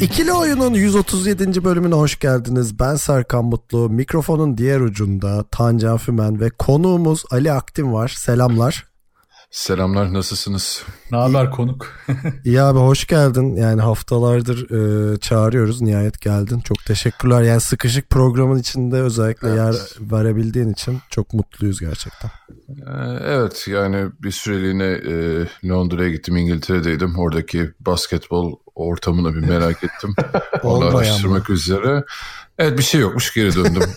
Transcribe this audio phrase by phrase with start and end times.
[0.00, 1.64] İkili Oyun'un 137.
[1.64, 2.78] bölümüne hoş geldiniz.
[2.78, 3.90] Ben Serkan Mutlu.
[3.90, 8.08] Mikrofonun diğer ucunda Tancan Fümen ve konuğumuz Ali Aktin var.
[8.16, 8.86] Selamlar.
[9.50, 10.84] Selamlar nasılsınız?
[11.12, 11.92] Ne haber konuk?
[12.44, 13.56] İyi abi hoş geldin.
[13.56, 15.80] Yani haftalardır e, çağırıyoruz.
[15.80, 16.60] Nihayet geldin.
[16.60, 17.42] Çok teşekkürler.
[17.42, 19.58] Yani sıkışık programın içinde özellikle Evet.
[19.58, 19.74] yer
[20.12, 22.30] verebildiğin için çok mutluyuz gerçekten.
[22.68, 25.14] Ee, evet yani bir süreliğine e,
[25.68, 27.18] Londra'ya gittim İngiltere'deydim.
[27.18, 30.14] Oradaki basketbol ortamını bir merak ettim.
[30.62, 32.04] Onu araştırmak üzere.
[32.58, 33.82] Evet bir şey yokmuş geri döndüm.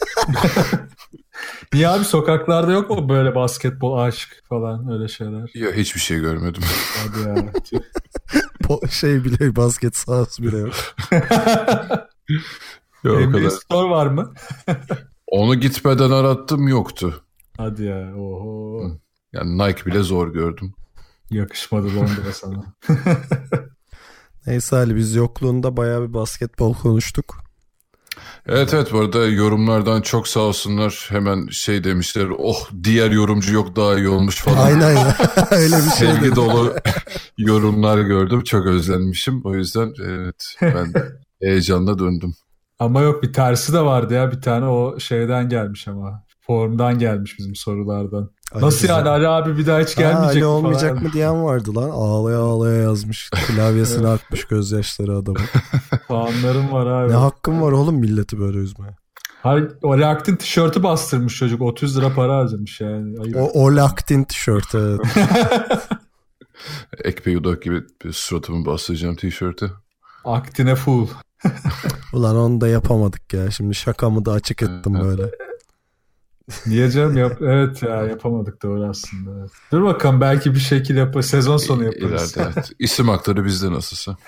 [1.74, 5.49] Niye abi sokaklarda yok mu böyle basketbol aşk falan öyle şeyler?
[5.54, 6.63] ya hiçbir şey görmedim.
[7.04, 7.52] Hadi ya.
[8.90, 10.74] şey bile basket sahası bile yok.
[13.04, 13.49] Ya, o NBA kadar.
[13.49, 14.34] Store var mı?
[15.27, 17.24] Onu gitmeden arattım yoktu.
[17.57, 18.15] Hadi ya.
[18.15, 18.82] Oho.
[19.34, 20.74] Yani Nike bile zor gördüm.
[21.30, 22.63] Yakışmadı Londra sana.
[24.48, 27.37] Neyse Ali biz yokluğunda bayağı bir basketbol konuştuk.
[28.45, 31.07] Evet evet bu arada yorumlardan çok sağ olsunlar.
[31.09, 34.65] Hemen şey demişler oh diğer yorumcu yok daha iyi olmuş falan.
[34.65, 35.18] Aynen ya.
[35.51, 36.07] Öyle bir şey.
[36.07, 36.75] Sevgi dolu
[37.37, 38.43] yorumlar gördüm.
[38.43, 39.41] Çok özlenmişim.
[39.43, 42.34] O yüzden evet ben de heyecanla döndüm.
[42.79, 44.31] Ama yok bir tersi de vardı ya.
[44.31, 46.23] Bir tane o şeyden gelmiş ama.
[46.40, 48.31] Formdan gelmiş bizim sorulardan.
[48.53, 51.03] Ali Nasıl bize- yani Ali abi bir daha hiç Aa, gelmeyecek Ali mi olmayacak falan.
[51.03, 51.90] mı diyen vardı lan.
[51.90, 53.29] Ağlaya ağlaya yazmış.
[53.48, 55.37] Klavyesine atmış gözyaşları adamı.
[56.07, 57.12] Puanlarım var abi.
[57.12, 58.95] Ne hakkım var oğlum milleti böyle üzmeye.
[59.43, 61.62] Har- o React'in tişörtü bastırmış çocuk.
[61.62, 63.20] 30 lira para harcamış yani.
[63.21, 63.35] Ayıp.
[63.35, 64.78] O, o Laktin tişörtü.
[64.78, 65.80] evet.
[67.03, 69.72] Ekpe Yudak gibi bir suratımı bastıracağım tişörtü.
[70.25, 71.07] Aktine full.
[72.13, 73.52] Ulan onu da yapamadık ya.
[73.52, 75.31] Şimdi şakamı da açık ettim böyle.
[76.66, 77.18] Niye canım?
[77.18, 79.40] Yap evet ya yapamadık doğru aslında.
[79.40, 79.52] Evet.
[79.72, 81.22] Dur bakalım belki bir şekil yapar.
[81.22, 82.38] Sezon sonu yaparız.
[82.38, 82.69] İleride evet.
[82.80, 84.18] İsim hakları bizde nasılsa.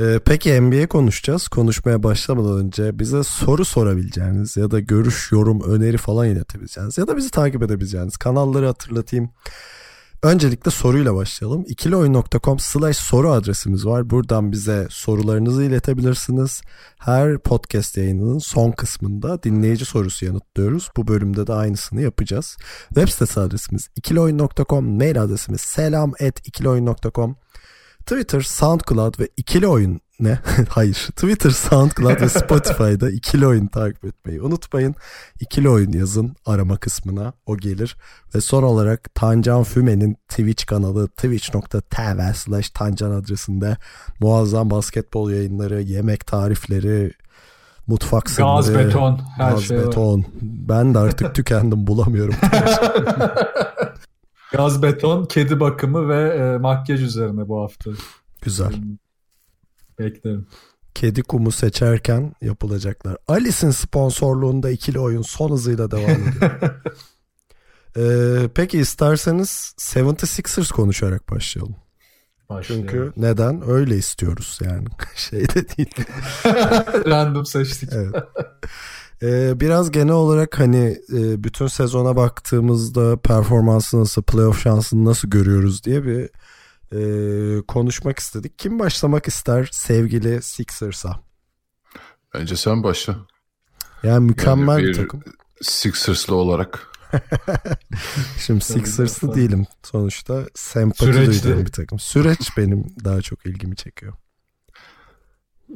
[0.00, 1.48] Ee, peki NBA konuşacağız.
[1.48, 7.16] Konuşmaya başlamadan önce bize soru sorabileceğiniz ya da görüş, yorum, öneri falan iletebileceğiniz ya da
[7.16, 9.30] bizi takip edebileceğiniz kanalları hatırlatayım.
[10.22, 11.64] Öncelikle soruyla başlayalım.
[11.68, 14.10] ikilioyun.com slash soru adresimiz var.
[14.10, 16.62] Buradan bize sorularınızı iletebilirsiniz.
[16.98, 20.90] Her podcast yayınının son kısmında dinleyici sorusu yanıtlıyoruz.
[20.96, 22.56] Bu bölümde de aynısını yapacağız.
[22.88, 27.36] Web sitesi adresimiz ikilioyun.com, mail adresimiz selam at ikilioyun.com.
[28.06, 30.38] Twitter, SoundCloud ve ikili oyun ne?
[30.68, 31.08] Hayır.
[31.16, 34.94] Twitter, SoundCloud ve Spotify'da ikili oyun takip etmeyi unutmayın.
[35.40, 37.96] İkili oyun yazın arama kısmına o gelir.
[38.34, 43.76] Ve son olarak Tancan Füme'nin Twitch kanalı twitch.tv slash tancan adresinde
[44.20, 47.12] muazzam basketbol yayınları, yemek tarifleri,
[47.86, 49.86] mutfak sırları, Gaz, beton, her gaz, şey var.
[49.86, 50.24] beton.
[50.42, 52.34] Ben de artık tükendim bulamıyorum.
[54.52, 57.90] Gaz beton, kedi bakımı ve e, makyaj üzerine bu hafta.
[58.42, 58.72] Güzel.
[59.98, 60.46] Beklerim.
[60.94, 63.16] kedi kumu seçerken yapılacaklar.
[63.28, 66.50] Alice'in sponsorluğunda ikili oyun son hızıyla devam ediyor.
[67.96, 71.76] Ee, peki isterseniz 76ers konuşarak başlayalım.
[72.48, 72.88] Başlayalım.
[72.90, 73.70] Çünkü neden?
[73.70, 74.86] Öyle istiyoruz yani.
[75.16, 75.94] Şeyde değil.
[77.10, 77.88] Random seçtik.
[77.92, 78.14] Evet.
[79.22, 85.84] Ee, biraz genel olarak hani e, bütün sezona baktığımızda performansı nasıl, playoff şansını nasıl görüyoruz
[85.84, 86.30] diye bir
[86.92, 88.58] e, konuşmak istedik.
[88.58, 91.20] Kim başlamak ister sevgili Sixers'a?
[92.34, 93.16] Bence sen başla.
[94.02, 95.22] Yani mükemmel Yani bir bir takım.
[95.62, 96.88] Sixers'lı olarak.
[98.38, 99.66] Şimdi Sixers'lı değilim.
[99.82, 101.42] Sonuçta sempati Süreçli.
[101.42, 101.98] duyduğum bir takım.
[101.98, 104.12] Süreç benim daha çok ilgimi çekiyor.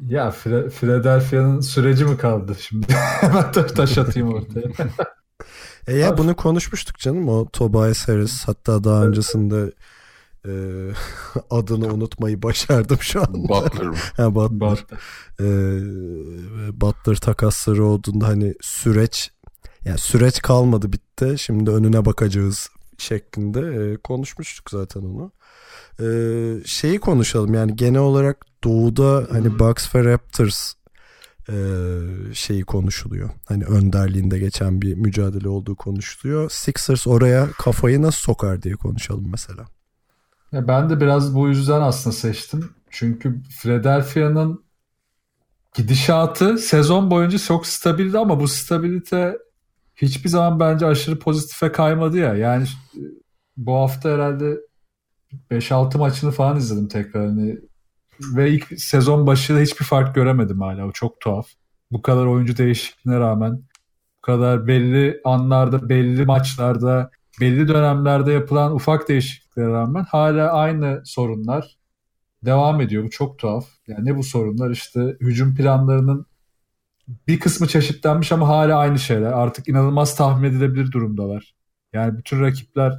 [0.01, 2.87] Ya Fre- Philadelphia'nın süreci mi kaldı şimdi?
[3.21, 4.69] Hemen ta- taş atayım ortaya.
[5.87, 7.29] E ya bunu konuşmuştuk canım.
[7.29, 9.73] O Tobias Harris hatta daha öncesinde
[10.47, 10.53] e,
[11.51, 13.49] adını unutmayı başardım şu anda.
[13.49, 13.95] Butler mı?
[14.17, 14.61] Ha, Butler.
[14.61, 14.79] Bak,
[15.41, 15.45] E,
[16.81, 19.31] Butler takasları olduğunda hani süreç
[19.85, 21.35] yani süreç kalmadı bitti.
[21.39, 22.69] Şimdi önüne bakacağız
[22.99, 23.61] şeklinde
[23.93, 25.33] e, konuşmuştuk zaten onu.
[26.01, 26.07] E,
[26.67, 30.75] şeyi konuşalım yani genel olarak doğuda hani Bucks ve Raptors
[31.49, 31.55] e,
[32.35, 33.31] şeyi konuşuluyor.
[33.47, 36.51] Hani önderliğinde geçen bir mücadele olduğu konuşuluyor.
[36.51, 39.65] Sixers oraya kafayı nasıl sokar diye konuşalım mesela.
[40.53, 42.71] Ya ben de biraz bu yüzden aslında seçtim.
[42.91, 44.65] Çünkü Philadelphia'nın
[45.75, 49.39] gidişatı sezon boyunca çok stabildi ama bu stabilite
[49.97, 52.35] hiçbir zaman bence aşırı pozitife kaymadı ya.
[52.35, 52.67] Yani
[53.57, 54.61] bu hafta herhalde
[55.51, 57.27] 5-6 maçını falan izledim tekrar.
[57.27, 57.59] Hani
[58.21, 60.87] ve ilk sezon başında hiçbir fark göremedim hala.
[60.87, 61.49] O çok tuhaf.
[61.91, 63.53] Bu kadar oyuncu değişikliğine rağmen
[64.19, 67.11] bu kadar belli anlarda, belli maçlarda,
[67.41, 71.79] belli dönemlerde yapılan ufak değişikliklere rağmen hala aynı sorunlar
[72.45, 73.05] devam ediyor.
[73.05, 73.67] Bu çok tuhaf.
[73.87, 74.71] Yani ne bu sorunlar?
[74.71, 76.27] İşte hücum planlarının
[77.29, 79.33] bir kısmı çeşitlenmiş ama hala aynı şeyler.
[79.33, 81.55] Artık inanılmaz tahmin edilebilir durumdalar.
[81.93, 82.93] Yani bütün rakipler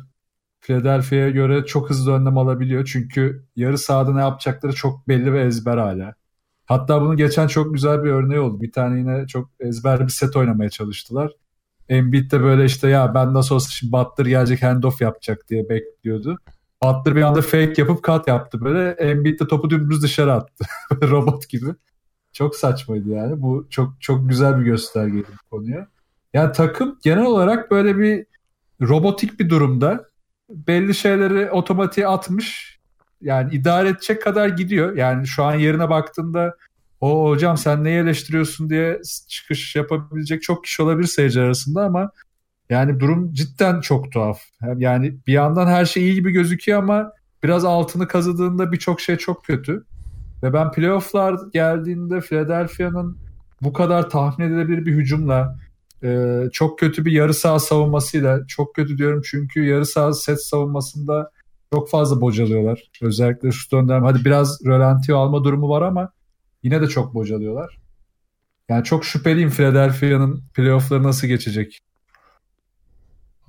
[0.68, 2.86] Philadelphia'ya göre çok hızlı önlem alabiliyor.
[2.86, 6.14] Çünkü yarı sahada ne yapacakları çok belli ve ezber hala.
[6.66, 8.62] Hatta bunu geçen çok güzel bir örneği oldu.
[8.62, 11.32] Bir tane yine çok ezber bir set oynamaya çalıştılar.
[11.90, 16.38] Embiid de böyle işte ya ben nasıl olsa şimdi Butler gelecek handoff yapacak diye bekliyordu.
[16.84, 18.90] Butler bir anda fake yapıp kat yaptı böyle.
[18.90, 20.66] Embiid de topu dümdüz dışarı attı.
[21.02, 21.70] Robot gibi.
[22.34, 23.42] Çok saçmaydı yani.
[23.42, 25.88] Bu çok çok güzel bir göstergeydi bu konuya.
[26.34, 28.26] Yani takım genel olarak böyle bir
[28.82, 30.08] robotik bir durumda.
[30.50, 32.78] Belli şeyleri otomatiğe atmış.
[33.22, 34.96] Yani idare edecek kadar gidiyor.
[34.96, 36.56] Yani şu an yerine baktığında
[37.02, 42.12] o hocam sen neyi eleştiriyorsun diye çıkış yapabilecek çok kişi olabilir seyirci arasında ama
[42.70, 44.42] yani durum cidden çok tuhaf.
[44.78, 47.12] Yani bir yandan her şey iyi gibi gözüküyor ama
[47.44, 49.84] biraz altını kazıdığında birçok şey çok kötü.
[50.44, 53.18] Ve ben playofflar geldiğinde Philadelphia'nın
[53.62, 55.56] bu kadar tahmin edilebilir bir hücumla
[56.04, 61.32] e, çok kötü bir yarı saha savunmasıyla çok kötü diyorum çünkü yarı saha set savunmasında
[61.74, 62.84] çok fazla bocalıyorlar.
[63.02, 66.12] Özellikle şu dönem hadi biraz rölantiyo alma durumu var ama
[66.64, 67.78] yine de çok bocalıyorlar.
[68.70, 71.80] Yani çok şüpheliyim Philadelphia'nın playoff'ları nasıl geçecek.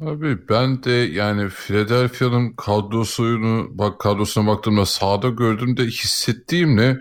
[0.01, 7.01] Abi ben de yani Philadelphia'nın kadrosunu bak kadrosuna baktığımda sahada gördüğümde hissettiğimle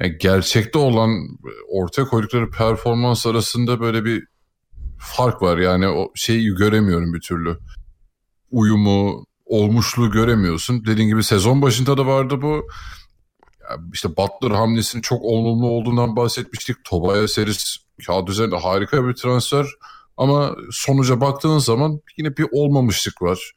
[0.00, 1.10] yani gerçekte olan
[1.68, 4.26] ortaya koydukları performans arasında böyle bir
[4.98, 5.58] fark var.
[5.58, 7.58] Yani o şeyi göremiyorum bir türlü.
[8.50, 10.84] Uyumu, olmuşluğu göremiyorsun.
[10.86, 12.66] Dediğin gibi sezon başında da vardı bu.
[13.70, 16.76] Yani işte Butler hamlesinin çok olumlu olduğundan bahsetmiştik.
[16.84, 17.76] Tobias Harris
[18.06, 19.66] kağıt üzerinde harika bir transfer.
[20.16, 23.52] Ama sonuca baktığın zaman yine bir olmamışlık var.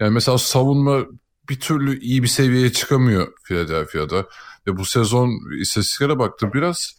[0.00, 0.98] Yani mesela savunma
[1.48, 4.26] bir türlü iyi bir seviyeye çıkamıyor Philadelphia'da.
[4.66, 5.30] Ve bu sezon
[5.60, 6.98] istatistiklere baktım biraz.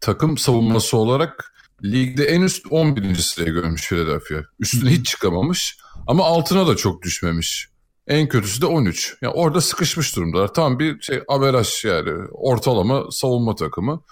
[0.00, 1.51] Takım savunması olarak
[1.84, 3.14] ligde en üst 11.
[3.14, 4.42] sıraya görmüş Philadelphia.
[4.60, 7.68] Üstüne hiç çıkamamış ama altına da çok düşmemiş.
[8.06, 9.16] En kötüsü de 13.
[9.22, 10.54] Yani orada sıkışmış durumdalar.
[10.54, 14.02] Tam bir şey averaj yani ortalama savunma takımı.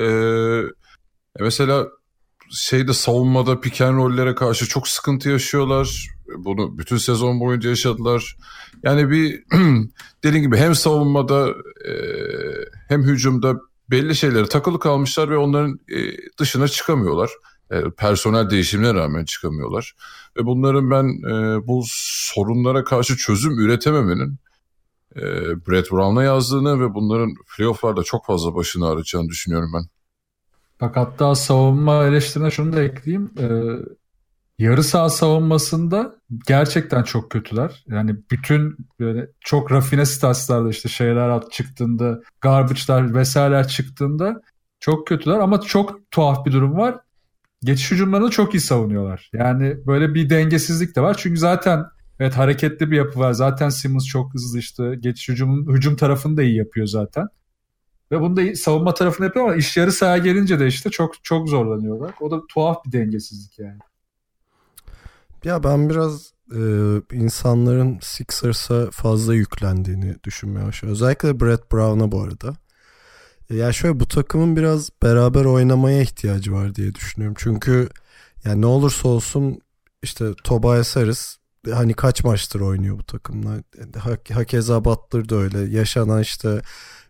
[0.00, 0.62] Ee,
[1.40, 1.86] mesela
[2.50, 6.06] şeyde savunmada pick and roll'lere karşı çok sıkıntı yaşıyorlar.
[6.38, 8.36] Bunu bütün sezon boyunca yaşadılar.
[8.82, 9.44] Yani bir
[10.24, 11.48] dediğim gibi hem savunmada
[11.88, 11.92] e,
[12.88, 13.54] hem hücumda
[13.90, 15.98] belli şeylere takılı kalmışlar ve onların e,
[16.38, 17.30] dışına çıkamıyorlar.
[17.70, 19.94] E, personel değişimine rağmen çıkamıyorlar.
[20.36, 24.36] Ve bunların ben e, bu sorunlara karşı çözüm üretememenin
[25.68, 29.82] Brett Brown'a yazdığını ve bunların playofflarda çok fazla başını ağrıtacağını düşünüyorum ben.
[30.80, 33.30] Bak hatta savunma eleştirine şunu da ekleyeyim.
[34.58, 36.14] Yarı saha savunmasında
[36.46, 37.84] gerçekten çok kötüler.
[37.88, 44.42] Yani bütün böyle çok rafine statslarda işte şeyler at çıktığında, garbage'lar vesaireler çıktığında
[44.80, 46.98] çok kötüler ama çok tuhaf bir durum var.
[47.62, 49.30] Geçiş hücumlarını çok iyi savunuyorlar.
[49.32, 51.16] Yani böyle bir dengesizlik de var.
[51.18, 51.84] Çünkü zaten
[52.20, 53.32] evet hareketli bir yapı var.
[53.32, 57.26] Zaten Simmons çok hızlı işte geçiş hücum, hücum tarafını da iyi yapıyor zaten.
[58.12, 61.48] Ve bunu da savunma tarafını yapıyor ama iş yarı sahaya gelince de işte çok çok
[61.48, 62.14] zorlanıyorlar.
[62.20, 63.78] O da tuhaf bir dengesizlik yani.
[65.46, 66.60] Ya ben biraz e,
[67.12, 70.66] insanların Sixers'a fazla yüklendiğini düşünmeye.
[70.82, 72.54] Özellikle Brett Brown'a bu arada.
[73.50, 77.36] E, ya şöyle bu takımın biraz beraber oynamaya ihtiyacı var diye düşünüyorum.
[77.38, 77.88] Çünkü
[78.44, 79.60] yani ne olursa olsun
[80.02, 81.36] işte Tobias Harris
[81.72, 83.60] hani kaç maçtır oynuyor bu takımlar.
[84.32, 85.58] Hakeza Butler da öyle.
[85.58, 86.62] Yaşanan işte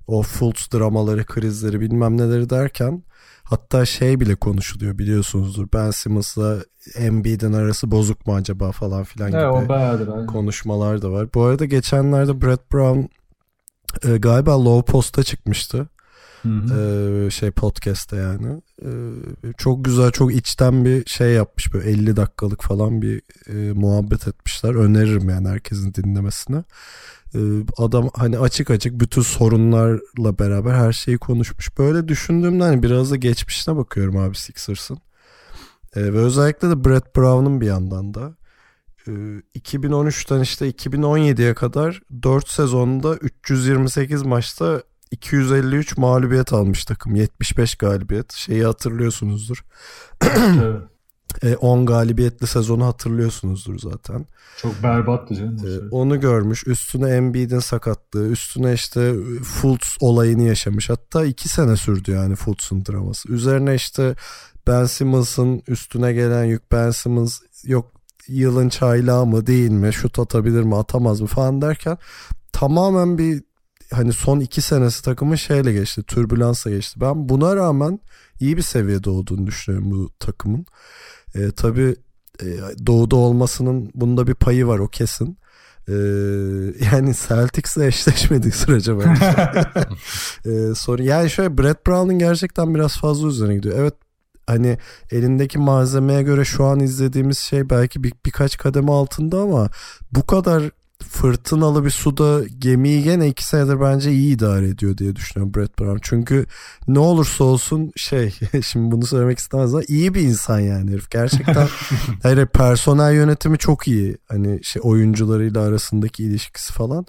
[0.06, 3.02] o Fultz dramaları, krizleri bilmem neleri derken
[3.50, 5.66] hatta şey bile konuşuluyor biliyorsunuzdur.
[5.74, 6.56] Ben Simmons'la
[6.94, 11.28] Embiid'in arası bozuk mu acaba falan filan gibi o bayağıdır, konuşmalar da var.
[11.34, 13.00] Bu arada geçenlerde Brett Brown
[14.08, 15.88] e, galiba Low Post'a çıkmıştı.
[16.46, 18.62] Ee, şey podcast'te yani.
[18.82, 24.28] Ee, çok güzel, çok içten bir şey yapmış böyle 50 dakikalık falan bir e, muhabbet
[24.28, 24.74] etmişler.
[24.74, 26.64] Öneririm yani herkesin dinlemesine.
[27.36, 31.78] Ee, adam hani açık açık bütün sorunlarla beraber her şeyi konuşmuş.
[31.78, 34.98] Böyle düşündüğümde hani biraz da geçmişine bakıyorum abi Sixers'ın.
[35.96, 38.34] Ee, ve özellikle de Brett Brown'un bir yandan da.
[39.54, 47.14] 2013'ten işte 2017'ye kadar 4 sezonda 328 maçta 253 mağlubiyet almış takım.
[47.14, 48.32] 75 galibiyet.
[48.32, 49.64] Şeyi hatırlıyorsunuzdur.
[50.22, 50.95] evet.
[51.42, 54.26] E, 10 galibiyetli sezonu hatırlıyorsunuzdur zaten.
[54.62, 55.58] Çok berbattı canım.
[55.66, 56.66] E, onu görmüş.
[56.66, 58.28] Üstüne Embiid'in sakatlığı.
[58.28, 60.90] Üstüne işte Fultz olayını yaşamış.
[60.90, 63.32] Hatta 2 sene sürdü yani Fultz'un draması.
[63.32, 64.14] Üzerine işte
[64.66, 66.72] Ben Simmons'ın üstüne gelen yük.
[66.72, 67.92] Ben Simmons yok
[68.28, 69.92] yılın çaylağı mı değil mi?
[69.92, 71.98] Şut atabilir mi atamaz mı falan derken
[72.52, 73.42] tamamen bir
[73.92, 76.02] hani son iki senesi takımın şeyle geçti.
[76.02, 77.00] Türbülansla geçti.
[77.00, 78.00] Ben buna rağmen
[78.40, 80.66] iyi bir seviyede olduğunu düşünüyorum bu takımın.
[81.34, 81.96] E, tabii
[82.42, 82.46] e,
[82.86, 85.38] doğuda olmasının bunda bir payı var o kesin.
[85.88, 85.92] Ee,
[86.92, 89.24] yani Celtics'le eşleşmediği sürece bence.
[90.46, 93.78] ee, sorun yani şöyle Brett Brown'un gerçekten biraz fazla üzerine gidiyor.
[93.78, 93.94] Evet
[94.46, 94.78] hani
[95.10, 99.68] elindeki malzemeye göre şu an izlediğimiz şey belki bir, birkaç kademe altında ama
[100.12, 100.70] bu kadar
[101.08, 105.98] fırtınalı bir suda gemiyi gene iki senedir bence iyi idare ediyor diye düşünüyorum Brett Brown.
[106.02, 106.46] Çünkü
[106.88, 111.10] ne olursa olsun şey şimdi bunu söylemek istemez ama iyi bir insan yani herif.
[111.10, 111.68] Gerçekten
[112.22, 114.18] hayır personel yönetimi çok iyi.
[114.28, 117.06] Hani şey oyuncularıyla arasındaki ilişkisi falan.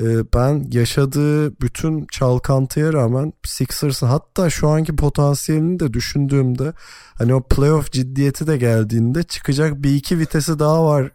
[0.00, 6.72] Ee, ben yaşadığı bütün çalkantıya rağmen Sixers'ın hatta şu anki potansiyelini de düşündüğümde
[7.18, 11.10] hani o playoff ciddiyeti de geldiğinde çıkacak bir iki vitesi daha var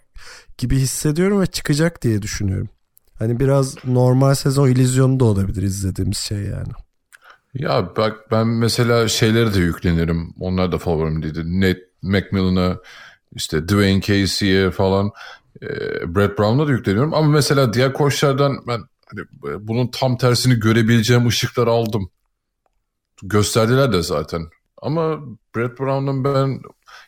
[0.59, 2.69] gibi hissediyorum ve çıkacak diye düşünüyorum.
[3.19, 6.71] Hani biraz normal sezon illüzyonu da olabilir izlediğimiz şey yani.
[7.53, 10.33] Ya bak ben mesela şeyleri de yüklenirim.
[10.39, 11.41] Onlar da favorim dedi.
[11.45, 12.77] Ned McMillan'a
[13.35, 15.11] işte Dwayne Casey'e falan
[15.61, 15.67] e,
[16.15, 17.13] Brett Brown'a da yükleniyorum.
[17.13, 19.25] Ama mesela diğer koçlardan ben hani
[19.67, 22.09] bunun tam tersini görebileceğim ışıklar aldım.
[23.23, 24.41] Gösterdiler de zaten.
[24.81, 25.19] Ama
[25.55, 26.61] Brett Brown'un ben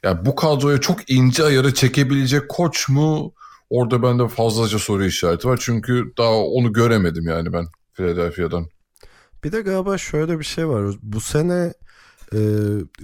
[0.03, 3.34] yani bu kadroya çok ince ayarı çekebilecek koç mu?
[3.72, 5.60] Orada bende fazlaca soru işareti var.
[5.62, 8.68] Çünkü daha onu göremedim yani ben Philadelphia'dan.
[9.44, 10.96] Bir de galiba şöyle bir şey var.
[11.01, 11.74] Bu sene
[12.34, 12.40] e,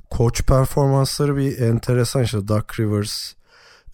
[0.09, 3.33] koç performansları bir enteresan işte Doug Rivers,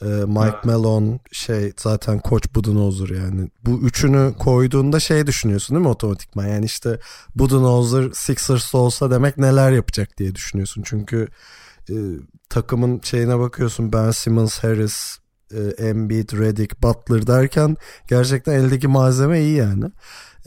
[0.01, 3.49] e, Mike Malone şey zaten koç Budenholzer yani.
[3.65, 6.47] Bu üçünü koyduğunda şey düşünüyorsun değil mi otomatikman?
[6.47, 6.99] Yani işte
[7.35, 10.83] Budenholzer Sixers olsa demek neler yapacak diye düşünüyorsun.
[10.85, 11.27] Çünkü
[11.89, 11.95] e,
[12.49, 19.55] takımın şeyine bakıyorsun Ben Simmons, Harris, e, Embiid, Redick, Butler derken gerçekten eldeki malzeme iyi
[19.55, 19.85] yani.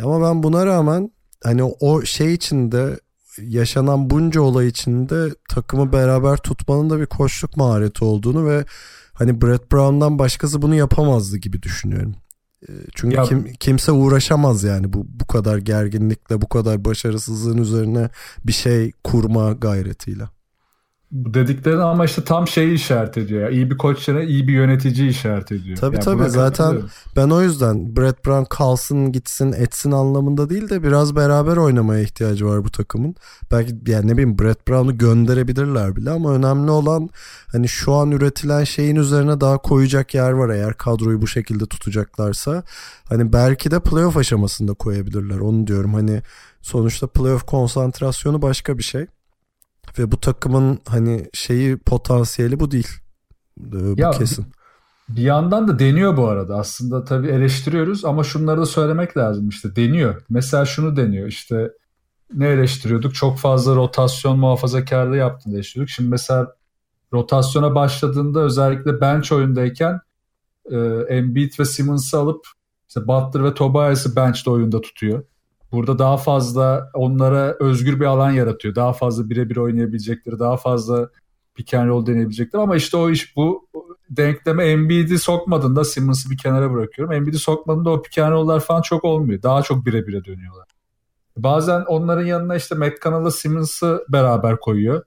[0.03, 1.11] Ama ben buna rağmen
[1.45, 3.00] hani o şey içinde
[3.43, 8.65] yaşanan bunca olay içinde takımı beraber tutmanın da bir koşluk mahareti olduğunu ve
[9.12, 12.15] hani Brett Brown'dan başkası bunu yapamazdı gibi düşünüyorum.
[12.69, 18.11] E, çünkü ya, kim, kimse uğraşamaz yani bu bu kadar gerginlikle, bu kadar başarısızlığın üzerine
[18.45, 20.25] bir şey kurma gayretiyle.
[21.10, 23.42] Bu ama işte tam şeyi işaret ediyor.
[23.42, 23.50] Ya.
[23.50, 25.76] İyi bir koç yerine iyi bir yönetici işaret ediyor.
[25.76, 26.82] Tabii yani tabii zaten
[27.16, 32.46] ben o yüzden Brett Brown kalsın gitsin etsin anlamında değil de biraz beraber oynamaya ihtiyacı
[32.46, 33.14] var bu takımın.
[33.50, 37.08] Belki yani ne bileyim Brett Brown'u gönderebilirler bile ama önemli olan
[37.52, 42.62] hani şu an üretilen şeyin üzerine daha koyacak yer var eğer kadroyu bu şekilde tutacaklarsa.
[43.04, 46.22] Hani belki de playoff aşamasında koyabilirler onu diyorum hani
[46.62, 49.06] sonuçta playoff konsantrasyonu başka bir şey.
[49.99, 52.88] Ve bu takımın hani şeyi potansiyeli bu değil.
[53.61, 54.47] Ee, bu ya, kesin.
[55.09, 56.57] Bir yandan da deniyor bu arada.
[56.57, 60.23] Aslında tabii eleştiriyoruz ama şunları da söylemek lazım işte deniyor.
[60.29, 61.71] Mesela şunu deniyor işte
[62.35, 63.15] ne eleştiriyorduk?
[63.15, 65.91] Çok fazla rotasyon muhafazakarlığı yaptığını eleştiriyorduk.
[65.91, 66.57] Şimdi mesela
[67.12, 70.00] rotasyona başladığında özellikle bench oyundayken
[70.71, 70.76] e,
[71.09, 72.47] Embiid ve Simmons'ı alıp
[72.88, 75.25] işte Butler ve Tobias'ı bench'te oyunda tutuyor.
[75.76, 78.75] Burada daha fazla onlara özgür bir alan yaratıyor.
[78.75, 81.11] Daha fazla birebir oynayabilecekleri, daha fazla
[81.54, 82.61] pick and roll deneyebilecekler.
[82.61, 83.68] Ama işte o iş bu
[84.11, 87.14] denkleme Embiid'i sokmadığında Simmons'ı bir kenara bırakıyorum.
[87.14, 89.42] Embiid'i sokmadığında o pick and roll'lar falan çok olmuyor.
[89.42, 90.68] Daha çok birebire dönüyorlar.
[91.37, 95.02] Bazen onların yanına işte McConnell'la Simmons'ı beraber koyuyor.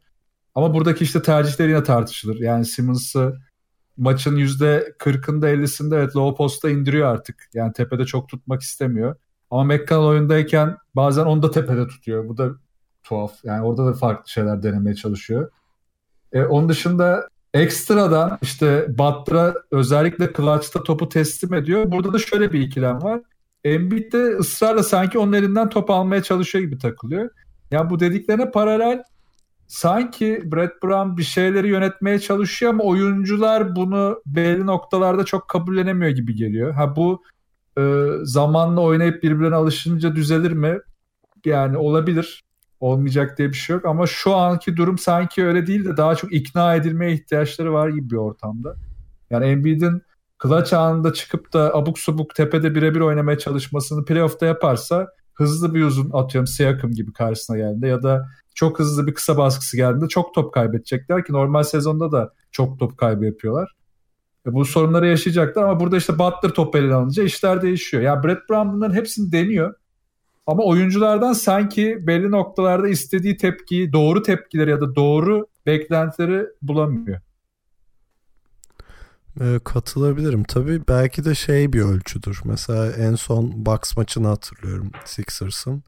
[0.56, 2.40] Ama buradaki işte tercihler yine tartışılır.
[2.40, 3.40] Yani Simmons'ı
[3.98, 7.50] maçın %40'ında 50'sinde evet low post'a indiriyor artık.
[7.54, 9.16] Yani tepede çok tutmak istemiyor.
[9.52, 12.30] Ama McConnell oyundayken bazen onu da tepede tutuyor.
[12.30, 12.50] Bu da
[13.04, 13.34] tuhaf.
[13.44, 15.52] Yani orada da farklı şeyler denemeye çalışıyor.
[16.34, 21.92] E, onun dışında ekstradan işte Butler'a özellikle clutch'ta topu teslim ediyor.
[21.92, 23.22] Burada da şöyle bir ikilem var.
[23.64, 27.30] Embiid de ısrarla sanki onun elinden top almaya çalışıyor gibi takılıyor.
[27.72, 29.04] Yani bu dediklerine paralel
[29.68, 36.36] sanki Brett Brown bir şeyleri yönetmeye çalışıyor ama oyuncular bunu belli noktalarda çok kabullenemiyor gibi
[36.36, 36.74] geliyor.
[36.74, 37.24] Ha bu
[37.78, 40.80] e, zamanla oynayıp birbirine alışınca düzelir mi?
[41.46, 42.44] Yani olabilir.
[42.80, 46.34] Olmayacak diye bir şey yok ama şu anki durum sanki öyle değil de daha çok
[46.34, 48.76] ikna edilmeye ihtiyaçları var gibi bir ortamda.
[49.30, 50.02] Yani Embiid'in
[50.44, 56.12] clutch anında çıkıp da abuk subuk tepede birebir oynamaya çalışmasını playoff'ta yaparsa hızlı bir uzun
[56.14, 60.54] atıyorum Siakam gibi karşısına geldi ya da çok hızlı bir kısa baskısı geldiğinde çok top
[60.54, 63.76] kaybedecekler ki normal sezonda da çok top kaybı yapıyorlar.
[64.50, 68.04] E bu sorunları yaşayacaklar ama burada işte Butler top eline alınca işler değişiyor.
[68.04, 69.74] Ya Brett Brown bunların hepsini deniyor.
[70.48, 77.22] Ama oyunculardan sanki belli noktalarda istediği tepkiyi, doğru tepkileri ya da doğru beklentileri bulamıyor.
[79.42, 80.44] E, katılabilirim.
[80.44, 82.42] Tabii belki de şey bir ölçüdür.
[82.46, 85.84] Mesela en son Bucks maçını hatırlıyorum Sixers'ın.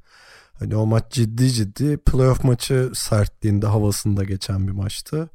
[0.60, 5.30] Hani o maç ciddi ciddi playoff maçı sertliğinde havasında geçen bir maçtı.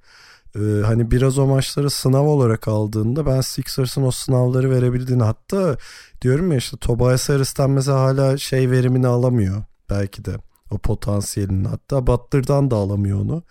[0.57, 5.77] Ee, hani biraz o maçları sınav olarak aldığında ben Sixers'ın o sınavları verebildiğini hatta
[6.23, 10.37] diyorum ya işte Tobias Harris'ten mesela hala şey verimini alamıyor belki de
[10.71, 13.43] o potansiyelini hatta Butler'dan da alamıyor onu.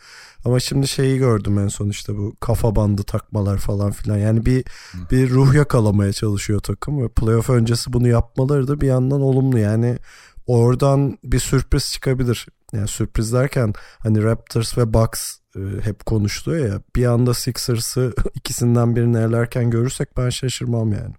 [0.46, 4.18] Ama şimdi şeyi gördüm en son işte bu kafa bandı takmalar falan filan.
[4.18, 4.66] Yani bir
[5.12, 9.60] bir ruh yakalamaya çalışıyor takım ve playoff öncesi bunu yapmaları da bir yandan olumlu.
[9.60, 9.98] Yani
[10.48, 12.48] oradan bir sürpriz çıkabilir.
[12.74, 15.38] Yani sürpriz derken hani Raptors ve Bucks
[15.84, 16.82] hep konuşuluyor ya.
[16.96, 21.14] Bir anda Sixers'ı ikisinden birini elerken görürsek ben şaşırmam yani.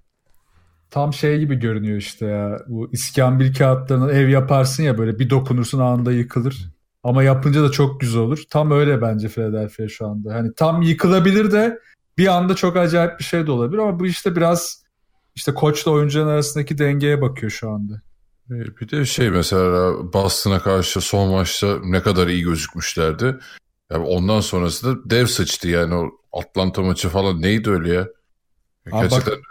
[0.91, 2.59] Tam şey gibi görünüyor işte ya.
[2.69, 6.71] Bu iskambil kağıtlarını ev yaparsın ya böyle bir dokunursun anında yıkılır.
[7.03, 8.43] Ama yapınca da çok güzel olur.
[8.51, 10.35] Tam öyle bence Philadelphia şu anda.
[10.35, 11.79] Hani tam yıkılabilir de
[12.19, 14.83] bir anda çok acayip bir şey de olabilir ama bu işte biraz
[15.35, 18.03] işte koçla oyuncuların arasındaki dengeye bakıyor şu anda.
[18.51, 23.37] E, bir de şey mesela Boston'a karşı son maçta ne kadar iyi gözükmüşlerdi.
[23.93, 28.09] Yani ondan sonrası da dev sıçtı yani o Atlanta maçı falan neydi öyle ya?
[28.93, 29.43] Aa, Gerçekten bak,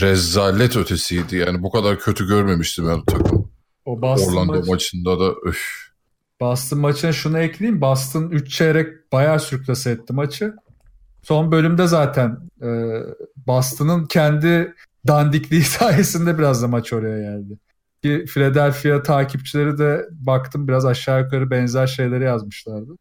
[0.00, 3.50] rezalet ötesiydi yani bu kadar kötü görmemiştim ben takım.
[3.84, 5.60] O Boston Orlando maçı, maçında da öf.
[6.40, 7.80] Boston maçına şunu ekleyeyim.
[7.80, 10.54] Boston 3 çeyrek bayağı sürklase etti maçı.
[11.22, 12.68] Son bölümde zaten e,
[13.46, 14.74] Boston'ın kendi
[15.06, 17.58] dandikliği sayesinde biraz da maç oraya geldi.
[18.02, 22.92] Ki Philadelphia takipçileri de baktım biraz aşağı yukarı benzer şeyleri yazmışlardı.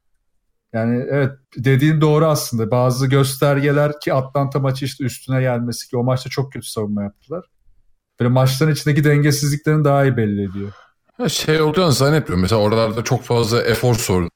[0.76, 2.72] Yani evet dediğin doğru aslında.
[2.72, 7.46] Bazı göstergeler ki Atlanta maçı işte üstüne gelmesi ki o maçta çok kötü savunma yaptılar.
[8.20, 10.72] Böyle maçların içindeki dengesizliklerini daha iyi belli ediyor.
[11.28, 12.42] Şey olduğunu zannetmiyorum.
[12.42, 14.30] Mesela oralarda çok fazla efor sorun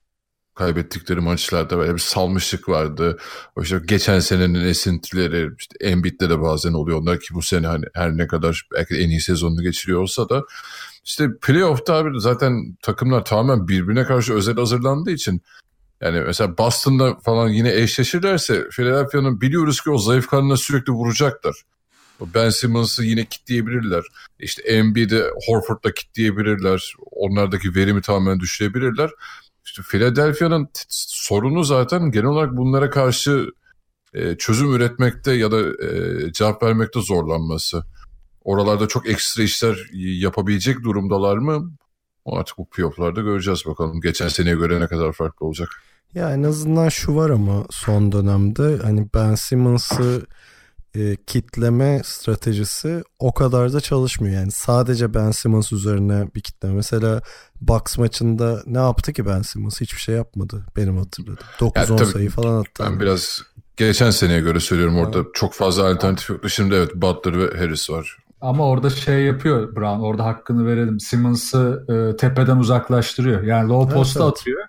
[0.56, 3.18] kaybettikleri maçlarda böyle bir salmışlık vardı.
[3.62, 7.02] İşte geçen senenin esintileri işte Embiid'de de bazen oluyor.
[7.02, 10.44] Onlar ki bu sene hani her ne kadar belki en iyi sezonunu geçiriyor olsa da
[11.06, 15.42] işte playoff'ta abi zaten takımlar tamamen birbirine karşı özel hazırlandığı için
[16.02, 21.56] yani mesela Boston'da falan yine eşleşirlerse Philadelphia'nın biliyoruz ki o zayıf karnına sürekli vuracaklar.
[22.22, 24.04] Ben Simmons'ı yine kitleyebilirler.
[24.40, 26.94] İşte Embiid'i Horford'da kitleyebilirler.
[27.12, 29.10] Onlardaki verimi tamamen düşürebilirler.
[29.66, 33.52] İşte Philadelphia'nın sorunu zaten genel olarak bunlara karşı
[34.14, 37.84] e, çözüm üretmekte ya da e, cevap vermekte zorlanması.
[38.44, 41.72] Oralarda çok ekstra işler yapabilecek durumdalar mı?
[42.26, 44.02] Artık bu playoff'larda göreceğiz bakalım.
[44.02, 45.70] Geçen seneye göre ne kadar farklı olacak.
[46.16, 50.26] Ya en azından şu var ama son dönemde hani Ben Simmons'ı
[50.96, 54.36] e, kitleme stratejisi o kadar da çalışmıyor.
[54.36, 56.74] Yani sadece Ben Simmons üzerine bir kitleme.
[56.74, 57.22] Mesela
[57.62, 59.82] Bucks maçında ne yaptı ki Ben Simmons?
[59.82, 61.38] Hiçbir şey yapmadı benim hatırladığım.
[61.60, 62.84] 9-10 yani sayı falan attı.
[62.84, 63.42] Ben biraz
[63.78, 65.28] geçen seneye göre söylüyorum orada evet.
[65.34, 66.50] çok fazla alternatif yoktu.
[66.50, 68.18] Şimdi evet Butler ve Harris var.
[68.42, 70.00] Ama orada şey yapıyor Brown.
[70.00, 71.00] Orada hakkını verelim.
[71.00, 73.44] Simmons'ı e, tepeden uzaklaştırıyor.
[73.44, 74.62] Yani low post'a evet, atıyor.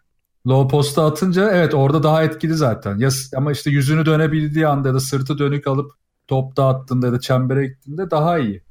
[0.47, 2.99] Low post'a atınca evet orada daha etkili zaten.
[2.99, 5.93] Ya, ama işte yüzünü dönebildiği anda ya da sırtı dönük alıp
[6.29, 8.63] top dağıttığında ya da çembere gittiğinde daha iyi.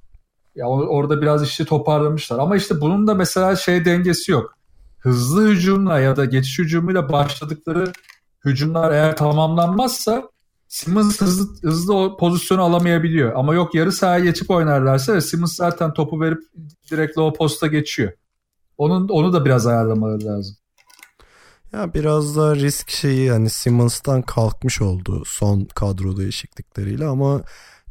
[0.55, 2.39] Ya orada biraz işi toparlamışlar.
[2.39, 4.53] Ama işte bunun da mesela şey dengesi yok.
[4.99, 7.91] Hızlı hücumla ya da geçiş hücumuyla başladıkları
[8.45, 10.29] hücumlar eğer tamamlanmazsa
[10.67, 13.33] Simmons hızlı, hızlı o pozisyonu alamayabiliyor.
[13.35, 16.39] Ama yok yarı sahaya geçip oynarlarsa ve Simmons zaten topu verip
[16.91, 18.11] direkt o posta geçiyor.
[18.77, 20.55] Onun onu da biraz ayarlamaları lazım.
[21.73, 27.43] Ya biraz da risk şeyi hani Simmons'tan kalkmış oldu son kadro değişiklikleriyle ama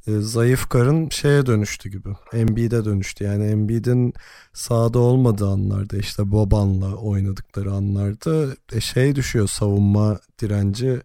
[0.07, 2.09] e, zayıf karın şeye dönüştü gibi.
[2.33, 3.25] Embiid'e dönüştü.
[3.25, 4.13] Yani Embiid'in
[4.53, 11.01] sahada olmadığı anlarda işte Boban'la oynadıkları anlarda e, şey düşüyor savunma direnci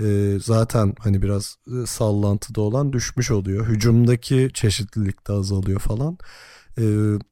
[0.00, 3.66] e, zaten hani biraz e, sallantıda olan düşmüş oluyor.
[3.66, 6.18] Hücumdaki çeşitlilik de azalıyor falan.
[6.78, 6.84] E,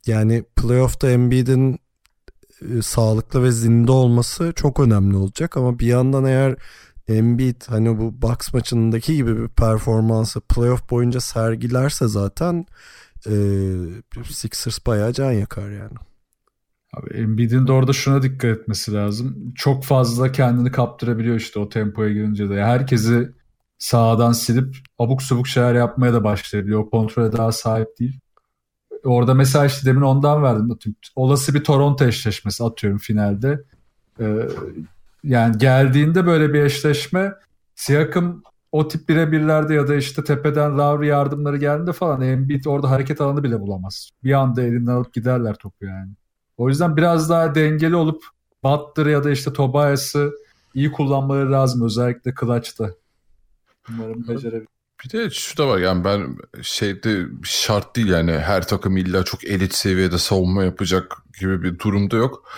[0.06, 1.78] yani playoff'ta Embiid'in
[2.78, 6.56] e, sağlıklı ve zinde olması çok önemli olacak ama bir yandan eğer
[7.08, 12.66] Embiid hani bu Bucks maçındaki gibi bir performansı playoff boyunca sergilerse zaten
[13.26, 13.32] e,
[14.24, 15.96] Sixers bayağı can yakar yani.
[16.96, 19.52] Abi Embiid'in de orada şuna dikkat etmesi lazım.
[19.54, 22.64] Çok fazla kendini kaptırabiliyor işte o tempoya girince de.
[22.64, 23.28] Herkesi
[23.78, 26.80] sağdan silip abuk subuk şeyler yapmaya da başlayabiliyor.
[26.80, 28.20] O kontrole daha sahip değil.
[29.04, 30.78] Orada mesela işte demin ondan verdim.
[31.16, 33.62] Olası bir Toronto eşleşmesi atıyorum finalde.
[34.20, 34.48] Ee,
[35.24, 37.32] yani geldiğinde böyle bir eşleşme
[37.74, 43.20] Siakam o tip birebirlerde ya da işte tepeden Lowry yardımları geldiğinde falan Embiid orada hareket
[43.20, 44.10] alanı bile bulamaz.
[44.24, 46.12] Bir anda elinden alıp giderler topu yani.
[46.56, 48.24] O yüzden biraz daha dengeli olup
[48.64, 50.32] Butler ya da işte Tobias'ı
[50.74, 52.90] iyi kullanmaları lazım özellikle clutch'ta.
[53.88, 54.71] Umarım becerebilir.
[55.04, 59.44] Bir de şu da var yani ben şeyde şart değil yani her takım illa çok
[59.44, 62.50] elit seviyede savunma yapacak gibi bir durumda yok.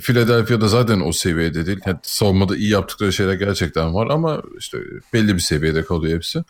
[0.00, 1.80] Philadelphia'da zaten o seviyede değil.
[1.86, 4.78] Yani savunmada iyi yaptıkları şeyler gerçekten var ama işte
[5.12, 6.44] belli bir seviyede kalıyor hepsi.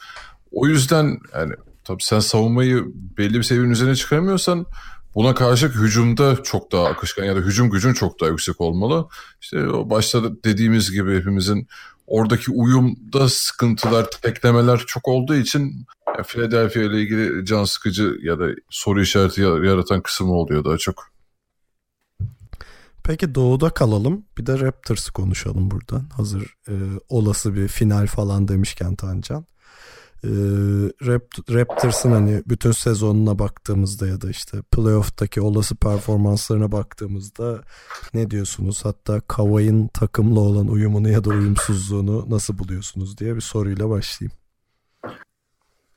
[0.53, 1.53] O yüzden yani
[1.85, 2.85] tabii sen savunmayı
[3.19, 4.67] belli bir seviyenin üzerine çıkaramıyorsan
[5.15, 9.09] buna karşılık hücumda çok daha akışkan ya da hücum gücün çok daha yüksek olmalı.
[9.41, 11.69] İşte başta dediğimiz gibi hepimizin
[12.07, 15.87] oradaki uyumda sıkıntılar, teklemeler çok olduğu için
[16.27, 21.11] Philadelphia ile ilgili can sıkıcı ya da soru işareti yaratan kısmı oluyor daha çok.
[23.05, 24.25] Peki doğuda kalalım.
[24.39, 26.09] Bir de Raptors'ı konuşalım buradan.
[26.17, 26.75] Hazır e,
[27.09, 29.47] olası bir final falan demişken Tancan.
[30.25, 30.31] E,
[31.55, 37.61] Raptors'ın hani bütün sezonuna baktığımızda ya da işte playoff'taki olası performanslarına baktığımızda
[38.15, 38.85] ne diyorsunuz?
[38.85, 44.33] Hatta Kawhi'nin takımla olan uyumunu ya da uyumsuzluğunu nasıl buluyorsunuz diye bir soruyla başlayayım.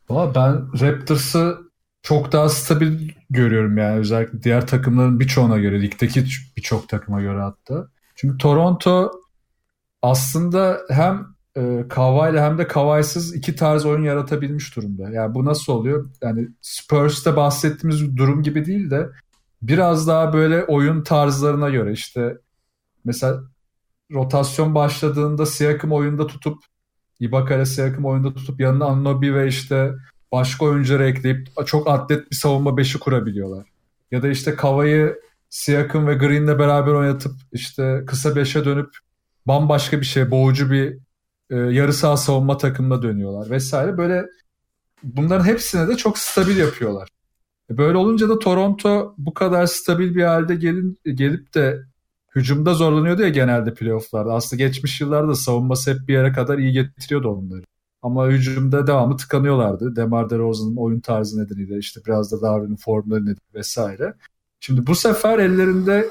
[0.09, 1.57] Valla ben Raptors'ı
[2.01, 6.25] çok daha stabil görüyorum yani özellikle diğer takımların birçoğuna göre ligdeki
[6.57, 7.87] birçok takıma göre hatta.
[8.15, 9.11] Çünkü Toronto
[10.01, 11.61] aslında hem e,
[12.31, 15.09] ile hem de Kawhi'sız iki tarz oyun yaratabilmiş durumda.
[15.09, 16.09] Yani bu nasıl oluyor?
[16.21, 19.09] Yani Spurs'te bahsettiğimiz durum gibi değil de
[19.61, 22.37] biraz daha böyle oyun tarzlarına göre işte
[23.05, 23.43] mesela
[24.11, 26.63] rotasyon başladığında Siakam oyunda tutup
[27.19, 29.91] Ibaka Siakam oyunda tutup yanına Anunoby ve işte
[30.31, 33.67] başka oyuncuları ekleyip çok atlet bir savunma beşi kurabiliyorlar.
[34.11, 38.89] Ya da işte Kava'yı Siakam ve Green'le beraber oynatıp işte kısa beşe dönüp
[39.45, 40.97] bambaşka bir şey, boğucu bir
[41.49, 43.97] e, yarı saha savunma takımına dönüyorlar vesaire.
[43.97, 44.25] Böyle
[45.03, 47.09] bunların hepsine de çok stabil yapıyorlar.
[47.69, 51.83] E, böyle olunca da Toronto bu kadar stabil bir halde gelin, gelip de
[52.35, 54.33] hücumda zorlanıyordu ya genelde playofflarda.
[54.33, 57.63] Aslında geçmiş yıllarda savunması hep bir yere kadar iyi getiriyordu onları.
[58.01, 59.95] Ama hücumda devamlı tıkanıyorlardı.
[59.95, 64.13] Demar DeRozan'ın oyun tarzı nedeniyle işte biraz da Darwin'in formları nedeniyle vesaire.
[64.59, 66.09] Şimdi bu sefer ellerinde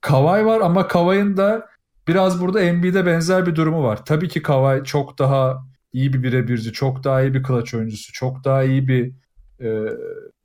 [0.00, 1.68] Kawhi var ama Kawhi'nin da
[2.08, 4.04] biraz burada Embiid'e benzer bir durumu var.
[4.04, 8.44] Tabii ki Kawhi çok daha iyi bir birebirci, çok daha iyi bir clutch oyuncusu, çok
[8.44, 9.12] daha iyi bir
[9.60, 9.96] e,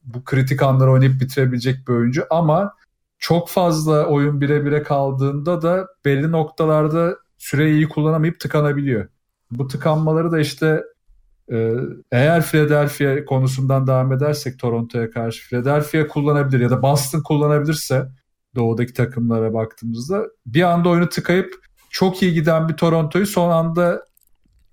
[0.04, 2.73] bu kritik anları oynayıp bitirebilecek bir oyuncu ama
[3.19, 9.08] çok fazla oyun bire kaldığında da belli noktalarda süreyi iyi kullanamayıp tıkanabiliyor.
[9.52, 10.84] Bu tıkanmaları da işte
[11.52, 11.73] e,
[12.12, 18.08] eğer Philadelphia konusundan devam edersek Toronto'ya karşı Philadelphia kullanabilir ya da Boston kullanabilirse
[18.56, 21.54] doğudaki takımlara baktığımızda bir anda oyunu tıkayıp
[21.89, 24.06] çok iyi giden bir Toronto'yu son anda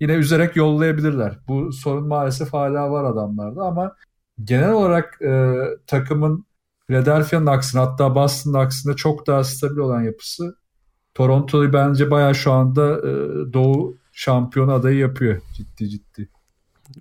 [0.00, 1.38] yine üzerek yollayabilirler.
[1.48, 3.96] Bu sorun maalesef hala var adamlarda ama
[4.44, 5.54] genel olarak e,
[5.86, 6.46] takımın
[6.86, 10.56] Philadelphia'nın aksine hatta Boston'ın aksine çok daha stabil olan yapısı
[11.14, 13.12] Toronto'yu bence bayağı şu anda e,
[13.52, 16.28] Doğu şampiyon adayı yapıyor ciddi ciddi.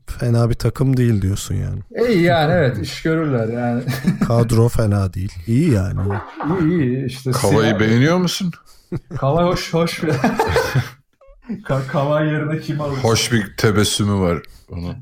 [0.08, 2.08] Fena bir takım değil diyorsun yani.
[2.08, 3.84] İyi yani evet iş görürler yani.
[4.28, 5.34] Kadro fena değil.
[5.47, 5.99] İyi yani.
[6.62, 7.32] İyi iyi işte.
[7.32, 8.52] Kavayı beğeniyor musun?
[9.17, 10.12] Kavay hoş hoş bir.
[11.88, 12.97] Kavay yerine kim alır?
[12.97, 14.95] Hoş bir tebessümü var onun.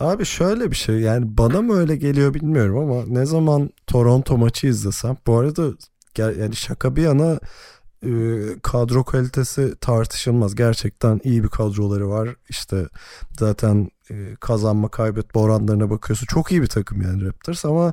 [0.00, 4.66] Abi şöyle bir şey yani bana mı öyle geliyor bilmiyorum ama ne zaman Toronto maçı
[4.66, 5.62] izlesem bu arada
[6.18, 7.38] yani şaka bir yana
[8.02, 8.10] e,
[8.62, 10.54] kadro kalitesi tartışılmaz.
[10.54, 12.28] Gerçekten iyi bir kadroları var.
[12.48, 12.86] İşte
[13.38, 16.26] zaten e, kazanma kaybetme oranlarına bakıyorsun.
[16.26, 17.92] Çok iyi bir takım yani Raptors ama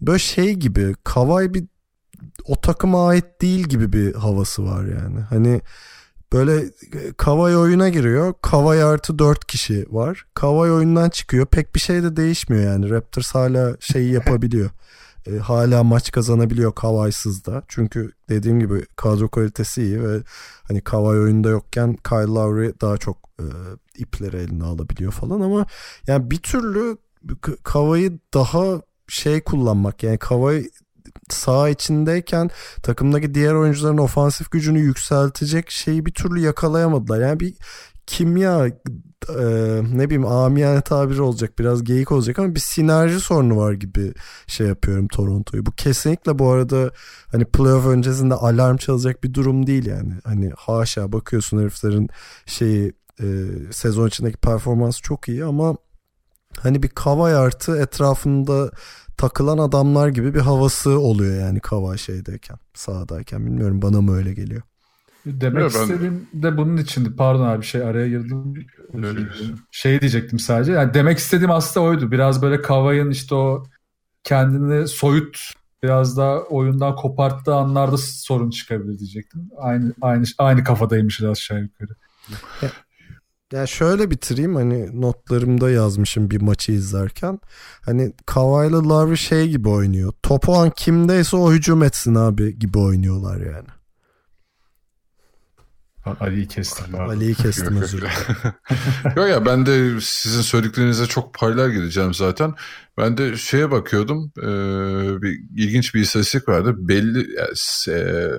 [0.00, 1.64] böyle şey gibi Kavay bir
[2.44, 5.20] o takıma ait değil gibi bir havası var yani.
[5.20, 5.60] Hani
[6.32, 6.64] böyle
[7.16, 8.34] Kavay oyuna giriyor.
[8.42, 10.26] Kavay artı 4 kişi var.
[10.34, 11.46] Kavay oyundan çıkıyor.
[11.46, 12.90] Pek bir şey de değişmiyor yani.
[12.90, 14.70] Raptors hala şeyi yapabiliyor
[15.26, 17.62] e, hala maç kazanabiliyor Kavay'sız da.
[17.68, 20.22] Çünkü dediğim gibi kadro kalitesi iyi ve
[20.68, 23.44] hani Kavay oyunda yokken Kyle Lowry daha çok e,
[23.98, 25.66] ipleri eline alabiliyor falan ama
[26.06, 26.96] yani bir türlü
[27.62, 30.64] Kavay'ı daha şey kullanmak yani Kavay
[31.28, 32.50] sağ içindeyken
[32.82, 37.20] takımdaki diğer oyuncuların ofansif gücünü yükseltecek şeyi bir türlü yakalayamadılar.
[37.20, 37.54] Yani bir
[38.10, 38.66] kimya
[39.28, 39.44] e,
[39.92, 44.12] ne bileyim amiyane tabiri olacak biraz geyik olacak ama bir sinerji sorunu var gibi
[44.46, 45.66] şey yapıyorum Toronto'yu.
[45.66, 46.90] Bu kesinlikle bu arada
[47.32, 50.12] hani playoff öncesinde alarm çalacak bir durum değil yani.
[50.24, 52.08] Hani haşa bakıyorsun heriflerin
[52.46, 52.92] şeyi
[53.22, 53.26] e,
[53.70, 55.76] sezon içindeki performans çok iyi ama
[56.58, 58.70] hani bir kavay artı etrafında
[59.16, 64.62] takılan adamlar gibi bir havası oluyor yani Kava şeydeyken sahadayken bilmiyorum bana mı öyle geliyor.
[65.26, 65.68] Demek ben...
[65.68, 67.16] istediğim de bunun içindi.
[67.16, 68.66] Pardon abi şey araya girdim.
[69.70, 70.72] Şey diyecektim sadece.
[70.72, 72.10] Yani demek istediğim aslında oydu.
[72.10, 73.64] Biraz böyle Kavay'ın işte o
[74.24, 75.52] kendini soyut
[75.82, 79.50] biraz daha oyundan koparttığı anlarda sorun çıkabilir diyecektim.
[79.58, 81.92] Aynı aynı aynı kafadaymış biraz aşağı yukarı.
[82.62, 82.70] Ya,
[83.52, 87.40] yani şöyle bitireyim hani notlarımda yazmışım bir maçı izlerken.
[87.84, 90.12] Hani Kavay'la Larry şey gibi oynuyor.
[90.22, 93.68] Topu an kimdeyse o hücum etsin abi gibi oynuyorlar yani.
[96.04, 97.00] Ali'yi kestim.
[97.00, 98.52] Ali'yi kestim özür dilerim.
[99.16, 102.54] Yok ya ben de sizin söylediklerinize çok paylar gireceğim zaten.
[102.98, 104.32] Ben de şeye bakıyordum.
[104.38, 104.42] E,
[105.22, 106.74] bir ilginç bir istatistik vardı.
[106.76, 107.36] Belli
[107.88, 108.30] e,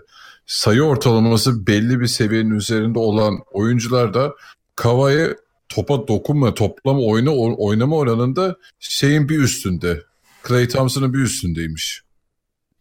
[0.45, 4.34] sayı ortalaması belli bir seviyenin üzerinde olan oyuncular da
[4.76, 5.38] Kava'yı
[5.69, 10.02] topa dokunma, toplama oyunu oynama oranında şeyin bir üstünde.
[10.47, 12.02] Clay Thompson'ın bir üstündeymiş.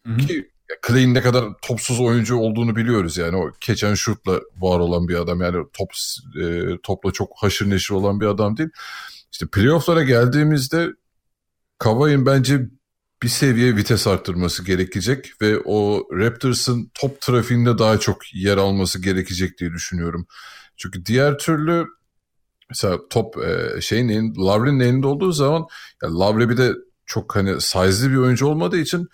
[0.06, 0.16] Hı-hı.
[0.16, 0.49] Ki
[0.86, 3.36] Clay'in ne kadar topsuz oyuncu olduğunu biliyoruz yani.
[3.36, 5.40] O keçen şutla var olan bir adam.
[5.40, 5.90] Yani top
[6.42, 8.70] e, topla çok haşır neşir olan bir adam değil.
[9.32, 10.88] İşte playoff'lara geldiğimizde
[11.78, 12.60] Kavai'nin bence
[13.22, 19.58] bir seviye vites arttırması gerekecek ve o Raptors'ın top trafiğinde daha çok yer alması gerekecek
[19.58, 20.26] diye düşünüyorum.
[20.76, 21.86] Çünkü diğer türlü
[22.70, 25.66] mesela top e, şeyin elinde, Lavre'nin elinde olduğu zaman
[26.02, 26.72] ya Lavre bir de
[27.06, 29.08] çok hani size'li bir oyuncu olmadığı için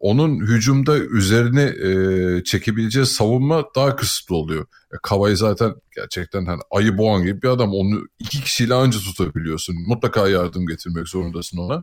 [0.00, 4.66] onun hücumda üzerine e, çekebileceği savunma daha kısıtlı oluyor.
[4.92, 7.74] E, Kavay zaten gerçekten hani ayı boğan gibi bir adam.
[7.74, 9.76] Onu iki kişiyle anca tutabiliyorsun.
[9.86, 11.82] Mutlaka yardım getirmek zorundasın ona.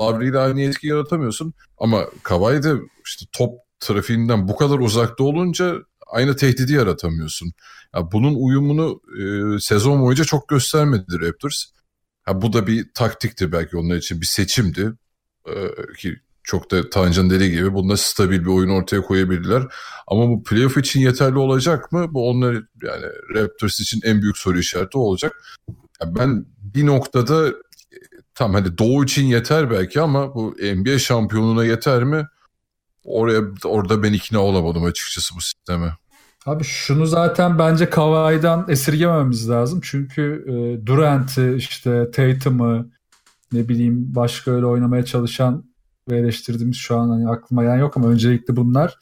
[0.00, 1.54] Lavri ile aynı etki yaratamıyorsun.
[1.78, 2.74] Ama Kavay da
[3.06, 7.52] işte top trafiğinden bu kadar uzakta olunca aynı tehdidi yaratamıyorsun.
[7.94, 11.64] Ya bunun uyumunu e, sezon boyunca çok göstermedi Raptors.
[12.22, 14.92] Ha, bu da bir taktikti belki onlar için bir seçimdi.
[15.46, 15.54] E,
[15.98, 19.62] ki çok da Tancan dediği gibi bunda stabil bir oyun ortaya koyabildiler.
[20.06, 22.14] Ama bu playoff için yeterli olacak mı?
[22.14, 25.42] Bu onlar yani Raptors için en büyük soru işareti olacak.
[26.02, 27.52] Yani ben bir noktada
[28.34, 32.26] tam hani Doğu için yeter belki ama bu NBA şampiyonuna yeter mi?
[33.04, 35.96] Oraya orada ben ikna olamadım açıkçası bu sisteme.
[36.46, 39.80] Abi şunu zaten bence Kawhi'dan esirgememiz lazım.
[39.82, 42.90] Çünkü e, Durant'i işte Tatum'ı
[43.52, 45.75] ne bileyim başka öyle oynamaya çalışan
[46.08, 48.98] ve eleştirdiğimiz şu an hani aklıma yani yok ama öncelikle bunlar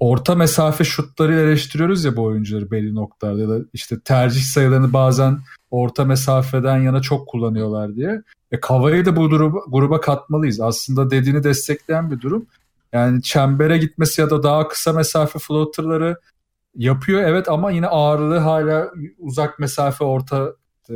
[0.00, 5.38] orta mesafe şutları eleştiriyoruz ya bu oyuncuları belli noktalarda ya da işte tercih sayılarını bazen
[5.70, 8.22] orta mesafeden yana çok kullanıyorlar diye.
[8.52, 10.60] E Kavayı da bu gruba, gruba katmalıyız.
[10.60, 12.46] Aslında dediğini destekleyen bir durum.
[12.92, 16.16] Yani çembere gitmesi ya da daha kısa mesafe floaterları
[16.76, 20.52] yapıyor evet ama yine ağırlığı hala uzak mesafe orta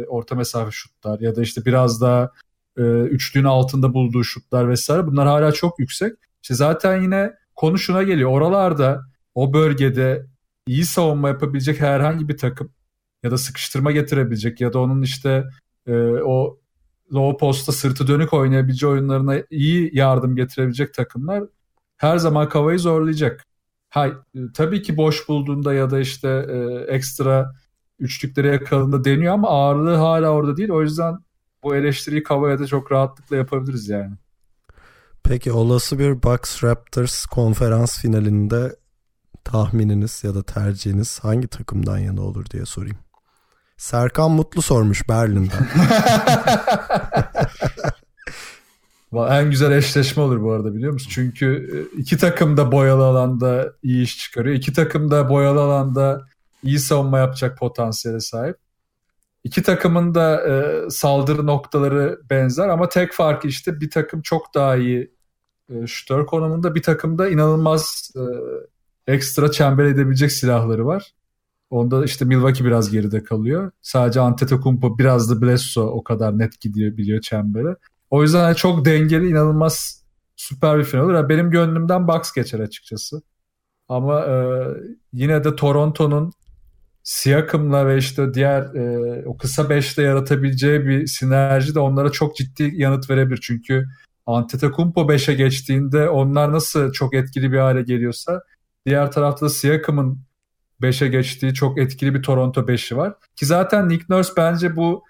[0.09, 2.31] orta mesafe şutlar ya da işte biraz daha
[2.77, 6.13] e, üçlüğün altında bulduğu şutlar vesaire bunlar hala çok yüksek.
[6.43, 8.31] İşte zaten yine konu şuna geliyor.
[8.31, 9.03] Oralarda
[9.35, 10.27] o bölgede
[10.67, 12.73] iyi savunma yapabilecek herhangi bir takım
[13.23, 15.45] ya da sıkıştırma getirebilecek ya da onun işte
[15.87, 15.93] e,
[16.25, 16.59] o
[17.13, 21.45] low posta sırtı dönük oynayabileceği oyunlarına iyi yardım getirebilecek takımlar
[21.97, 23.45] her zaman kavayı zorlayacak.
[23.91, 26.57] Ha, e, tabii ki boş bulduğunda ya da işte e,
[26.95, 27.53] ekstra
[27.99, 30.71] üçlükleri yakaladığında deniyor ama ağırlığı hala orada değil.
[30.71, 31.19] O yüzden
[31.63, 34.15] bu eleştiriyi Kava'ya da çok rahatlıkla yapabiliriz yani.
[35.25, 38.77] Peki olası bir Bucks Raptors konferans finalinde
[39.45, 42.99] tahmininiz ya da tercihiniz hangi takımdan yana olur diye sorayım.
[43.77, 45.69] Serkan Mutlu sormuş Berlin'den.
[49.31, 51.11] en güzel eşleşme olur bu arada biliyor musun?
[51.15, 54.57] Çünkü e, iki takım da boyalı alanda iyi iş çıkarıyor.
[54.57, 56.27] İki takım da boyalı alanda
[56.63, 58.57] iyi savunma yapacak potansiyele sahip.
[59.45, 64.77] İki takımın da e, saldırı noktaları benzer ama tek farkı işte bir takım çok daha
[64.77, 65.15] iyi
[65.71, 68.23] e, şutör konumunda bir takımda inanılmaz e,
[69.13, 71.13] ekstra çember edebilecek silahları var.
[71.71, 73.71] Onda işte Milwaukee biraz geride kalıyor.
[73.83, 77.77] Sadece Antetokounmpo biraz da Bledsoe o kadar net gidiyor biliyor çembere.
[78.11, 80.05] O yüzden çok dengeli inanılmaz
[80.37, 81.29] süper bir final olur.
[81.29, 83.23] Benim gönlümden Bucks geçer açıkçası.
[83.89, 84.35] Ama e,
[85.13, 86.33] yine de Toronto'nun
[87.03, 92.71] Siakam'la ve işte diğer e, o kısa beşte yaratabileceği bir sinerji de onlara çok ciddi
[92.75, 93.41] yanıt verebilir.
[93.43, 93.87] Çünkü
[94.27, 98.43] Antetokounmpo 5'e geçtiğinde onlar nasıl çok etkili bir hale geliyorsa
[98.87, 100.19] diğer tarafta Siakam'ın
[100.83, 103.15] 5'e geçtiği çok etkili bir Toronto 5'i var.
[103.37, 105.05] Ki zaten Nick Nurse bence bu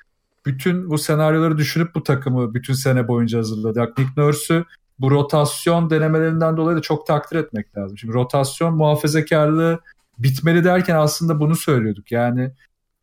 [0.46, 3.80] bütün bu senaryoları düşünüp bu takımı bütün sene boyunca hazırladı.
[3.98, 4.64] Nick Nurse'ü
[4.98, 7.98] bu rotasyon denemelerinden dolayı da çok takdir etmek lazım.
[7.98, 9.80] Şimdi rotasyon muhafazakarlığı
[10.22, 12.12] bitmeli derken aslında bunu söylüyorduk.
[12.12, 12.52] Yani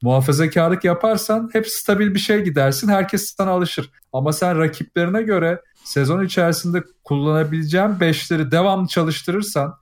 [0.01, 2.87] muhafazakarlık yaparsan hep stabil bir şey gidersin.
[2.87, 3.91] Herkes sana alışır.
[4.13, 9.75] Ama sen rakiplerine göre sezon içerisinde kullanabileceğim beşleri devamlı çalıştırırsan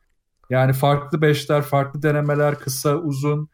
[0.50, 3.50] yani farklı beşler, farklı denemeler, kısa, uzun,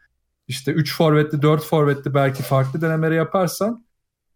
[0.48, 3.84] işte 3 forvetli, 4 forvetli belki farklı denemeleri yaparsan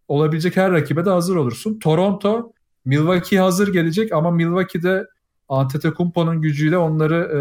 [0.08, 1.78] olabilecek her rakibe de hazır olursun.
[1.78, 2.52] Toronto,
[2.84, 5.06] Milwaukee hazır gelecek ama Milwaukee'de
[5.48, 7.40] Antetokounmpo'nun gücüyle onları e,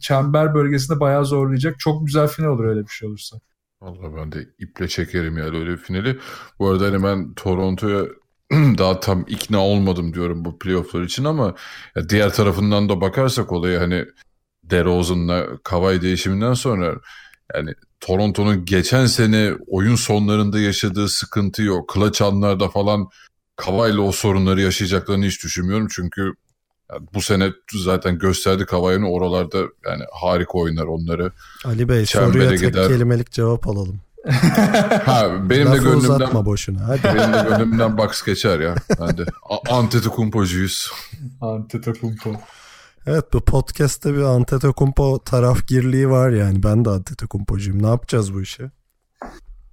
[0.00, 1.78] çember bölgesinde bayağı zorlayacak.
[1.78, 3.36] Çok güzel final olur öyle bir şey olursa.
[3.82, 6.18] Vallahi ben de iple çekerim yani öyle bir finali.
[6.58, 8.04] Bu arada hani ben Toronto'ya
[8.78, 11.54] daha tam ikna olmadım diyorum bu playofflar için ama
[12.08, 14.04] diğer tarafından da bakarsak olaya hani
[14.64, 16.94] DeRozan'la Kawhi değişiminden sonra
[17.54, 21.94] yani Toronto'nun geçen sene oyun sonlarında yaşadığı sıkıntı yok.
[21.94, 23.08] Clutch anlarda falan
[23.56, 25.88] Kawhi'yle o sorunları yaşayacaklarını hiç düşünmüyorum.
[25.90, 26.32] Çünkü
[26.92, 27.52] yani bu sene
[27.84, 31.32] zaten gösterdi Kawhi'nin oralarda yani harika oynar onları.
[31.64, 32.88] Ali Bey Çembere soruya tek gider.
[32.88, 34.00] kelimelik cevap alalım.
[35.04, 36.88] Ha benim de Lafı gönlümden uzatma boşuna.
[36.88, 37.00] Hadi.
[37.04, 38.74] benim de gönlümden box geçer ya.
[39.00, 39.24] Ben de
[39.70, 40.90] Antetokounmpo'cuyuz.
[41.40, 42.30] Antetokounmpo.
[43.06, 46.62] Evet bu podcast'te bir Antetokounmpo tarafgirliği var yani.
[46.62, 47.82] Ben de Antetokounmpo'cuyum.
[47.82, 48.70] Ne yapacağız bu işi?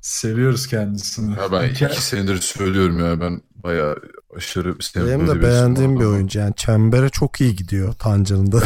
[0.01, 1.31] Seviyoruz kendisini.
[1.39, 3.95] Ya ben iki senedir söylüyorum ya ben bayağı
[4.37, 6.39] aşırı sevdiğim Benim de beğendiğim bir oyuncu.
[6.39, 8.57] Yani çembere çok iyi gidiyor Tancan'ın da.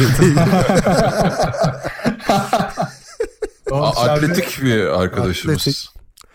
[3.70, 5.60] Oğlum, Atletik bir arkadaşımız.
[5.60, 5.88] Atletik.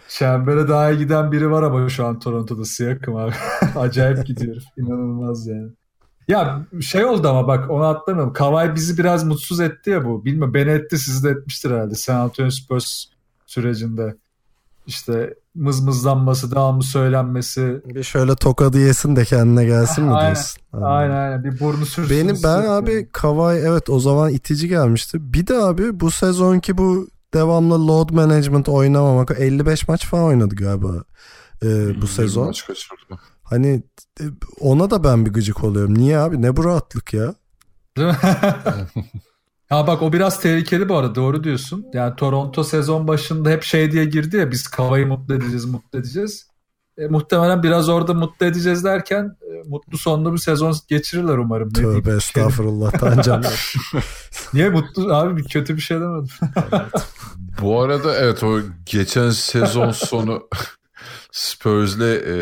[0.09, 3.33] Çembere daha iyi giden biri var ama şu an Toronto'da Siakam abi.
[3.75, 4.61] Acayip gidiyor.
[4.77, 5.71] İnanılmaz yani.
[6.27, 8.33] Ya şey oldu ama bak onu atlamıyorum.
[8.33, 10.25] Kawhi bizi biraz mutsuz etti ya bu.
[10.25, 11.95] Bilmiyorum beni etti sizi de etmiştir herhalde.
[11.95, 13.05] San Antonio Spurs
[13.45, 14.15] sürecinde.
[14.91, 17.81] İşte mızmızlanması, devamlı söylenmesi.
[17.85, 20.61] Bir şöyle tokadı yesin de kendine gelsin mi Aynen, diyorsun?
[20.73, 20.91] Anladım.
[20.91, 22.17] Aynen aynen bir burnu sürsün.
[22.17, 25.33] Benim ben abi Kavay evet o zaman itici gelmişti.
[25.33, 31.03] Bir de abi bu sezonki bu devamlı load management oynamamak 55 maç falan oynadı galiba
[31.63, 32.45] e, bu sezon.
[32.45, 33.19] Maç kaçırdı.
[33.43, 33.83] Hani
[34.21, 34.23] e,
[34.59, 35.97] ona da ben bir gıcık oluyorum.
[35.97, 36.41] Niye abi?
[36.41, 37.35] Ne bu rahatlık ya?
[39.71, 41.85] Ha bak o biraz tehlikeli bu arada doğru diyorsun.
[41.93, 46.47] Yani Toronto sezon başında hep şey diye girdi ya biz Kavay'ı mutlu edeceğiz mutlu edeceğiz.
[46.97, 51.69] E, muhtemelen biraz orada mutlu edeceğiz derken e, mutlu sonlu bir sezon geçirirler umarım.
[51.69, 52.03] Ne diyeyim?
[52.03, 53.73] Tövbe estağfurullah Tancanlar.
[54.53, 56.29] Niye mutlu abi bir kötü bir şey demedim.
[57.61, 60.47] Bu arada evet o geçen sezon sonu
[61.31, 62.35] Spurs'le e,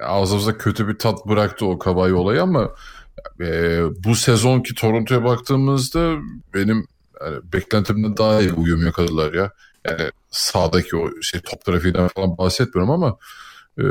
[0.00, 2.70] ağzımıza kötü bir tat bıraktı o Kawhi olayı ama
[3.40, 6.16] e, bu sezonki Toronto'ya baktığımızda
[6.54, 6.86] benim
[7.24, 9.50] yani beklentimden daha iyi uyum yakaladılar ya.
[9.84, 13.16] Yani sağdaki o şey top trafiğinden falan bahsetmiyorum ama
[13.78, 13.84] e,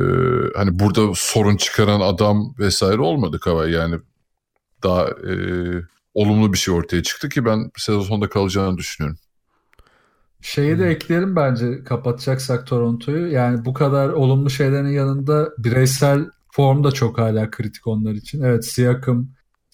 [0.55, 3.95] hani burada sorun çıkaran adam vesaire olmadı Kawhi yani
[4.83, 5.33] daha e,
[6.13, 9.19] olumlu bir şey ortaya çıktı ki ben sezon sonunda kalacağını düşünüyorum.
[10.41, 13.31] Şeyi de ekleyelim bence kapatacaksak Toronto'yu.
[13.31, 18.41] Yani bu kadar olumlu şeylerin yanında bireysel form da çok hala kritik onlar için.
[18.41, 19.27] Evet Siakam,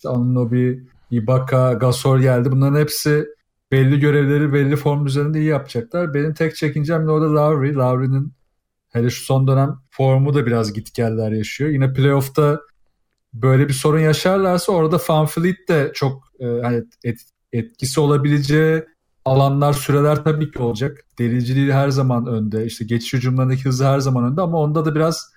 [0.05, 0.73] işte Anunoby,
[1.11, 2.51] Ibaka, Gasol geldi.
[2.51, 3.25] Bunların hepsi
[3.71, 6.13] belli görevleri belli form üzerinde iyi yapacaklar.
[6.13, 7.75] Benim tek çekincem de orada Lowry.
[7.75, 8.33] Lowry'nin
[8.89, 11.69] hele şu son dönem formu da biraz gitgeller yaşıyor.
[11.69, 12.59] Yine playoff'ta
[13.33, 18.83] böyle bir sorun yaşarlarsa orada Fanfleet de çok e, hani et- etkisi olabileceği
[19.25, 21.05] alanlar, süreler tabii ki olacak.
[21.19, 22.65] Deliciliği her zaman önde.
[22.65, 25.31] İşte geçiş hücumlarındaki hızı her zaman önde ama onda da biraz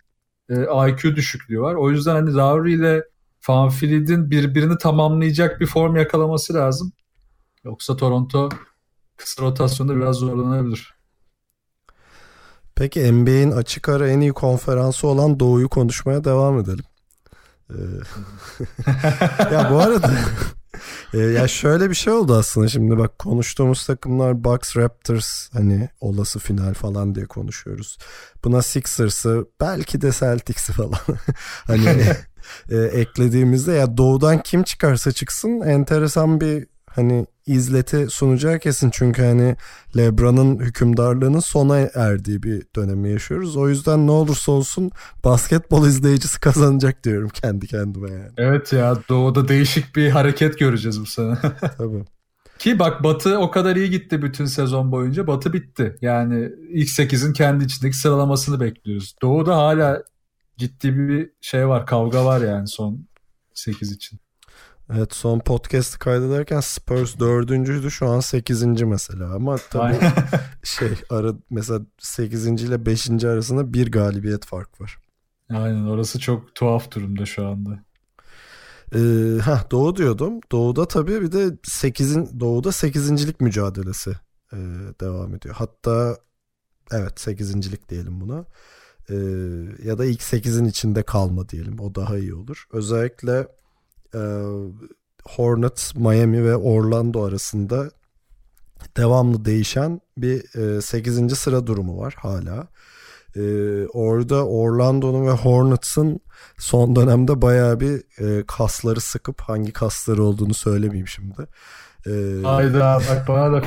[0.49, 0.55] e,
[0.89, 1.75] IQ düşüklüğü var.
[1.75, 3.05] O yüzden hani Lowry ile
[3.49, 6.93] Fanfleet'in birbirini tamamlayacak bir form yakalaması lazım.
[7.65, 8.49] Yoksa Toronto
[9.17, 10.95] kısa rotasyonda biraz zorlanabilir.
[12.75, 16.85] Peki NBA'in açık ara en iyi konferansı olan Doğu'yu konuşmaya devam edelim.
[17.71, 17.75] Ee,
[19.53, 20.13] ya bu arada
[21.15, 26.39] e, ya şöyle bir şey oldu aslında şimdi bak konuştuğumuz takımlar Bucks Raptors hani olası
[26.39, 27.99] final falan diye konuşuyoruz.
[28.45, 31.01] Buna Sixers'ı belki de Celtics'i falan
[31.67, 32.17] hani
[32.71, 39.57] e, eklediğimizde ya doğudan kim çıkarsa çıksın enteresan bir hani izleti sunacağı kesin çünkü hani
[39.97, 43.57] LeBron'un hükümdarlığının sona erdiği bir dönemi yaşıyoruz.
[43.57, 44.91] O yüzden ne olursa olsun
[45.25, 48.33] basketbol izleyicisi kazanacak diyorum kendi kendime yani.
[48.37, 51.35] Evet ya Doğu'da değişik bir hareket göreceğiz bu sene.
[51.79, 52.05] Tabii.
[52.59, 55.27] Ki bak Batı o kadar iyi gitti bütün sezon boyunca.
[55.27, 55.97] Batı bitti.
[56.03, 59.15] Yani ilk 8'in kendi içindeki sıralamasını bekliyoruz.
[59.23, 60.03] Doğu'da hala
[60.59, 61.87] ciddi bir şey var.
[61.87, 63.07] Kavga var yani son
[63.55, 64.21] 8 için.
[64.95, 70.13] Evet son podcast'ı kaydederken Spurs dördüncüydü şu an sekizinci mesela ama tabii Aynen.
[70.65, 74.99] şey ara mesela sekizinci ile beşinci arasında bir galibiyet fark var.
[75.51, 77.71] Aynen orası çok tuhaf durumda şu anda.
[78.95, 78.99] Ee,
[79.45, 80.41] heh, Doğu diyordum.
[80.53, 83.41] Doğu'da tabii bir de 8'in Doğu'da 8.
[83.41, 84.11] mücadelesi
[84.53, 84.57] e,
[85.01, 85.55] devam ediyor.
[85.55, 86.17] Hatta
[86.93, 87.89] evet 8.
[87.89, 88.45] diyelim buna.
[89.11, 89.15] Ee,
[89.85, 91.81] ya da ilk 8'in içinde kalma diyelim.
[91.81, 92.67] O daha iyi olur.
[92.73, 93.49] Özellikle
[94.15, 94.21] e,
[95.25, 97.91] Hornets, Miami ve Orlando arasında
[98.97, 101.39] devamlı değişen bir e, 8.
[101.39, 102.69] sıra durumu var hala.
[103.37, 103.43] E,
[103.87, 106.21] orada Orlando'nun ve Hornets'ın
[106.59, 111.47] son dönemde bayağı bir e, kasları sıkıp hangi kasları olduğunu söylemeyeyim şimdi.
[112.07, 112.43] Ee...
[112.43, 113.63] Hayda bak bana da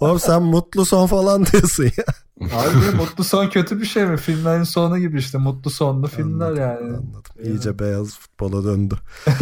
[0.00, 2.04] Oğlum sen mutlu son falan diyorsun ya.
[2.40, 4.16] Abi mutlu son kötü bir şey mi?
[4.16, 6.96] Filmlerin sonu gibi işte mutlu sonlu filmler anladım, yani.
[6.96, 7.32] Anladım.
[7.42, 7.78] İyice yani.
[7.78, 8.94] beyaz futbola döndü.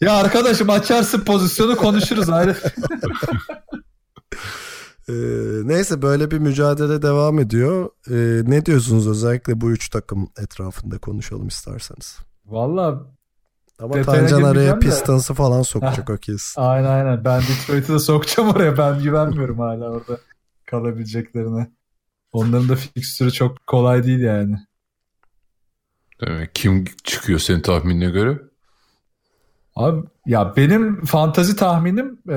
[0.00, 2.56] ya arkadaşım açarsın pozisyonu konuşuruz ayrı.
[5.08, 5.12] Ee,
[5.64, 7.90] neyse böyle bir mücadele devam ediyor.
[8.10, 12.18] Ee, ne diyorsunuz özellikle bu üç takım etrafında konuşalım isterseniz.
[12.46, 13.06] Valla
[13.78, 16.60] ama Tancan araya Pistons'ı falan sokacak o kesin.
[16.60, 17.24] Aynen aynen.
[17.24, 18.78] Ben Detroit'i de sokacağım oraya.
[18.78, 20.18] Ben güvenmiyorum hala orada
[20.66, 21.70] kalabileceklerine.
[22.32, 24.58] Onların da fikstürü çok kolay değil yani.
[26.20, 28.38] Demek kim çıkıyor senin tahminine göre?
[29.76, 32.36] Abi ya benim fantazi tahminim e,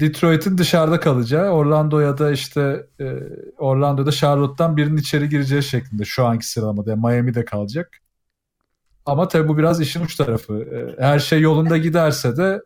[0.00, 3.18] Detroit'in dışarıda kalacağı, Orlando ya da işte e,
[3.58, 6.90] Orlando'da Charlotte'dan birinin içeri gireceği şeklinde şu anki sıralamada.
[6.90, 7.99] Yani Miami'de kalacak.
[9.06, 10.54] Ama tabii bu biraz işin uç tarafı.
[10.54, 12.62] E, her şey yolunda giderse de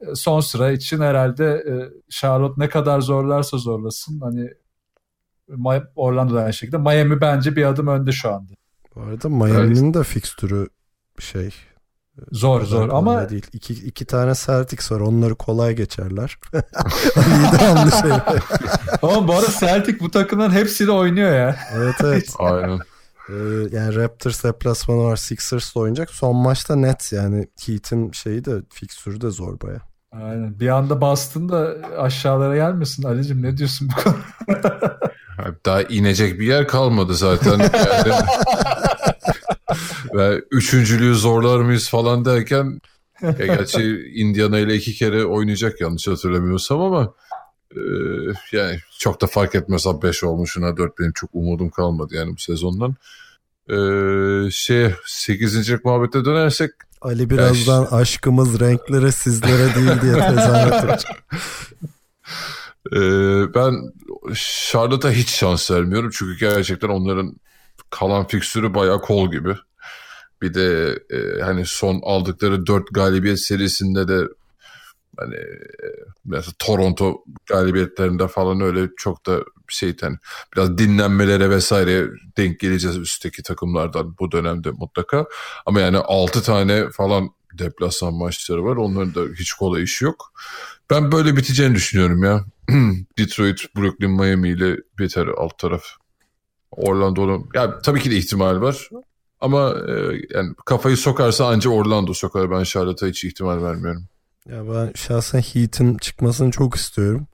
[0.00, 1.72] e, son sıra için herhalde e,
[2.10, 4.50] Charlotte ne kadar zorlarsa zorlasın hani
[5.96, 6.78] Orlando'da aynı şekilde.
[6.78, 8.52] Miami bence bir adım önde şu anda.
[8.94, 10.68] Bu arada Miami'nin de fikstürü
[11.18, 11.50] şey
[12.32, 13.46] Zor zor ama değil.
[13.52, 15.00] İki, iki tane Celtics var.
[15.00, 16.38] Onları kolay geçerler.
[17.16, 18.10] İyi şey.
[19.02, 21.56] ama bu arada Celtic bu takımların hepsiyle oynuyor ya.
[21.74, 22.34] Evet evet.
[22.38, 22.78] Aynen.
[23.28, 23.32] Ee,
[23.72, 25.16] yani Raptors deplasmanı var.
[25.16, 26.10] Sixers'la oynayacak.
[26.10, 29.80] Son maçta net yani Heat'in şeyi de fiksürü de zor baya.
[30.12, 30.60] Aynen.
[30.60, 33.02] Bir anda bastın da aşağılara gelmesin.
[33.02, 34.98] Ali'cim ne diyorsun bu konuda?
[35.66, 37.58] Daha inecek bir yer kalmadı zaten.
[37.58, 38.14] Yani.
[40.14, 42.80] Ve üçüncülüğü zorlar mıyız falan derken
[43.22, 47.14] ya gerçi Indiana ile iki kere oynayacak yanlış hatırlamıyorsam ama
[47.76, 47.86] e,
[48.52, 52.40] yani çok da fark etmez abi 5 olmuşuna 4 benim çok umudum kalmadı yani bu
[52.40, 52.94] sezondan.
[53.70, 53.76] E,
[54.50, 55.84] şey 8.
[55.84, 56.70] muhabbete dönersek
[57.04, 61.16] Ali birazdan yani, aşkımız renklere sizlere değil diye tezahürat edecek.
[62.92, 63.92] Ee, ben
[64.70, 66.10] Charlotte'a hiç şans vermiyorum.
[66.12, 67.36] Çünkü gerçekten onların
[67.90, 69.56] kalan fiksürü bayağı kol gibi.
[70.42, 74.28] Bir de e, hani son aldıkları dört galibiyet serisinde de
[75.18, 75.36] hani
[76.24, 80.16] mesela Toronto galibiyetlerinde falan öyle çok da şey hani
[80.56, 82.06] biraz dinlenmelere vesaire
[82.36, 85.26] denk geleceğiz üstteki takımlardan bu dönemde mutlaka.
[85.66, 88.76] Ama yani 6 tane falan deplasman maçları var.
[88.76, 90.32] Onların da hiç kolay iş yok.
[90.90, 92.44] Ben böyle biteceğini düşünüyorum ya.
[93.18, 95.84] Detroit, Brooklyn, Miami ile biter alt taraf.
[96.70, 98.88] Orlando'nun ya tabii ki de ihtimal var.
[99.40, 99.92] Ama e,
[100.30, 102.50] yani kafayı sokarsa anca Orlando sokar.
[102.50, 104.08] Ben Charlotte'a hiç ihtimal vermiyorum.
[104.48, 107.26] Ya ben şahsen Heat'in çıkmasını çok istiyorum.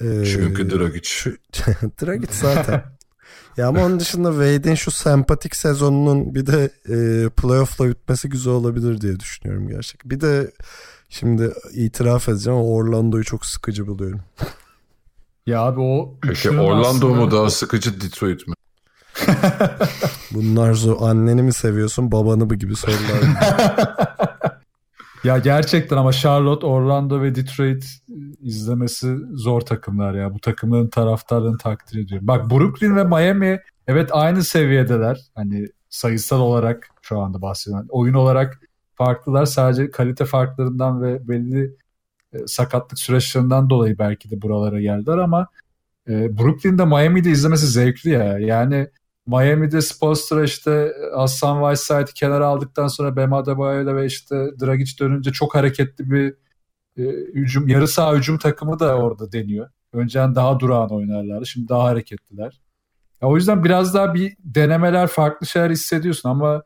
[0.00, 1.10] Ee, Çünkü Dragic.
[2.02, 2.84] Dragic zaten.
[3.56, 9.00] ya ama onun dışında Wade'in şu sempatik sezonunun bir de e, playoff'la bitmesi güzel olabilir
[9.00, 10.10] diye düşünüyorum gerçekten.
[10.10, 10.50] Bir de
[11.08, 14.20] şimdi itiraf edeceğim ama Orlando'yu çok sıkıcı buluyorum.
[15.46, 17.14] Ya abi o Peki Orlando aslında...
[17.14, 18.54] mu daha sıkıcı Detroit mi?
[20.30, 20.96] Bunlar zor.
[21.08, 23.20] Anneni mi seviyorsun babanı mı gibi sorular.
[25.26, 27.84] ya gerçekten ama Charlotte, Orlando ve Detroit
[28.40, 30.34] izlemesi zor takımlar ya.
[30.34, 32.26] Bu takımların taraftarlarını takdir ediyorum.
[32.26, 35.20] Bak Brooklyn ve Miami evet aynı seviyedeler.
[35.34, 37.86] Hani sayısal olarak şu anda bahsediyorum.
[37.90, 38.60] Oyun olarak
[38.94, 39.46] farklılar.
[39.46, 41.76] Sadece kalite farklarından ve belli
[42.32, 45.46] e, sakatlık süreçlerinden dolayı belki de buralara geldiler ama
[46.08, 48.38] e, Brooklyn'de Miami'de izlemesi zevkli ya.
[48.38, 48.88] Yani
[49.26, 55.54] Miami'de Spolstra işte Hassan Whiteside'i kenara aldıktan sonra Bam Adebayo'yla ve işte Dragic dönünce çok
[55.54, 56.34] hareketli bir
[56.96, 57.02] e,
[57.34, 59.68] hücum, yarı saha hücum takımı da orada deniyor.
[59.92, 61.46] Önceden daha durağan oynarlardı.
[61.46, 62.60] Şimdi daha hareketliler.
[63.22, 66.62] Ya o yüzden biraz daha bir denemeler, farklı şeyler hissediyorsun ama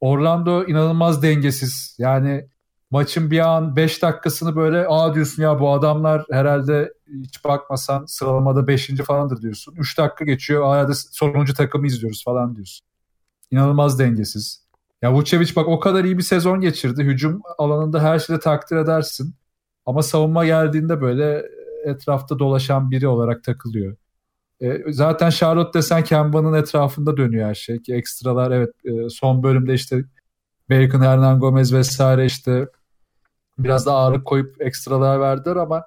[0.00, 1.96] Orlando inanılmaz dengesiz.
[1.98, 2.48] Yani
[2.92, 8.66] maçın bir an 5 dakikasını böyle aa diyorsun ya bu adamlar herhalde hiç bakmasan sıralamada
[8.66, 8.90] 5.
[9.06, 9.74] falandır diyorsun.
[9.78, 12.86] 3 dakika geçiyor aa da sonuncu takımı izliyoruz falan diyorsun.
[13.50, 14.66] İnanılmaz dengesiz.
[15.02, 17.02] Ya Vucevic bak o kadar iyi bir sezon geçirdi.
[17.04, 19.34] Hücum alanında her şeyde takdir edersin.
[19.86, 21.42] Ama savunma geldiğinde böyle
[21.84, 23.96] etrafta dolaşan biri olarak takılıyor.
[24.60, 27.82] E, zaten Charlotte desen Kemba'nın etrafında dönüyor her şey.
[27.82, 30.04] Ki ekstralar evet e, son bölümde işte
[30.70, 32.68] Bacon, Hernan Gomez vesaire işte
[33.58, 35.84] biraz da ağırlık koyup ekstralar verdiler ama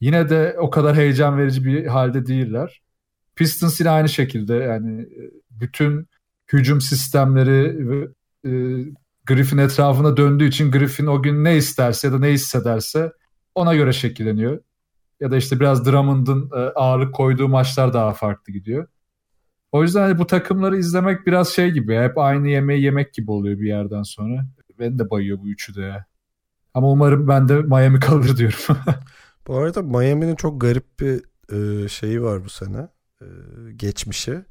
[0.00, 2.82] yine de o kadar heyecan verici bir halde değiller.
[3.36, 6.08] Pistons yine aynı şekilde yani e, bütün
[6.52, 7.76] hücum sistemleri
[8.46, 8.50] e,
[9.26, 13.12] Griffin etrafına döndüğü için Griffin o gün ne isterse ya da ne hissederse
[13.54, 14.60] ona göre şekilleniyor.
[15.20, 18.86] Ya da işte biraz Drummond'ın e, ağırlık koyduğu maçlar daha farklı gidiyor.
[19.72, 21.96] O yüzden hani bu takımları izlemek biraz şey gibi.
[21.96, 24.46] Hep aynı yemeği yemek gibi oluyor bir yerden sonra.
[24.78, 26.04] Ben de bayıyor bu üçü de.
[26.74, 28.58] Ama umarım ben de Miami kalır diyorum.
[29.46, 31.22] bu arada Miami'nin çok garip bir
[31.52, 32.88] e, şeyi var bu sene.
[33.20, 33.26] E,
[33.76, 34.44] geçmişi.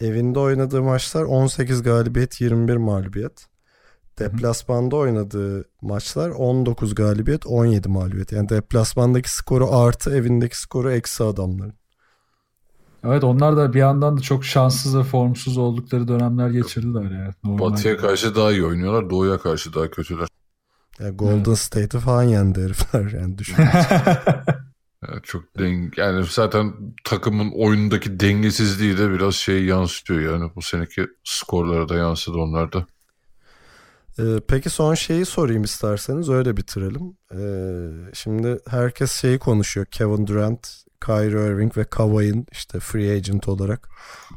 [0.00, 3.46] Evinde oynadığı maçlar 18 galibiyet 21 mağlubiyet.
[4.18, 8.32] Deplasmanda oynadığı maçlar 19 galibiyet 17 mağlubiyet.
[8.32, 11.74] Yani deplasmandaki skoru artı evindeki skoru eksi adamların.
[13.04, 17.34] Evet onlar da bir yandan da çok şanssız ve formsuz oldukları dönemler geçirdiler ya.
[17.44, 17.58] Yani.
[17.58, 19.10] Batı'ya karşı daha iyi oynuyorlar.
[19.10, 20.28] Doğu'ya karşı daha kötüler.
[21.00, 21.58] Yani Golden evet.
[21.58, 23.36] State'i falan yendi herifler yani
[25.08, 26.72] yani çok deng yani zaten
[27.04, 32.86] takımın oyundaki dengesizliği de biraz şey yansıtıyor yani bu seneki skorlara da yansıdı onlarda.
[34.18, 37.16] Ee, peki son şeyi sorayım isterseniz öyle bitirelim.
[37.34, 39.86] Ee, şimdi herkes şeyi konuşuyor.
[39.86, 43.88] Kevin Durant, Kyrie Irving ve Kawhi'nin işte free agent olarak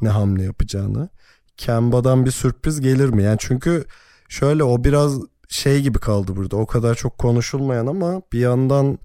[0.01, 1.09] ne hamle yapacağını.
[1.57, 3.23] Kemba'dan bir sürpriz gelir mi?
[3.23, 3.85] Yani çünkü
[4.29, 6.55] şöyle o biraz şey gibi kaldı burada.
[6.57, 8.99] O kadar çok konuşulmayan ama bir yandan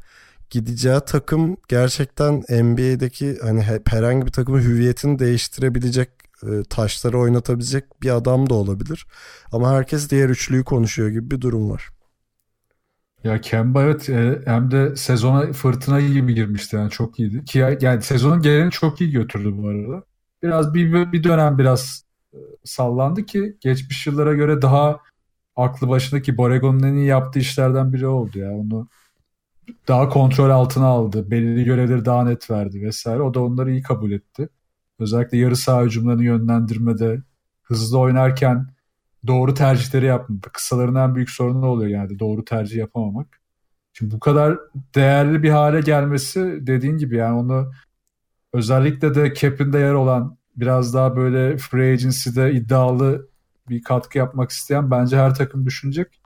[0.50, 6.08] gideceği takım gerçekten NBA'deki hani herhangi bir takımın hüviyetini değiştirebilecek
[6.42, 9.06] e, taşları oynatabilecek bir adam da olabilir.
[9.52, 11.88] Ama herkes diğer üçlüyü konuşuyor gibi bir durum var.
[13.24, 17.44] Ya Kemba evet e, hem de sezona fırtına gibi girmişti yani çok iyiydi.
[17.44, 20.04] Ki yani sezonun genelini çok iyi götürdü bu arada.
[20.42, 25.00] Biraz bir, bir dönem biraz e, sallandı ki geçmiş yıllara göre daha
[25.62, 28.52] aklı başındaki Borrego'nun en iyi yaptığı işlerden biri oldu ya.
[28.52, 28.88] Onu
[29.88, 31.30] daha kontrol altına aldı.
[31.30, 33.22] Belirli görevleri daha net verdi vesaire.
[33.22, 34.48] O da onları iyi kabul etti.
[34.98, 37.22] Özellikle yarı saha hücumlarını yönlendirmede
[37.62, 38.66] hızlı oynarken
[39.26, 40.52] doğru tercihleri yapmak.
[40.52, 43.40] Kısaların en büyük sorunu oluyor yani doğru tercih yapamamak.
[43.92, 44.58] Şimdi bu kadar
[44.94, 47.72] değerli bir hale gelmesi dediğin gibi yani onu
[48.52, 53.29] özellikle de cap'inde yer olan biraz daha böyle free agency'de iddialı
[53.70, 56.20] bir katkı yapmak isteyen bence her takım düşünecek.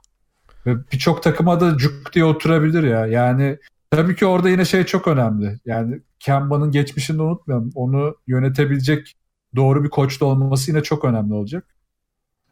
[0.65, 3.07] Ve birçok takıma da cuk diye oturabilir ya.
[3.07, 3.57] Yani
[3.91, 5.59] tabii ki orada yine şey çok önemli.
[5.65, 7.71] Yani Kemba'nın geçmişini unutmayalım.
[7.75, 9.15] Onu yönetebilecek
[9.55, 11.65] doğru bir koç da olması yine çok önemli olacak.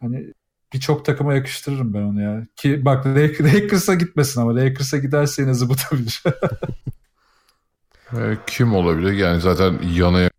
[0.01, 0.33] Hani
[0.73, 2.47] birçok takıma yakıştırırım ben onu ya.
[2.55, 6.23] Ki bak Lakers'a gitmesin ama Lakers'a giderse yine zıbıtabilir.
[8.13, 9.11] e, kim olabilir?
[9.11, 10.29] Yani zaten yana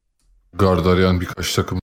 [0.52, 1.80] gard arayan birkaç takım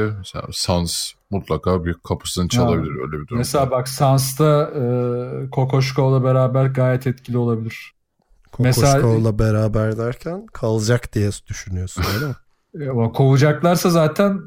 [0.00, 3.38] Mesela Sans mutlaka bir kapısını çalabilir ya, öyle bir durum.
[3.38, 7.92] Mesela bak Sans'ta e, Kokoşkov'la beraber gayet etkili olabilir.
[8.52, 12.34] Kokoşkov'la Mesela, beraber derken kalacak diye düşünüyorsun öyle mi?
[12.90, 14.40] Ama kovacaklarsa zaten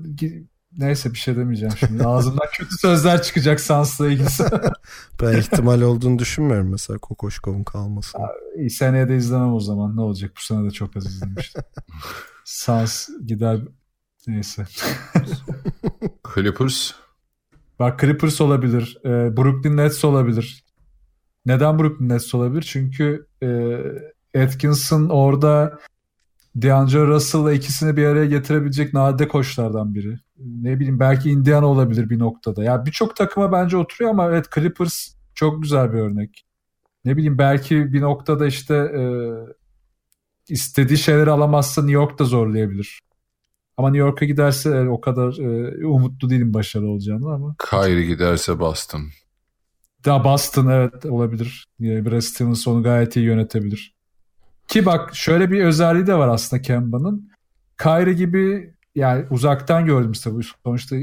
[0.78, 2.04] neyse bir şey demeyeceğim şimdi.
[2.04, 4.28] Ağzımdan kötü sözler çıkacak Sans'la ilgili.
[5.22, 8.18] ben ihtimal olduğunu düşünmüyorum mesela Kokoşkov'un kalması.
[8.58, 9.96] İyi seneye de izlemem o zaman.
[9.96, 10.32] Ne olacak?
[10.38, 11.64] Bu sene de çok az izlemiştim.
[12.46, 13.60] Sans gider
[14.30, 14.66] neyse.
[16.36, 16.92] Clippers.
[17.80, 18.98] Bak Clippers olabilir.
[19.06, 20.64] E, Brooklyn Nets olabilir.
[21.46, 22.62] Neden Brooklyn Nets olabilir?
[22.62, 25.80] Çünkü e, Atkinson orada
[26.56, 30.20] DeAndre Russell'la ikisini bir araya getirebilecek nadide koçlardan biri.
[30.38, 32.64] Ne bileyim belki Indiana olabilir bir noktada.
[32.64, 36.46] Ya yani birçok takıma bence oturuyor ama evet Clippers çok güzel bir örnek.
[37.06, 39.04] Ne bileyim belki bir noktada işte e,
[40.50, 43.00] istediği şeyleri alamazsa New York da zorlayabilir.
[43.80, 47.56] Ama New York'a giderse o kadar e, umutlu değilim başarılı olacağını ama.
[47.70, 49.02] Kyrie giderse Boston.
[50.06, 51.68] Da Boston evet olabilir.
[51.80, 53.96] Brad Stevens onu gayet iyi yönetebilir.
[54.68, 57.32] Ki bak şöyle bir özelliği de var aslında Kemba'nın.
[57.78, 60.44] Kyrie gibi yani uzaktan gördüm tabii.
[60.64, 60.96] Sonuçta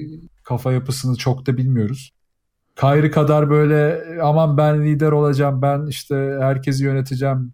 [0.44, 2.12] kafa yapısını çok da bilmiyoruz.
[2.80, 7.52] Kyrie kadar böyle aman ben lider olacağım, ben işte herkesi yöneteceğim.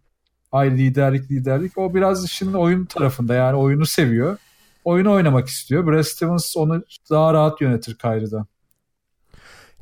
[0.52, 1.78] Ay liderlik liderlik.
[1.78, 4.38] O biraz işin oyun tarafında yani oyunu seviyor.
[4.84, 5.86] Oyunu oynamak istiyor.
[5.86, 8.46] Brad Stevens onu daha rahat yönetir Kyrie'den.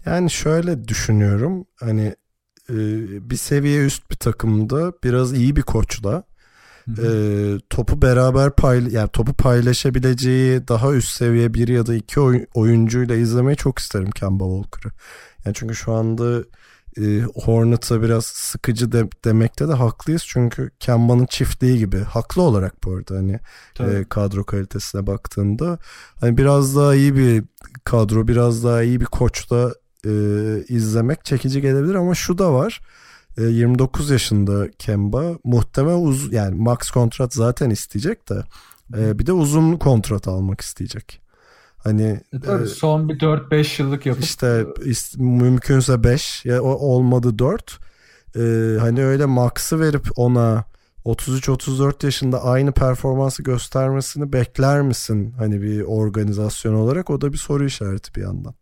[0.07, 1.67] Yani şöyle düşünüyorum.
[1.81, 2.15] Hani
[2.71, 2.77] e,
[3.31, 6.25] bir seviye üst bir takımda biraz iyi bir koçla
[6.89, 7.09] e,
[7.71, 13.17] topu beraber pay yani topu paylaşabileceği daha üst seviye bir ya da iki oy, oyuncuyla
[13.17, 14.93] izlemeyi çok isterim Kemba Walker'ı.
[15.45, 16.45] Yani çünkü şu anda
[16.99, 20.25] e, Hornets'a biraz sıkıcı de, demekte de haklıyız.
[20.27, 21.99] Çünkü Kemba'nın çiftliği gibi.
[21.99, 23.41] Haklı olarak bu arada hani
[23.81, 25.79] e, kadro kalitesine baktığında.
[26.21, 27.45] Hani biraz daha iyi bir
[27.85, 29.75] kadro, biraz daha iyi bir koçla
[30.07, 30.11] e,
[30.69, 32.81] izlemek çekici gelebilir ama şu da var.
[33.39, 38.43] E, 29 yaşında Kemba muhtemel uz yani max kontrat zaten isteyecek de
[38.99, 41.21] e, bir de uzun kontrat almak isteyecek.
[41.85, 44.67] Hani E tabii e, son bir 4-5 yıllık yapıp işte
[45.17, 47.79] mümkünse 5 ya olmadı 4.
[48.37, 48.41] Ee,
[48.81, 50.65] hani öyle max'ı verip ona
[51.05, 55.35] 33-34 yaşında aynı performansı göstermesini bekler misin?
[55.39, 58.55] Hani bir organizasyon olarak o da bir soru işareti bir yandan.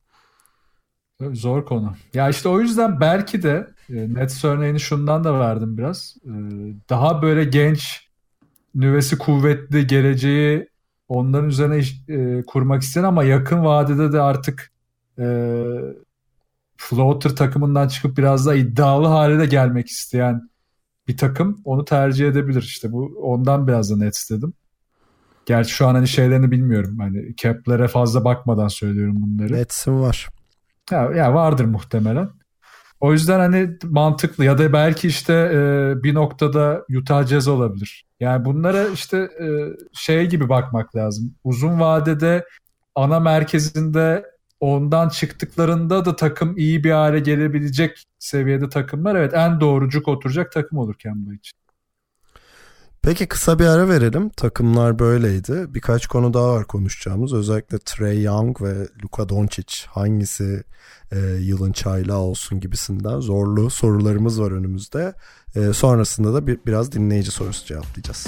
[1.18, 1.96] Tabii Zor konu.
[2.14, 6.16] Ya işte o yüzden belki de e, Nets örneğini şundan da verdim biraz.
[6.24, 6.32] E,
[6.90, 8.08] Daha böyle genç,
[8.74, 10.68] nüvesi kuvvetli geleceği
[11.08, 14.72] onların üzerine iş- e, kurmak isteyen ama yakın vadede de artık
[15.18, 15.24] e,
[16.76, 20.50] floater takımından çıkıp biraz daha iddialı hale de gelmek isteyen
[21.08, 22.62] bir takım onu tercih edebilir.
[22.62, 24.52] İşte bu ondan biraz da Nets dedim.
[25.46, 26.98] Gerçi şu an hani şeylerini bilmiyorum.
[26.98, 29.52] Hani cap'lere fazla bakmadan söylüyorum bunları.
[29.52, 30.28] Nets'in var.
[30.90, 32.30] Ya, ya vardır muhtemelen.
[33.00, 38.07] O yüzden hani mantıklı ya da belki işte e, bir noktada Utah Jazz olabilir.
[38.20, 39.46] Yani bunlara işte e,
[39.92, 41.34] şey gibi bakmak lazım.
[41.44, 42.46] Uzun vadede
[42.94, 44.24] ana merkezinde
[44.60, 49.16] ondan çıktıklarında da takım iyi bir hale gelebilecek seviyede takımlar.
[49.16, 51.58] Evet en doğrucuk oturacak takım olur Kemba için.
[53.02, 54.28] Peki kısa bir ara verelim.
[54.28, 55.66] Takımlar böyleydi.
[55.68, 57.32] Birkaç konu daha var konuşacağımız.
[57.32, 60.62] Özellikle Trey Young ve Luka Doncic hangisi
[61.12, 65.14] e, yılın çaylağı olsun gibisinden zorlu sorularımız var önümüzde.
[65.56, 68.26] E, sonrasında da bir, biraz dinleyici sorusu cevaplayacağız.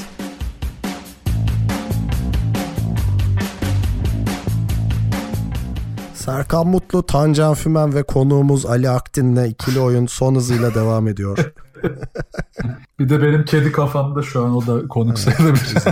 [6.15, 11.39] Serkan Mutlu, Tancan Fümen ve konuğumuz Ali Aktin'le ikili oyun son hızıyla devam ediyor.
[12.99, 15.83] Bir de benim kedi kafamda şu an o da konuk sayılabilir.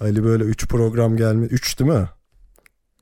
[0.00, 2.08] Ali böyle 3 program gelme 3 değil mi?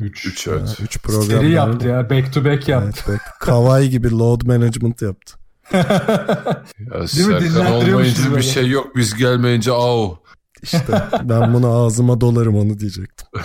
[0.00, 0.26] 3.
[0.26, 0.80] 3 evet.
[0.80, 2.10] 3 program Seri yaptı ya.
[2.10, 3.04] Back to back yaptı.
[3.08, 5.43] Evet, bak, Kawhi gibi load management yaptı.
[5.72, 7.08] Ya?
[7.08, 8.36] Serkan olmayınca böyle.
[8.36, 10.16] bir şey yok biz gelmeyince au.
[10.62, 13.26] İşte ben bunu ağzıma dolarım onu diyecektim.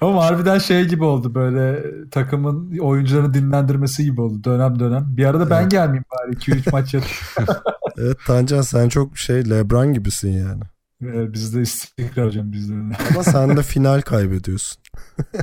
[0.00, 5.06] Ama harbiden şey gibi oldu böyle takımın oyuncularını dinlendirmesi gibi oldu dönem dönem.
[5.08, 5.70] Bir arada ben Evet.
[5.70, 7.04] gelmeyeyim bari 2-3 maç yat.
[7.98, 10.62] Evet Tancan sen çok şey Lebron gibisin yani.
[11.02, 12.74] Ee, Bizde istikrar hocam bizde.
[13.10, 14.82] Ama sen de final kaybediyorsun.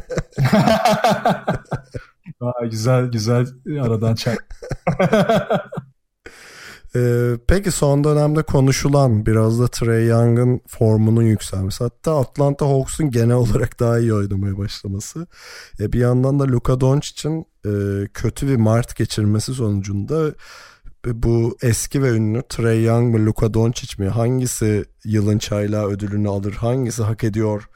[2.42, 3.48] Aa, güzel güzel
[3.82, 4.48] aradan çak.
[6.96, 11.84] Ee, peki son dönemde konuşulan biraz da Trey Young'ın formunun yükselmesi.
[11.84, 15.28] Hatta Atlanta Hawks'un genel olarak daha iyi oynamaya başlaması.
[15.80, 17.72] E, bir yandan da Luka Doncic'in e,
[18.14, 20.32] kötü bir Mart geçirmesi sonucunda
[21.06, 26.54] bu eski ve ünlü Trey Young mı Luka Doncic mi hangisi yılın çaylağı ödülünü alır
[26.54, 27.70] hangisi hak ediyor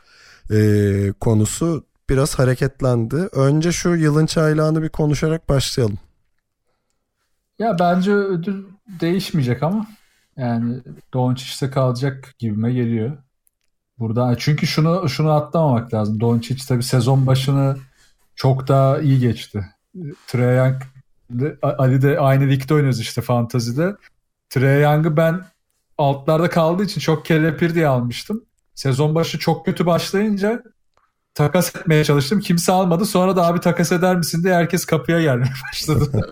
[0.52, 3.16] e, konusu biraz hareketlendi.
[3.16, 5.98] Önce şu yılın çaylağını bir konuşarak başlayalım.
[7.60, 9.88] Ya bence ödül değişmeyecek ama
[10.38, 10.82] yani
[11.14, 13.18] Doncic'te kalacak gibime geliyor.
[14.00, 16.20] Burada çünkü şunu şunu atlamamak lazım.
[16.20, 17.78] Doncic tabii sezon başını
[18.36, 19.66] çok daha iyi geçti.
[20.28, 20.82] Trae Young
[21.62, 23.96] Ali de aynı ligde oynuyoruz işte fantazide.
[24.50, 25.46] Trae Young'ı ben
[25.98, 28.46] altlarda kaldığı için çok kelepir diye almıştım.
[28.76, 30.64] Sezon başı çok kötü başlayınca
[31.36, 32.40] takas etmeye çalıştım.
[32.40, 33.06] Kimse almadı.
[33.06, 36.32] Sonra da abi takas eder misin diye herkes kapıya gelmeye başladı.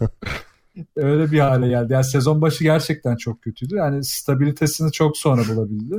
[0.95, 1.93] Öyle bir hale geldi.
[1.93, 3.75] Yani sezon başı gerçekten çok kötüydü.
[3.75, 5.95] Yani stabilitesini çok sonra bulabildi.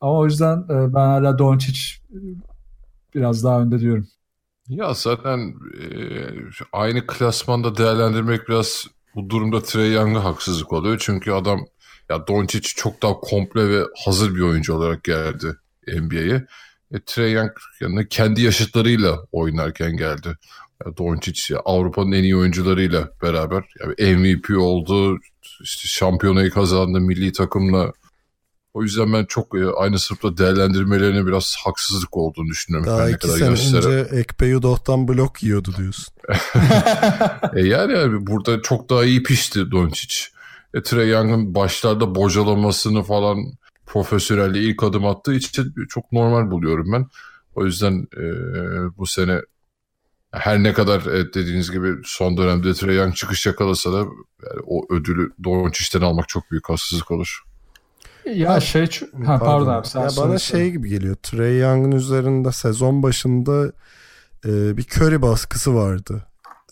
[0.00, 1.80] Ama o yüzden e, ben hala Doncic
[2.10, 2.18] e,
[3.14, 4.08] biraz daha önde diyorum.
[4.68, 5.86] Ya zaten e,
[6.72, 10.96] aynı klasmanda değerlendirmek biraz bu durumda Trey Young'a haksızlık oluyor.
[11.00, 11.60] Çünkü adam
[12.10, 15.56] ya Doncic çok daha komple ve hazır bir oyuncu olarak geldi
[15.88, 16.46] NBA'ye.
[16.94, 20.36] E, Trey Young yani kendi yaşıtlarıyla oynarken geldi.
[20.86, 25.18] Ya Doncic ya Avrupa'nın en iyi oyuncularıyla beraber yani MVP oldu.
[25.62, 27.92] işte şampiyonayı kazandı milli takımla.
[28.74, 32.90] O yüzden ben çok e, aynı sınıfta değerlendirmelerine biraz haksızlık olduğunu düşünüyorum.
[32.90, 36.14] Daha iki kadar sene yaşları- önce Ekpeyudov'dan blok yiyordu diyorsun.
[37.54, 40.14] E yani, yani burada çok daha iyi pişti Doncic.
[40.74, 43.38] E, Trey Young'ın başlarda bocalamasını falan
[43.88, 47.06] profesyonelliğe ilk adım attığı için çok normal buluyorum ben.
[47.54, 48.24] O yüzden e,
[48.98, 49.40] bu sene
[50.32, 54.94] her ne kadar evet, dediğiniz gibi son dönemde Trey Young çıkış yakalasa da yani o
[54.94, 57.42] ödülü Doncic'ten almak çok büyük haksızlık olur.
[58.34, 60.38] Ya şey ç- ha, pardon, abi sen Ya bana söyle.
[60.38, 61.16] şey gibi geliyor.
[61.22, 63.72] Trey Young'ın üzerinde sezon başında
[64.44, 66.26] e, bir Curry baskısı vardı.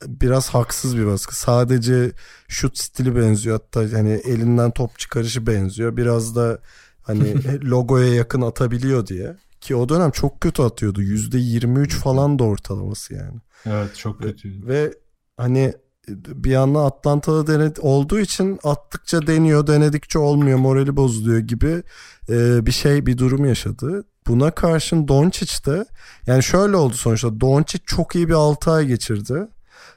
[0.06, 1.36] Biraz haksız bir baskı.
[1.36, 2.12] Sadece
[2.48, 3.60] şut stili benziyor.
[3.60, 5.96] Hatta hani elinden top çıkarışı benziyor.
[5.96, 6.60] Biraz da
[7.06, 7.34] hani
[7.64, 9.36] logoya yakın atabiliyor diye.
[9.60, 11.02] Ki o dönem çok kötü atıyordu.
[11.02, 13.40] %23 falan da ortalaması yani.
[13.66, 14.66] Evet çok kötüydü.
[14.66, 14.94] Ve
[15.36, 15.74] hani
[16.08, 21.82] bir yandan Atlanta'da dened olduğu için attıkça deniyor, denedikçe olmuyor, morali bozuluyor gibi
[22.28, 24.04] e, bir şey, bir durum yaşadı.
[24.26, 25.86] Buna karşın Doncic de
[26.26, 29.48] yani şöyle oldu sonuçta Doncic çok iyi bir 6 ay geçirdi.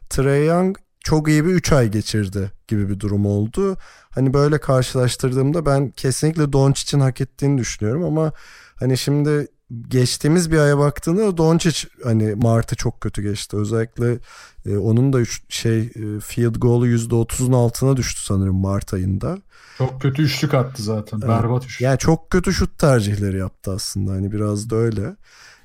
[0.10, 3.78] Trey Young çok iyi bir 3 ay geçirdi gibi bir durum oldu.
[4.10, 8.32] Hani böyle karşılaştırdığımda ben kesinlikle Doncic'in hak ettiğini düşünüyorum ama
[8.76, 9.48] hani şimdi
[9.88, 13.58] geçtiğimiz bir aya baktığında Doncic hani Mart'ı çok kötü geçti.
[13.58, 14.18] Özellikle
[14.66, 19.38] e, onun da üç, şey e, field goal'u %30'un altına düştü sanırım Mart ayında.
[19.78, 21.18] Çok kötü üçlük attı zaten.
[21.18, 21.30] Evet.
[21.30, 21.82] Berbat üçlük.
[21.82, 24.12] Yani çok kötü şut tercihleri yaptı aslında.
[24.12, 25.16] Hani biraz da öyle.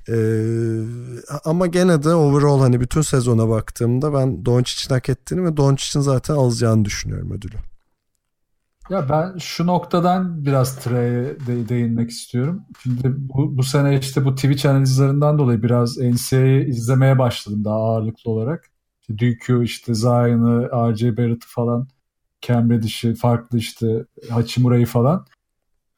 [0.08, 0.14] Ee,
[1.44, 6.34] ama gene de overall hani bütün sezona baktığımda ben Doncic'in hak ettiğini ve Doncic'in zaten
[6.34, 7.56] alacağını düşünüyorum ödülü.
[8.90, 12.62] Ya ben şu noktadan biraz Trey'e de, değinmek istiyorum.
[12.82, 18.30] Şimdi bu, bu sene işte bu Twitch analizlerinden dolayı biraz NCAA'yi izlemeye başladım daha ağırlıklı
[18.30, 18.70] olarak.
[19.00, 21.16] İşte Duke'u, işte Zion'ı, R.J.
[21.16, 21.88] Barrett'ı falan,
[22.40, 25.26] Cam Reddish'i, farklı işte Hachimura'yı falan.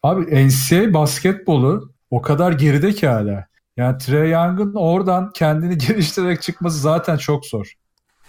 [0.03, 3.47] Abi NCAA basketbolu o kadar geride ki hala.
[3.77, 7.73] Yani Trey Young'ın oradan kendini geliştirerek çıkması zaten çok zor.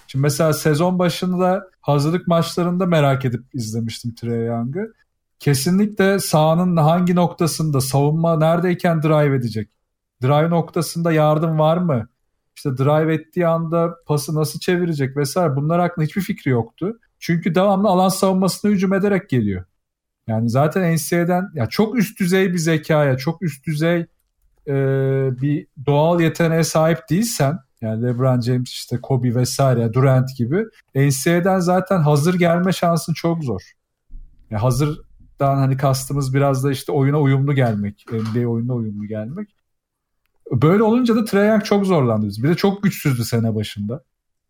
[0.08, 4.93] Şimdi mesela sezon başında hazırlık maçlarında merak edip izlemiştim Trey Young'ı.
[5.39, 9.70] Kesinlikle sahanın hangi noktasında savunma neredeyken drive edecek?
[10.24, 12.08] Drive noktasında yardım var mı?
[12.56, 17.00] İşte drive ettiği anda pası nasıl çevirecek vesaire bunlar hakkında hiçbir fikri yoktu.
[17.20, 19.66] Çünkü devamlı alan savunmasına hücum ederek geliyor.
[20.28, 24.06] Yani zaten NCAA'den ya çok üst düzey bir zekaya, çok üst düzey
[24.68, 24.74] e,
[25.41, 30.65] bir doğal yeteneğe sahip değilsen yani LeBron James işte Kobe vesaire Durant gibi
[30.95, 33.61] NCAA'den zaten hazır gelme şansın çok zor.
[34.49, 38.05] Yani hazırdan hani kastımız biraz da işte oyuna uyumlu gelmek.
[38.11, 39.49] NBA oyununa uyumlu gelmek.
[40.51, 42.28] Böyle olunca da Trae Young çok zorlandı.
[42.43, 44.03] Bir de çok güçsüzdü sene başında.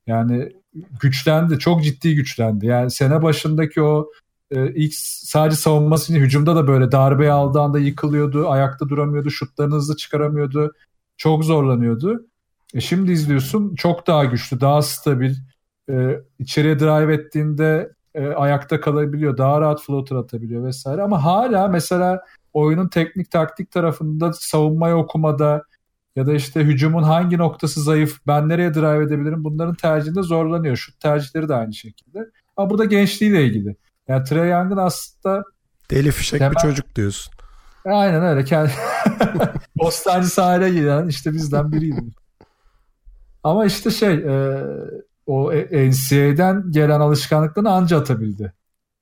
[0.07, 0.53] Yani
[1.01, 1.59] güçlendi.
[1.59, 2.65] Çok ciddi güçlendi.
[2.65, 4.07] Yani sene başındaki o
[4.51, 8.49] e, ilk sadece savunması için hücumda da böyle darbe aldığı anda yıkılıyordu.
[8.49, 9.29] Ayakta duramıyordu.
[9.29, 10.73] Şutlarını hızlı çıkaramıyordu.
[11.17, 12.25] Çok zorlanıyordu.
[12.73, 15.35] E şimdi izliyorsun çok daha güçlü, daha stabil.
[15.89, 21.01] E, içeriye drive ettiğinde e, ayakta kalabiliyor, daha rahat floater atabiliyor vesaire.
[21.01, 22.21] Ama hala mesela
[22.53, 25.63] oyunun teknik taktik tarafında savunmayı okumada
[26.15, 30.75] ya da işte hücumun hangi noktası zayıf, ben nereye drive edebilirim bunların tercihinde zorlanıyor.
[30.75, 32.19] Şut tercihleri de aynı şekilde.
[32.57, 33.75] Ama burada gençliğiyle ilgili.
[34.07, 35.43] Yani Trey Young'ın aslında
[35.91, 36.55] deli fişek temel...
[36.55, 37.33] bir çocuk diyorsun.
[37.85, 38.43] Aynen öyle.
[38.43, 38.71] Kendi...
[39.75, 42.01] Bostancı sahile giden işte bizden biriydi.
[43.43, 44.63] Ama işte şey e,
[45.25, 48.53] o NCAA'den gelen alışkanlıklarını anca atabildi.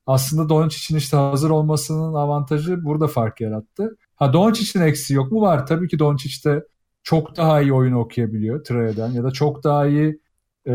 [0.06, 3.98] Aslında Doncic'in işte hazır olmasının avantajı burada fark yarattı.
[4.16, 5.42] Ha Doncic'in eksiği yok mu?
[5.42, 5.68] Var.
[5.68, 6.66] Tabii ki Doncic de
[7.04, 10.20] çok daha iyi oyun okuyabiliyor Trey'den ya da çok daha iyi
[10.68, 10.74] e,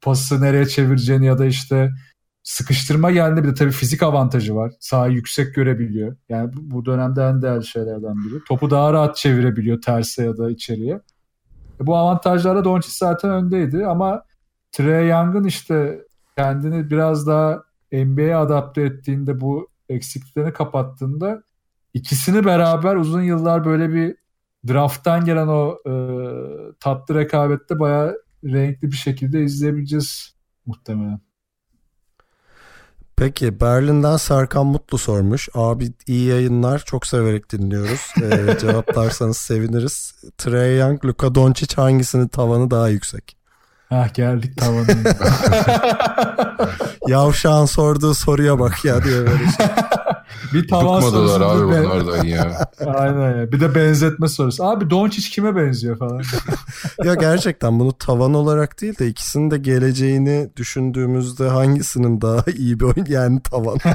[0.00, 1.90] pası nereye çevireceğini ya da işte
[2.44, 4.72] sıkıştırma geldi bir de tabii fizik avantajı var.
[4.80, 6.16] Sahayı yüksek görebiliyor.
[6.28, 8.44] Yani bu dönemde en değerli şeylerden biri.
[8.48, 11.00] Topu daha rahat çevirebiliyor terse ya da içeriye.
[11.80, 14.22] E, bu avantajlarla Doncic zaten öndeydi ama
[14.72, 16.02] Trey Young'ın işte
[16.36, 21.42] kendini biraz daha NBA'ye adapte ettiğinde bu eksikliklerini kapattığında
[21.94, 24.16] ikisini beraber uzun yıllar böyle bir
[24.68, 25.92] drafttan gelen o e,
[26.80, 30.36] tatlı rekabette bayağı renkli bir şekilde izleyebileceğiz
[30.66, 31.20] muhtemelen.
[33.16, 35.48] Peki Berlin'den Serkan Mutlu sormuş.
[35.54, 38.00] Abi iyi yayınlar çok severek dinliyoruz.
[38.22, 40.14] Ee, cevaplarsanız seviniriz.
[40.38, 43.36] Trey Young, Luka Doncic hangisinin tavanı daha yüksek?
[43.90, 44.86] Ah geldik tavanı.
[47.08, 49.66] Yavşağın sorduğu soruya bak ya diye böyle şey.
[50.52, 51.44] bir tavan sorusu.
[51.44, 51.84] abi be.
[51.84, 52.70] bunlardan ya.
[52.86, 53.52] Aynen ya.
[53.52, 54.64] Bir de benzetme sorusu.
[54.64, 56.22] Abi Doncic kime benziyor falan.
[57.04, 62.84] ya gerçekten bunu tavan olarak değil de ikisinin de geleceğini düşündüğümüzde hangisinin daha iyi bir
[62.84, 63.78] oyun yani tavan.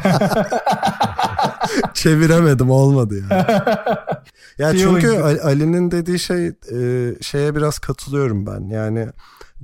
[1.93, 3.45] Çeviremedim olmadı yani.
[4.57, 8.69] Ya çünkü Ali'nin dediği şey e, şeye biraz katılıyorum ben.
[8.69, 9.07] Yani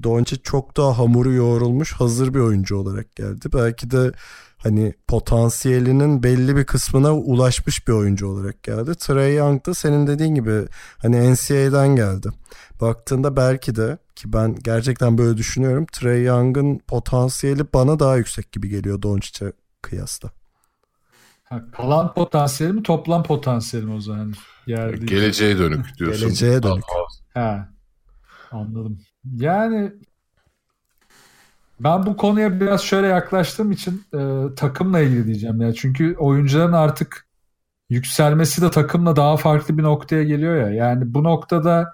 [0.03, 3.49] Doncic çok daha hamuru yoğrulmuş hazır bir oyuncu olarak geldi.
[3.53, 4.11] Belki de
[4.65, 8.95] hani potansiyelinin belli bir kısmına ulaşmış bir oyuncu olarak geldi.
[8.95, 12.29] Trey Young da senin dediğin gibi hani NCAA'den geldi.
[12.81, 15.85] Baktığında belki de ki ben gerçekten böyle düşünüyorum.
[15.91, 20.29] Trey Young'ın potansiyeli bana daha yüksek gibi geliyor Doncic'e kıyasla.
[21.43, 24.33] Ha, kalan potansiyeli mi toplam potansiyeli mi o zaman?
[24.67, 26.21] Yer Geleceğe dönük diyorsun.
[26.21, 26.83] Geleceğe dönük.
[27.33, 27.69] Ha,
[28.51, 28.99] anladım.
[29.35, 29.93] Yani
[31.79, 35.73] ben bu konuya biraz şöyle yaklaştığım için e, takımla ilgili diyeceğim ya.
[35.73, 37.27] Çünkü oyuncuların artık
[37.89, 40.69] yükselmesi de takımla daha farklı bir noktaya geliyor ya.
[40.69, 41.93] Yani bu noktada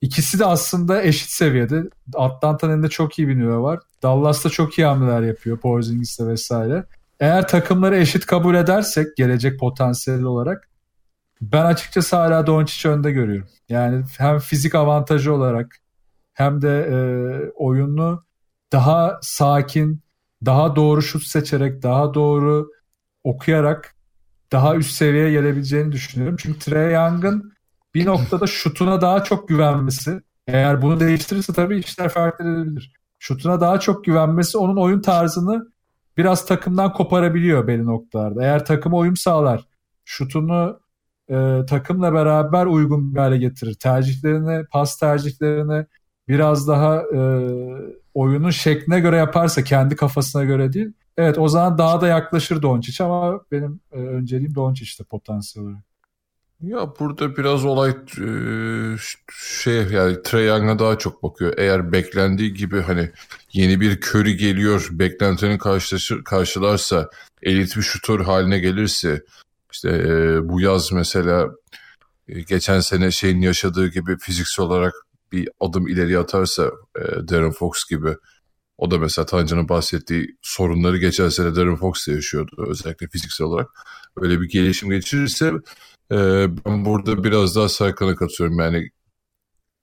[0.00, 1.82] ikisi de aslında eşit seviyede.
[2.14, 3.80] Atlanta'nın elinde çok iyi bir nüve var.
[4.02, 6.84] Dallas'ta çok iyi hamleler yapıyor Porzingis'le vesaire.
[7.20, 10.68] Eğer takımları eşit kabul edersek gelecek potansiyel olarak
[11.40, 13.48] ben açıkçası hala Doncic önde görüyorum.
[13.68, 15.76] Yani hem fizik avantajı olarak
[16.34, 16.96] hem de e,
[17.50, 18.24] oyunu
[18.72, 20.00] daha sakin,
[20.44, 22.70] daha doğru şut seçerek, daha doğru
[23.24, 23.94] okuyarak
[24.52, 26.36] daha üst seviyeye gelebileceğini düşünüyorum.
[26.40, 27.52] Çünkü Trey Young'ın
[27.94, 32.92] bir noktada şutuna daha çok güvenmesi, eğer bunu değiştirirse tabii işler farklı edebilir.
[33.18, 35.66] Şutuna daha çok güvenmesi onun oyun tarzını
[36.16, 38.44] biraz takımdan koparabiliyor belli noktalarda.
[38.44, 39.64] Eğer takım uyum sağlar,
[40.04, 40.80] şutunu
[41.30, 43.74] e, takımla beraber uygun bir hale getirir.
[43.74, 45.86] Tercihlerini, pas tercihlerini
[46.28, 47.20] biraz daha e,
[48.16, 50.92] oyunun şekline göre yaparsa kendi kafasına göre değil.
[51.16, 55.82] Evet o zaman daha da yaklaşır Doncic ama benim e, önceliğim Doncic'te potansiyel olarak.
[56.60, 58.28] Ya burada biraz olay e,
[59.32, 61.54] şey yani Trae Young'a daha çok bakıyor.
[61.56, 63.10] Eğer beklendiği gibi hani
[63.52, 67.10] yeni bir Curry geliyor, beklentinin karşılaşır, karşılarsa,
[67.42, 69.22] elit bir şutör haline gelirse
[69.72, 71.46] işte e, bu yaz mesela
[72.28, 74.94] e, geçen sene şeyin yaşadığı gibi fiziksel olarak
[75.36, 78.16] bir adım ileri atarsa e, Darren Fox gibi
[78.78, 83.68] o da mesela Tancan'ın bahsettiği sorunları geçen sene Darren Fox da yaşıyordu özellikle fiziksel olarak.
[84.16, 85.52] Öyle bir gelişim geçirirse
[86.12, 86.16] e,
[86.66, 88.58] ben burada biraz daha Serkan'a katıyorum.
[88.58, 88.90] Yani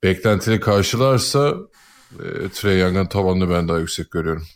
[0.02, 1.54] beklentileri karşılarsa
[2.12, 4.46] e, Trey Young'ın tavanını ben daha yüksek görüyorum.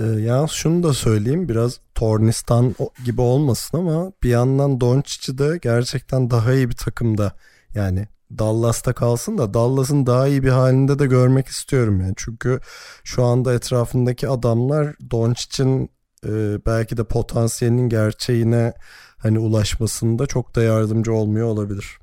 [0.00, 6.30] Ee, yalnız şunu da söyleyeyim biraz Tornistan gibi olmasın ama bir yandan Doncic'i de gerçekten
[6.30, 7.32] daha iyi bir takımda
[7.74, 8.08] yani
[8.38, 12.14] Dallas'ta kalsın da Dallas'ın daha iyi bir halinde de görmek istiyorum yani.
[12.16, 12.60] Çünkü
[13.04, 15.90] şu anda etrafındaki adamlar Doncic'in
[16.26, 18.72] e, belki de potansiyelinin gerçeğine
[19.18, 21.98] hani ulaşmasında çok da yardımcı olmuyor olabilir.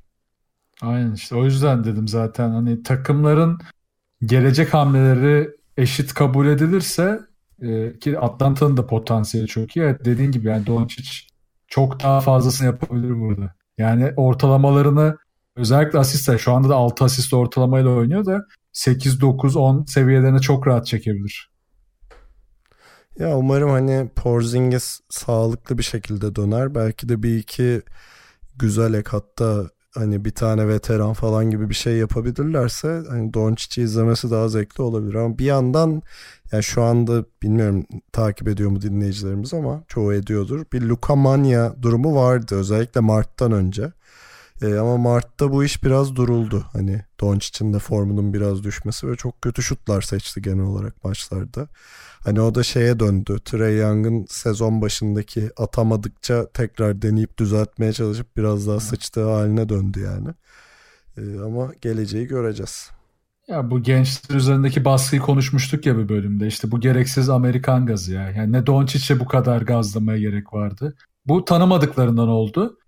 [0.82, 3.58] Aynen işte o yüzden dedim zaten hani takımların
[4.24, 7.20] gelecek hamleleri eşit kabul edilirse
[7.62, 9.80] e, ki Atlanta'nın da potansiyeli çok iyi.
[9.80, 11.10] Evet dediğin gibi yani Doncic
[11.68, 13.54] çok daha fazlasını yapabilir burada.
[13.78, 15.16] Yani ortalamalarını
[15.56, 20.66] özellikle asistler şu anda da 6 asist ortalamayla oynuyor da 8 9 10 seviyelerine çok
[20.66, 21.50] rahat çekebilir.
[23.18, 26.74] Ya umarım hani Porzingis sağlıklı bir şekilde döner.
[26.74, 27.82] Belki de bir iki
[28.56, 34.30] güzel ek hatta hani bir tane veteran falan gibi bir şey yapabilirlerse hani Doncic'i izlemesi
[34.30, 36.02] daha zevkli olabilir ama bir yandan
[36.52, 40.64] yani şu anda bilmiyorum takip ediyor mu dinleyicilerimiz ama çoğu ediyordur.
[40.72, 43.92] Bir Luka Mania durumu vardı özellikle Mart'tan önce.
[44.64, 46.64] E, ama Mart'ta bu iş biraz duruldu.
[46.72, 51.68] Hani Doncic'in de formunun biraz düşmesi ve çok kötü şutlar seçti genel olarak maçlarda.
[52.24, 53.38] Hani o da şeye döndü.
[53.44, 60.28] Trey Young'ın sezon başındaki atamadıkça tekrar deneyip düzeltmeye çalışıp biraz daha sıçtığı haline döndü yani.
[61.18, 62.90] Ee, ama geleceği göreceğiz.
[63.48, 66.46] Ya bu gençler üzerindeki baskıyı konuşmuştuk ya bir bölümde.
[66.46, 68.30] İşte bu gereksiz Amerikan gazı ya.
[68.30, 70.96] Yani ne Doncic'e bu kadar gazlamaya gerek vardı.
[71.26, 72.78] Bu tanımadıklarından oldu.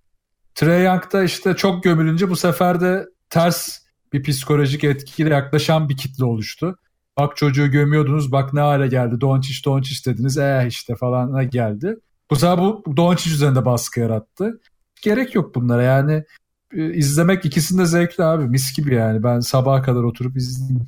[0.57, 3.79] Trey Young'da işte çok gömülünce bu sefer de ters
[4.13, 6.79] bir psikolojik etkiyle yaklaşan bir kitle oluştu.
[7.19, 11.97] Bak çocuğu gömüyordunuz bak ne hale geldi Doncic Doncic dediniz eh işte falan geldi.
[12.31, 14.61] Bu sefer bu Doncic üzerinde baskı yarattı.
[15.03, 16.25] Gerek yok bunlara yani
[16.73, 20.87] e, izlemek ikisinde zevkli abi mis gibi yani ben sabaha kadar oturup izleyeyim.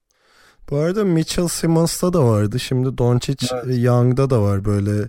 [0.70, 3.84] bu arada Mitchell Simmons'ta da vardı şimdi Doncic evet.
[3.84, 5.08] Young'da da var böyle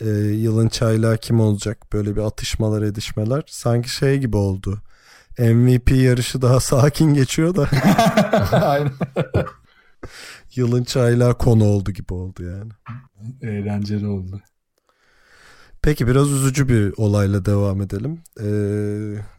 [0.00, 4.82] e, yılın çaylağı kim olacak böyle bir atışmalar edişmeler sanki şey gibi oldu.
[5.38, 7.68] MVP yarışı daha sakin geçiyor da.
[8.68, 8.92] Aynen.
[10.54, 12.72] Yılın çaylağı konu oldu gibi oldu yani.
[13.42, 14.42] Eğlenceli oldu.
[15.82, 18.22] Peki biraz üzücü bir olayla devam edelim.
[18.40, 18.46] Ee,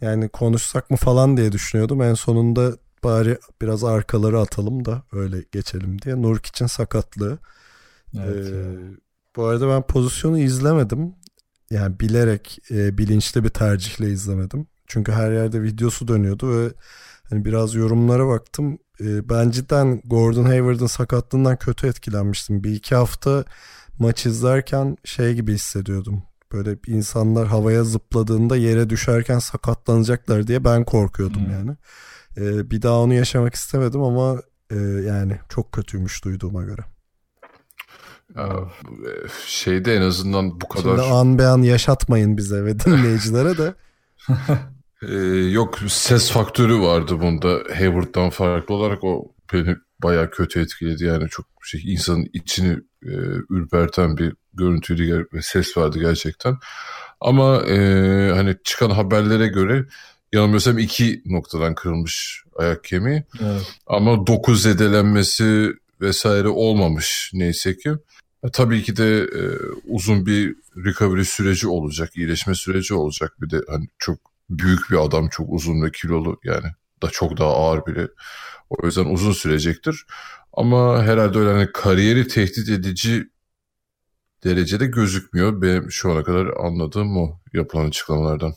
[0.06, 2.01] yani konuşsak mı falan diye düşünüyordum.
[2.01, 6.22] En sonunda bari biraz arkaları atalım da öyle geçelim diye.
[6.22, 7.38] Nurk için sakatlığı.
[8.20, 9.05] Evet, ee,
[9.36, 11.15] bu arada ben pozisyonu izlemedim.
[11.69, 14.67] Yani bilerek e, bilinçli bir tercihle izlemedim.
[14.88, 16.73] Çünkü her yerde videosu dönüyordu ve
[17.29, 18.77] hani biraz yorumlara baktım.
[19.01, 22.63] E, ben cidden Gordon Hayward'ın sakatlığından kötü etkilenmiştim.
[22.63, 23.45] Bir iki hafta
[23.99, 26.23] maç izlerken şey gibi hissediyordum.
[26.51, 31.51] Böyle insanlar havaya zıpladığında yere düşerken sakatlanacaklar diye ben korkuyordum hmm.
[31.51, 31.77] yani.
[32.38, 34.75] E, bir daha onu yaşamak istemedim ama e,
[35.07, 36.81] yani çok kötüymüş duyduğuma göre.
[39.47, 40.97] Şeyde en azından bu kadar...
[40.97, 43.73] Şimdi an be an yaşatmayın bize ve dinleyicilere de.
[45.09, 45.15] ee,
[45.51, 51.45] yok ses faktörü vardı bunda Hayward'dan farklı olarak o beni bayağı kötü etkiledi yani çok
[51.63, 53.13] şey insanın içini e,
[53.49, 56.57] ürperten bir görüntüydü ve ses vardı gerçekten.
[57.21, 57.77] Ama e,
[58.31, 59.86] hani çıkan haberlere göre
[60.33, 63.23] yanılmıyorsam iki noktadan kırılmış ayak kemiği.
[63.43, 63.75] Evet.
[63.88, 67.91] Ama dokuz zedelenmesi vesaire olmamış neyse ki.
[68.46, 69.41] E, tabii ki de e,
[69.88, 73.34] uzun bir recovery süreci olacak, iyileşme süreci olacak.
[73.41, 74.20] Bir de hani çok
[74.50, 76.68] büyük bir adam, çok uzun ve kilolu yani
[77.04, 78.08] da çok daha ağır biri.
[78.70, 80.06] O yüzden uzun sürecektir.
[80.54, 83.30] Ama herhalde öyle hani kariyeri tehdit edici
[84.43, 85.62] derecede gözükmüyor.
[85.62, 88.54] Benim şu ana kadar anladığım o yapılan açıklamalardan.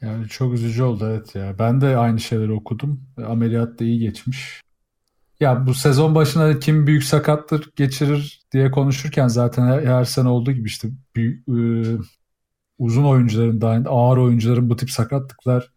[0.00, 1.58] Yani çok üzücü oldu evet ya.
[1.58, 3.00] Ben de aynı şeyleri okudum.
[3.26, 4.60] Ameliyat da iyi geçmiş.
[5.40, 10.52] Ya bu sezon başına kim büyük sakatlık geçirir diye konuşurken zaten her, her sene olduğu
[10.52, 11.98] gibi işte büyük, e,
[12.78, 15.72] uzun oyuncuların da ağır oyuncuların bu tip sakatlıklar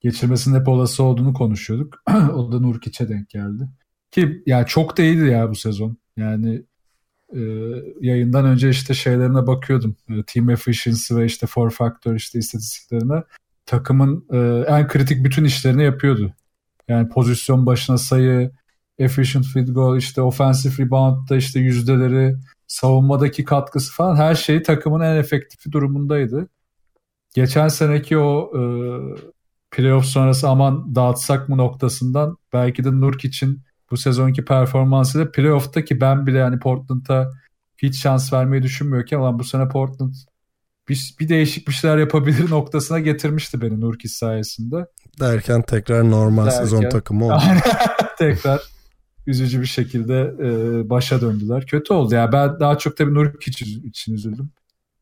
[0.00, 2.02] geçirmesinin hep olası olduğunu konuşuyorduk.
[2.34, 3.68] o da Nurkic'e denk geldi.
[4.10, 5.96] Ki yani çok da iyiydi ya bu sezon.
[6.16, 6.62] Yani
[7.34, 7.40] e,
[8.00, 9.96] yayından önce işte şeylerine bakıyordum.
[10.08, 13.22] E, team efficiency ve işte four factor işte istatistiklerine.
[13.66, 16.34] Takımın e, en kritik bütün işlerini yapıyordu.
[16.88, 18.50] Yani pozisyon başına sayı,
[18.98, 22.36] efficient field goal, işte offensive rebound'da işte yüzdeleri,
[22.66, 26.48] savunmadaki katkısı falan her şeyi takımın en efektifi durumundaydı.
[27.34, 28.62] Geçen seneki o e,
[29.70, 36.00] playoff sonrası aman dağıtsak mı noktasından belki de Nurk için bu sezonki performansıyla playoff'ta ki
[36.00, 37.30] ben bile yani Portland'a
[37.78, 40.14] hiç şans vermeyi düşünmüyorken ama bu sene Portland
[40.88, 44.86] bir, bir değişik bir şeyler yapabilir noktasına getirmişti beni Nurkic sayesinde.
[45.20, 47.42] Derken tekrar normal Derken, sezon takımı oldu.
[48.18, 48.60] tekrar
[49.26, 51.66] üzücü bir şekilde e, başa döndüler.
[51.66, 52.20] Kötü oldu ya.
[52.20, 54.50] Yani ben daha çok tabii Nurkic için üzüldüm.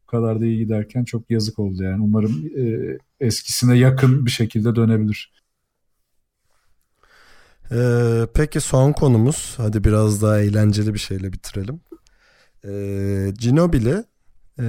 [0.02, 2.02] Bu kadar da iyi giderken çok yazık oldu yani.
[2.02, 5.32] Umarım e, eskisine yakın bir şekilde dönebilir.
[7.74, 9.54] Ee, peki son konumuz.
[9.56, 11.80] Hadi biraz daha eğlenceli bir şeyle bitirelim.
[12.64, 14.04] Ee, Ginobili
[14.58, 14.64] e,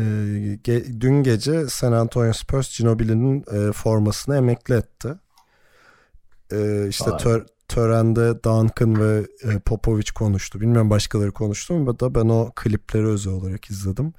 [0.64, 5.10] ge, dün gece San Antonio Spurs Ginobili'nin e, formasını emekli etti.
[6.52, 10.62] Ee, işte tör, törende Duncan ve e, Popovic konuştu.
[10.62, 14.14] Bilmiyorum başkaları konuştu mu da ben o klipleri özel olarak izledim.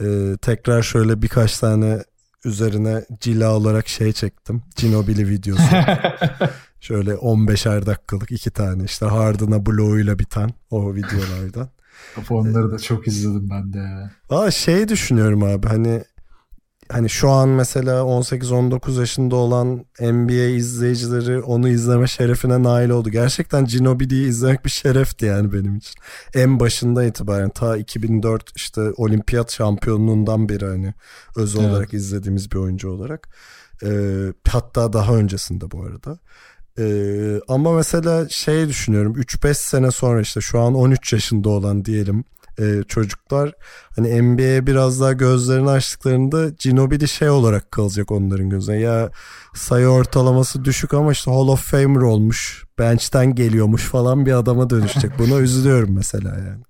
[0.00, 2.04] Ee, tekrar şöyle birkaç tane
[2.44, 4.62] üzerine cila olarak şey çektim.
[4.76, 5.62] Ginobili videosu.
[6.80, 11.68] Şöyle 15'er dakikalık iki tane işte Harden'a bloğuyla biten o videolardan.
[12.30, 14.10] Onları da çok izledim ben de.
[14.30, 16.04] Aa şey düşünüyorum abi hani
[16.92, 23.10] hani şu an mesela 18-19 yaşında olan NBA izleyicileri onu izleme şerefine nail oldu.
[23.10, 25.94] Gerçekten Ginobili'yi izlemek bir şerefti yani benim için.
[26.34, 30.94] En başında itibaren ta 2004 işte olimpiyat şampiyonluğundan beri hani
[31.36, 31.70] özel evet.
[31.72, 33.28] olarak izlediğimiz bir oyuncu olarak.
[33.84, 36.18] Ee, hatta daha öncesinde bu arada.
[36.78, 42.24] Ee, ama mesela şey düşünüyorum 3-5 sene sonra işte şu an 13 yaşında olan diyelim
[42.58, 43.52] e, çocuklar
[43.96, 48.76] hani NBA'ye biraz daha gözlerini açtıklarında Ginobili şey olarak kalacak onların gözüne.
[48.76, 49.10] Ya
[49.54, 52.64] sayı ortalaması düşük ama işte Hall of Famer olmuş.
[52.78, 55.18] Bench'ten geliyormuş falan bir adama dönüşecek.
[55.18, 56.62] Buna üzülüyorum mesela yani.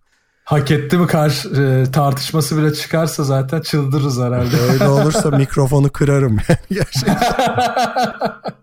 [0.45, 4.57] Hak etti mi karşı e, tartışması bile çıkarsa zaten çıldırırız herhalde.
[4.73, 7.19] Öyle olursa mikrofonu kırarım yani gerçekten.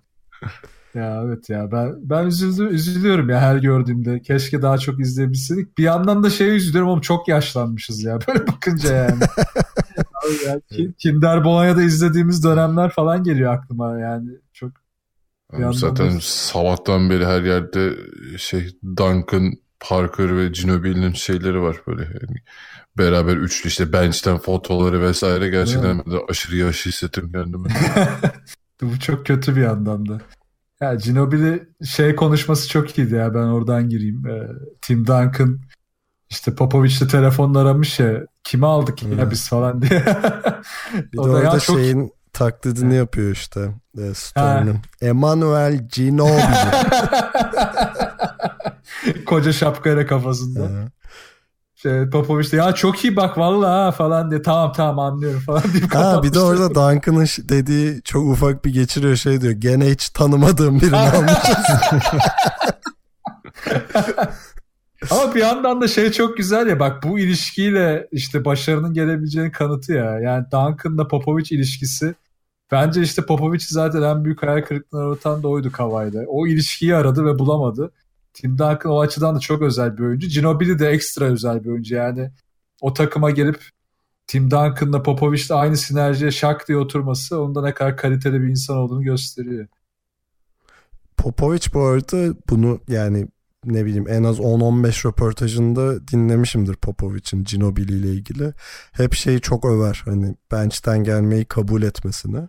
[0.96, 4.22] Ya evet ya ben ben üzüldüm, üzülüyorum ya her gördüğümde.
[4.22, 5.78] Keşke daha çok izleyebilseydik.
[5.78, 9.24] Bir yandan da şey üzülüyorum ama çok yaşlanmışız ya böyle bakınca yani.
[10.46, 10.60] ya,
[10.98, 14.72] Kinder Bolonya'da izlediğimiz dönemler falan geliyor aklıma yani çok.
[15.60, 16.20] Yani zaten da...
[16.22, 17.94] sabahtan beri her yerde
[18.38, 22.02] şey Duncan, Parker ve Ginobili'nin şeyleri var böyle.
[22.04, 22.38] Yani
[22.98, 27.68] beraber üçlü işte bench'ten fotoları vesaire gerçekten de aşırı yaş hissettim kendimi.
[28.82, 30.22] Bu çok kötü bir yandan da.
[30.82, 34.28] Ya Ginobili şey konuşması çok iyiydi ya ben oradan gireyim.
[34.28, 34.48] Ee,
[34.82, 35.60] Tim Duncan
[36.30, 39.32] işte Popovic'le telefonla aramış ya kimi aldık ya hmm.
[39.32, 40.00] biz falan diye.
[40.94, 42.34] bir de orada ya şeyin çok...
[42.34, 44.78] taklidini yapıyor işte e, Stern'ın.
[45.02, 46.72] Emmanuel Ginobili.
[49.26, 50.70] Koca şapkayla kafasında
[51.82, 55.96] şey, Popovic de ya çok iyi bak vallahi falan diye tamam tamam anlıyorum falan deyip
[55.96, 59.54] Ha bir de orada Duncan'ın dediği çok ufak bir geçiriyor şey diyor.
[59.54, 61.58] Gene hiç tanımadığım birini almışız.
[65.12, 69.94] Ama bir yandan da şey çok güzel ya bak bu ilişkiyle işte başarının gelebileceğini kanıtı
[69.94, 70.20] ya.
[70.20, 72.16] Yani Duncan'la Popovic ilişkisi
[72.72, 76.24] bence işte Popovic'i zaten en büyük hayal kırıklığına uğratan da oydu Kavay'da.
[76.28, 77.92] O ilişkiyi aradı ve bulamadı.
[78.34, 80.28] Tim Duncan o açıdan da çok özel bir oyuncu.
[80.28, 82.32] Ginobili de ekstra özel bir oyuncu yani.
[82.82, 83.60] O takıma gelip
[84.28, 89.04] Tim Duncan'la Popovic'le aynı sinerjiye şak diye oturması onda ne kadar kaliteli bir insan olduğunu
[89.04, 89.68] gösteriyor.
[91.18, 93.28] Popovic bu arada bunu yani
[93.66, 98.54] ne bileyim en az 10-15 röportajında dinlemişimdir Popovic'in Ginobili ile ilgili.
[98.92, 102.48] Hep şeyi çok över hani bench'ten gelmeyi kabul etmesini.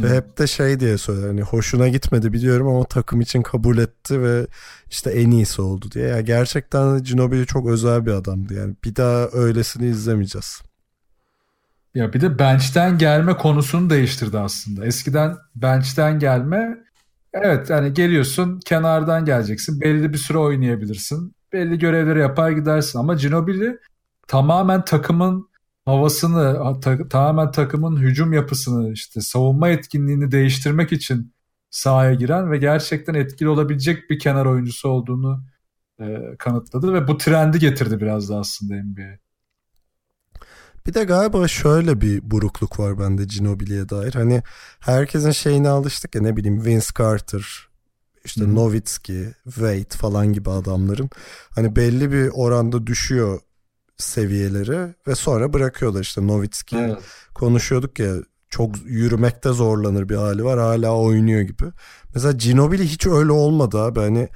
[0.00, 4.22] Ve hep de şey diye söyler hani hoşuna gitmedi biliyorum ama takım için kabul etti
[4.22, 4.46] ve
[4.90, 6.08] işte en iyisi oldu diye.
[6.08, 8.74] Ya gerçekten Ginobili çok özel bir adamdı yani.
[8.84, 10.62] Bir daha öylesini izlemeyeceğiz.
[11.94, 14.86] Ya bir de bench'ten gelme konusunu değiştirdi aslında.
[14.86, 16.78] Eskiden bench'ten gelme
[17.32, 19.80] evet hani geliyorsun kenardan geleceksin.
[19.80, 21.32] Belli bir süre oynayabilirsin.
[21.52, 23.78] Belli görevleri yapar gidersin ama Ginobili
[24.28, 25.48] tamamen takımın
[25.86, 31.34] havasını, ta- tamamen takımın hücum yapısını, işte savunma etkinliğini değiştirmek için
[31.70, 35.44] sahaya giren ve gerçekten etkili olabilecek bir kenar oyuncusu olduğunu
[36.00, 39.18] e, kanıtladı ve bu trendi getirdi biraz da aslında NBA'ye.
[40.86, 44.14] Bir de galiba şöyle bir burukluk var bende Ginobili'ye dair.
[44.14, 44.42] Hani
[44.80, 47.68] herkesin şeyine alıştık ya ne bileyim Vince Carter,
[48.24, 48.54] işte hmm.
[48.54, 51.10] Nowitzki, Wade falan gibi adamların
[51.54, 53.40] hani belli bir oranda düşüyor
[53.96, 56.98] seviyeleri ve sonra bırakıyorlar işte Nowitzki evet.
[57.34, 58.14] konuşuyorduk ya
[58.50, 61.64] çok yürümekte zorlanır bir hali var hala oynuyor gibi.
[62.14, 64.28] Mesela Ginobili hiç öyle olmadı abi hani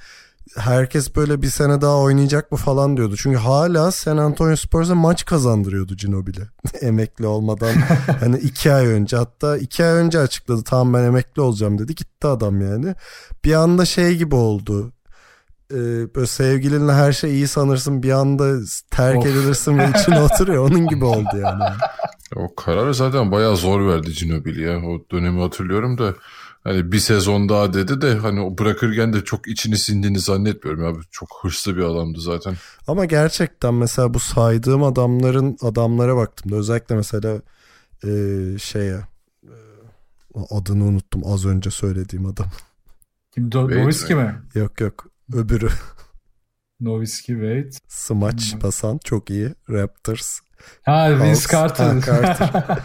[0.57, 3.15] herkes böyle bir sene daha oynayacak mı falan diyordu.
[3.17, 6.41] Çünkü hala San Antonio Spurs'a maç kazandırıyordu Ginobili.
[6.81, 7.73] emekli olmadan
[8.19, 12.27] hani iki ay önce hatta iki ay önce açıkladı tamam ben emekli olacağım dedi gitti
[12.27, 12.95] adam yani.
[13.45, 14.91] Bir anda şey gibi oldu
[15.71, 18.53] e, böyle sevgilinle her şey iyi sanırsın bir anda
[18.91, 19.25] terk of.
[19.25, 21.63] edilirsin ve içine oturuyor onun gibi oldu yani.
[22.35, 24.77] O kararı zaten bayağı zor verdi Ginobili ya.
[24.85, 26.13] O dönemi hatırlıyorum da
[26.63, 30.99] hani bir sezon daha dedi de hani o bırakırken de çok içini sindiğini zannetmiyorum abi.
[31.11, 32.55] Çok hırslı bir adamdı zaten.
[32.87, 37.41] Ama gerçekten mesela bu saydığım adamların adamlara baktım da özellikle mesela
[38.03, 38.09] e,
[38.59, 38.97] şeye
[39.43, 39.55] e,
[40.49, 42.47] adını unuttum az önce söylediğim adam.
[43.33, 43.49] Kim?
[43.53, 44.41] Noviski mi?
[44.55, 45.10] Yok yok.
[45.33, 45.69] Öbürü.
[46.79, 47.69] Noviski Wade.
[47.87, 48.61] Smaç hmm.
[48.61, 49.55] basan çok iyi.
[49.69, 50.39] Raptors.
[50.83, 51.85] Ha Vince Carter.
[51.85, 52.49] Ha, Carter.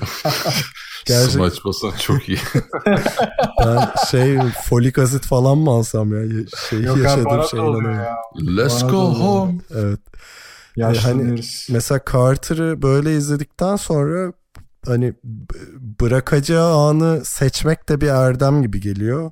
[1.06, 1.30] Gerçek...
[1.30, 2.38] Smaç basan çok iyi.
[3.60, 6.46] ben şey folik asit falan mı alsam ya?
[6.70, 8.16] Şeyi Yok yaşadığım şeyden ya.
[8.56, 9.60] Let's bana go home.
[9.74, 10.00] Evet.
[11.02, 11.40] Hani
[11.70, 14.32] mesela Carter'ı böyle izledikten sonra
[14.86, 15.14] hani
[16.00, 19.30] bırakacağı anı seçmek de bir erdem gibi geliyor.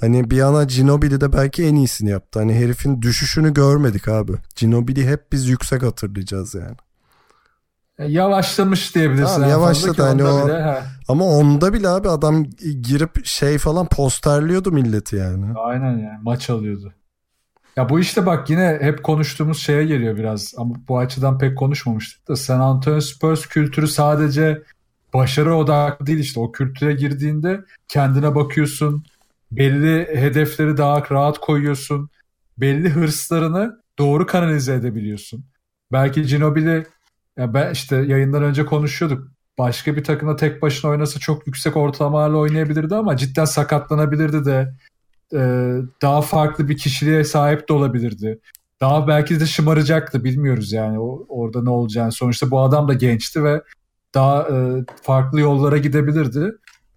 [0.00, 2.38] Hani bir ana Ginobili de belki en iyisini yaptı.
[2.38, 4.32] Hani herifin düşüşünü görmedik abi.
[4.56, 6.76] Ginobili hep biz yüksek hatırlayacağız yani.
[7.98, 9.34] E, yavaşlamış diyebilirsin.
[9.34, 10.46] Tamam, yavaşladı hani o.
[10.46, 12.44] Bile, ama onda bile abi adam
[12.82, 15.46] girip şey falan posterliyordu milleti yani.
[15.58, 16.92] Aynen yani maç alıyordu.
[17.76, 22.28] Ya bu işte bak yine hep konuştuğumuz şeye geliyor biraz ama bu açıdan pek konuşmamıştık
[22.28, 24.62] da San Antonio Spurs kültürü sadece
[25.14, 29.04] başarı odaklı değil işte o kültüre girdiğinde kendine bakıyorsun
[29.56, 32.10] belli hedefleri daha rahat koyuyorsun.
[32.58, 35.44] Belli hırslarını doğru kanalize edebiliyorsun.
[35.92, 36.86] Belki Ginobili
[37.38, 39.28] ya ben işte yayından önce konuşuyorduk.
[39.58, 44.74] Başka bir takımda tek başına oynasa çok yüksek ortalamalarla oynayabilirdi ama cidden sakatlanabilirdi de
[45.34, 45.38] e,
[46.02, 48.40] daha farklı bir kişiliğe sahip de olabilirdi.
[48.80, 52.12] Daha belki de şımaracaktı bilmiyoruz yani o, orada ne olacağını.
[52.12, 53.62] Sonuçta bu adam da gençti ve
[54.14, 56.54] daha e, farklı yollara gidebilirdi.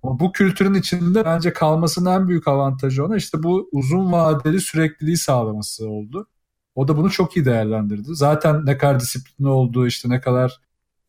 [0.07, 5.17] Ama bu kültürün içinde bence kalmasının en büyük avantajı ona işte bu uzun vadeli sürekliliği
[5.17, 6.27] sağlaması oldu.
[6.75, 8.15] O da bunu çok iyi değerlendirdi.
[8.15, 10.61] Zaten ne kadar disiplinli olduğu işte ne kadar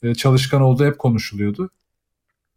[0.03, 1.70] e, çalışkan olduğu hep konuşuluyordu.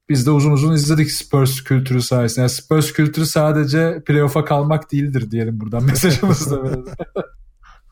[0.10, 2.42] Biz de uzun uzun izledik Spurs kültürü sayesinde.
[2.42, 6.62] Yani Spurs kültürü sadece playoff'a kalmak değildir diyelim buradan mesajımız da.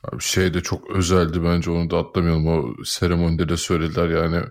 [0.03, 2.47] Abi şey de çok özeldi bence onu da atlamayalım.
[2.47, 4.41] O seremonide de söylediler yani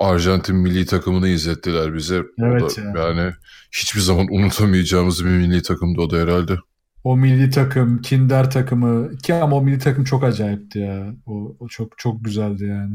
[0.00, 2.22] Arjantin milli takımını izlettiler bize.
[2.38, 3.06] Evet da, ya.
[3.06, 3.32] Yani
[3.72, 6.56] hiçbir zaman unutamayacağımız bir milli takımdı o da herhalde.
[7.04, 11.14] O milli takım, Kinder takımı ki ama o milli takım çok acayipti ya.
[11.26, 12.94] O, o çok çok güzeldi yani.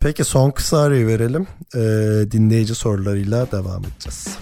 [0.00, 1.46] Peki son kısa arayı verelim.
[1.74, 4.38] Ee, dinleyici sorularıyla devam edeceğiz.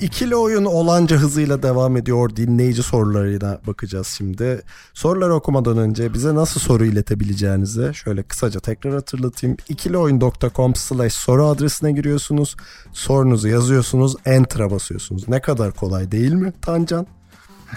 [0.00, 2.36] İkili oyun olanca hızıyla devam ediyor.
[2.36, 4.62] Dinleyici sorularına bakacağız şimdi.
[4.94, 9.56] Soruları okumadan önce bize nasıl soru iletebileceğinizi şöyle kısaca tekrar hatırlatayım.
[9.68, 12.56] ikilioyun.com slash soru adresine giriyorsunuz.
[12.92, 14.16] Sorunuzu yazıyorsunuz.
[14.24, 15.28] Enter'a basıyorsunuz.
[15.28, 17.06] Ne kadar kolay değil mi Tancan?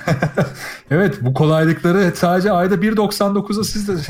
[0.92, 3.94] evet bu kolaylıkları sadece ayda 1.99'a siz de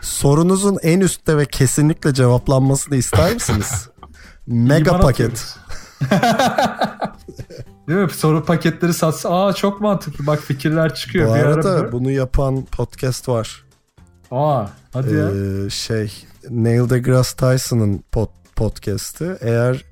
[0.00, 3.88] Sorunuzun en üstte ve kesinlikle cevaplanmasını ister misiniz?
[4.46, 5.56] Mega paket.
[7.88, 8.10] Değil mi?
[8.10, 10.26] Soru paketleri satsa aa çok mantıklı.
[10.26, 11.30] Bak fikirler çıkıyor.
[11.30, 13.64] Bu bir arada ara bunu yapan podcast var.
[14.30, 15.70] Aa hadi ee, ya.
[15.70, 19.36] Şey Neil deGrasse Tyson'ın pod, podcast'i.
[19.40, 19.84] Eğer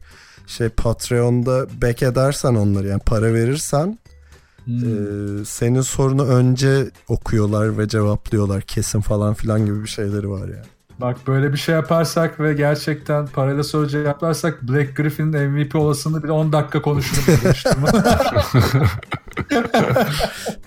[0.47, 3.99] şey Patreon'da back edersen onları yani para verirsen
[4.65, 5.41] hmm.
[5.41, 10.74] e, senin sorunu önce okuyorlar ve cevaplıyorlar kesin falan filan gibi bir şeyleri var yani.
[11.01, 16.29] Bak böyle bir şey yaparsak ve gerçekten parayla soru cevaplarsak Black Griffin'in MVP olasılığını bir
[16.29, 17.25] 10 dakika konuşurum.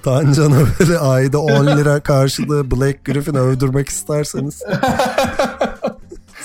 [0.03, 4.63] Tancan'a böyle ayda 10 lira karşılığı Black Griffin övdürmek isterseniz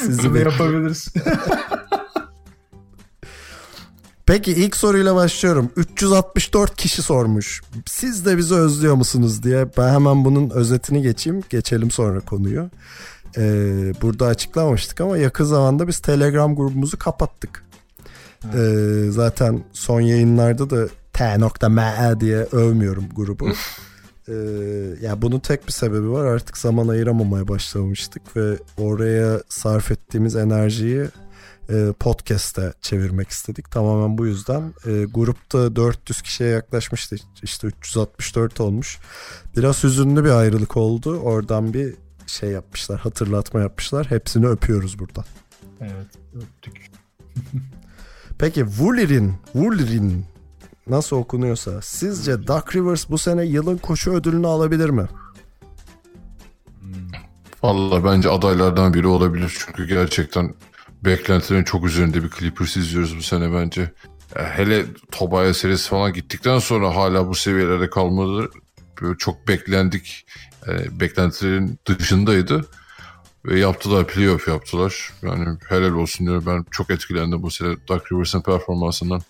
[0.06, 1.08] sizi Bunu yapabiliriz.
[4.26, 5.70] Peki ilk soruyla başlıyorum.
[5.76, 7.62] 364 kişi sormuş.
[7.86, 9.66] Siz de bizi özlüyor musunuz diye.
[9.78, 11.42] Ben hemen bunun özetini geçeyim.
[11.50, 12.70] Geçelim sonra konuyu.
[13.36, 17.64] Ee, burada açıklamamıştık ama yakın zamanda biz Telegram grubumuzu kapattık.
[18.54, 23.48] Ee, zaten son yayınlarda da t.me diye övmüyorum grubu.
[24.28, 24.32] Ee,
[25.02, 26.24] ya bunun tek bir sebebi var.
[26.24, 31.06] Artık zaman ayıramamaya başlamıştık ve oraya sarf ettiğimiz enerjiyi
[31.70, 33.70] e, podcast'e çevirmek istedik.
[33.70, 34.74] Tamamen bu yüzden.
[34.86, 37.16] E, grupta 400 kişiye yaklaşmıştı.
[37.42, 38.98] İşte 364 olmuş.
[39.56, 41.20] Biraz hüzünlü bir ayrılık oldu.
[41.20, 41.94] Oradan bir
[42.26, 43.00] şey yapmışlar.
[43.00, 44.10] Hatırlatma yapmışlar.
[44.10, 45.24] Hepsini öpüyoruz buradan.
[45.80, 46.90] evet öptük.
[48.38, 50.26] Peki Woolerin, Woolerin
[50.86, 55.08] nasıl okunuyorsa sizce Duck Rivers bu sene yılın koşu ödülünü alabilir mi?
[57.62, 59.56] Valla bence adaylardan biri olabilir.
[59.58, 60.54] Çünkü gerçekten
[61.04, 63.92] beklentilerin çok üzerinde bir Clippers izliyoruz bu sene bence.
[64.34, 68.50] Hele Tobaya serisi falan gittikten sonra hala bu seviyelerde kalmaları
[69.02, 70.26] böyle çok beklendik.
[70.68, 72.64] E, beklentilerin dışındaydı.
[73.44, 75.12] Ve yaptılar playoff yaptılar.
[75.22, 76.44] Yani helal olsun diyorum.
[76.46, 79.20] Ben çok etkilendim bu sene Doug Rivers'ın performansından.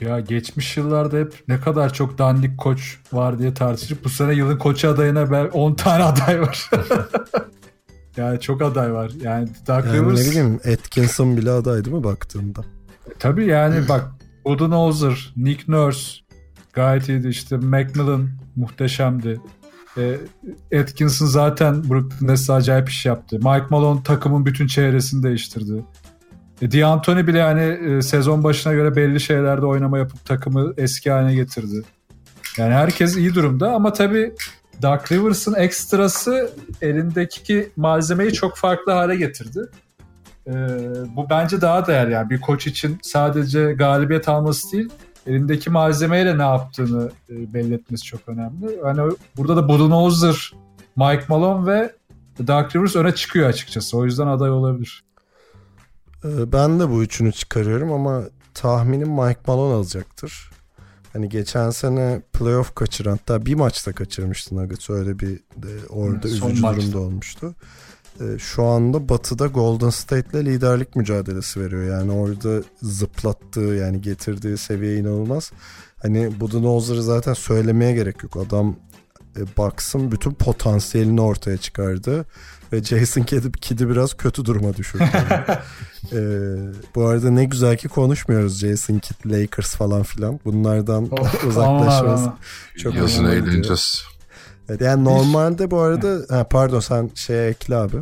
[0.00, 4.58] Ya geçmiş yıllarda hep ne kadar çok dandik koç var diye tartışıp bu sene yılın
[4.58, 6.70] koçu adayına ben 10 tane aday var.
[8.16, 9.10] yani çok aday var.
[9.22, 12.64] Yani Doug Yani Rivers ne bileyim Atkinson bile aday değil mi baktığında?
[13.18, 14.10] tabii yani bak
[14.44, 16.20] Budenholzer, Nick Nurse
[16.72, 19.40] gayet iyiydi işte Macmillan muhteşemdi.
[19.98, 20.18] E,
[20.80, 23.36] Atkinson zaten Brooklyn Nets'e acayip iş yaptı.
[23.36, 25.84] Mike Malone takımın bütün çevresini değiştirdi.
[26.62, 31.34] E, D'Antoni bile yani e, sezon başına göre belli şeylerde oynama yapıp takımı eski haline
[31.34, 31.82] getirdi.
[32.56, 34.34] Yani herkes iyi durumda ama tabii
[34.82, 36.50] Doug Rivers'ın ekstrası
[36.82, 39.60] elindeki malzemeyi çok farklı hale getirdi.
[40.46, 40.52] E,
[41.16, 44.88] bu bence daha değerli yani bir koç için sadece galibiyet alması değil
[45.26, 48.78] elindeki malzemeyle ne yaptığını e, belli etmesi çok önemli.
[48.84, 50.52] Yani burada da Budenholzer,
[50.96, 51.92] Mike Malone ve
[52.46, 53.98] Doug Rivers öne çıkıyor açıkçası.
[53.98, 55.04] O yüzden aday olabilir.
[56.24, 58.22] Ee, Ben de bu üçünü çıkarıyorum ama
[58.54, 60.50] tahminim Mike Malone alacaktır.
[61.12, 66.48] Hani geçen sene playoff kaçıran hatta bir maçta kaçırmıştı Nuggets öyle bir de orada son
[66.50, 66.80] üzücü maçta.
[66.82, 67.54] durumda olmuştu.
[68.20, 71.84] Ee, Şu anda Batı'da Golden State'le liderlik mücadelesi veriyor.
[71.98, 75.52] Yani orada zıplattığı yani getirdiği seviye inanılmaz.
[76.02, 78.36] Hani Budenholzer'ı zaten söylemeye gerek yok.
[78.36, 78.76] Adam
[79.36, 82.24] e, Bucks'ın bütün potansiyelini ortaya çıkardı.
[82.72, 85.04] Ve Jason Kidd, Kidd'i biraz kötü duruma düşürdü.
[86.12, 86.16] Ee,
[86.94, 90.40] bu arada ne güzel ki konuşmuyoruz Jason Kidd, Lakers falan filan.
[90.44, 91.04] Bunlardan
[91.48, 92.20] uzaklaşmamız.
[92.22, 92.38] Ama-
[92.78, 94.02] Çok Yazın eğleneceğiz.
[94.68, 97.96] Evet, yani normalde bu arada ha, pardon sen şeye ekle abi.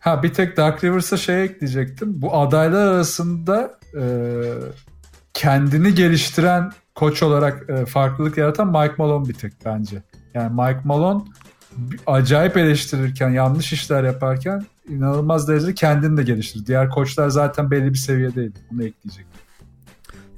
[0.00, 2.22] Ha bir tek Dark Rivers'a şey ekleyecektim.
[2.22, 4.04] Bu adaylar arasında e,
[5.34, 10.02] kendini geliştiren koç olarak e, farklılık yaratan Mike Malone bir tek bence.
[10.34, 11.22] Yani Mike Malone
[12.06, 16.66] acayip eleştirirken, yanlış işler yaparken inanılmaz derecede kendini de geliştirdi.
[16.66, 18.58] Diğer koçlar zaten belli bir seviyedeydi.
[18.70, 19.26] Bunu ekleyecek.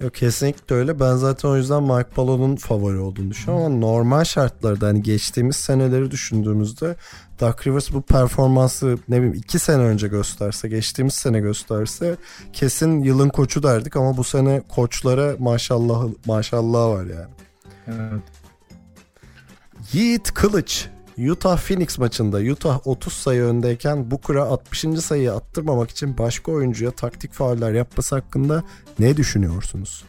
[0.04, 1.00] Yok kesinlikle öyle.
[1.00, 6.10] Ben zaten o yüzden Mike Malone'un favori olduğunu düşünüyorum ama normal şartlarda hani geçtiğimiz seneleri
[6.10, 6.96] düşündüğümüzde
[7.40, 12.16] Doug Rivers bu performansı ne bileyim iki sene önce gösterse, geçtiğimiz sene gösterse
[12.52, 17.30] kesin yılın koçu derdik ama bu sene koçlara maşallah maşallah var yani.
[17.86, 18.22] Evet.
[19.92, 24.80] Yiğit Kılıç Utah Phoenix maçında Utah 30 sayı öndeyken Booker'a 60.
[24.80, 28.62] sayıyı attırmamak için başka oyuncuya taktik fauller yapması hakkında
[28.98, 30.04] ne düşünüyorsunuz?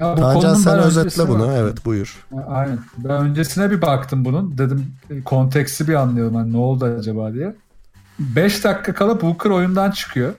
[0.00, 1.38] Ya bu Tancan sen özetle bunu.
[1.38, 1.54] baktım.
[1.56, 2.26] Evet buyur.
[2.48, 2.78] Aynen.
[2.98, 4.58] Ben öncesine bir baktım bunun.
[4.58, 6.34] Dedim e, konteksti bir anlayalım.
[6.34, 7.54] Hani ne oldu acaba diye.
[8.18, 10.34] 5 dakika kala Booker oyundan çıkıyor.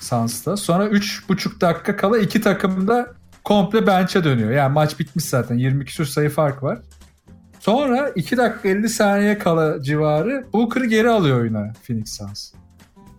[0.00, 0.56] Suns'ta.
[0.56, 3.12] Sonra 3,5 dakika kala iki takım da
[3.44, 4.50] komple bench'e dönüyor.
[4.50, 5.54] Yani maç bitmiş zaten.
[5.58, 6.78] 20 küsur sayı fark var.
[7.60, 12.52] Sonra 2 dakika 50 saniye kala civarı Booker'ı geri alıyor oyuna Phoenix Suns.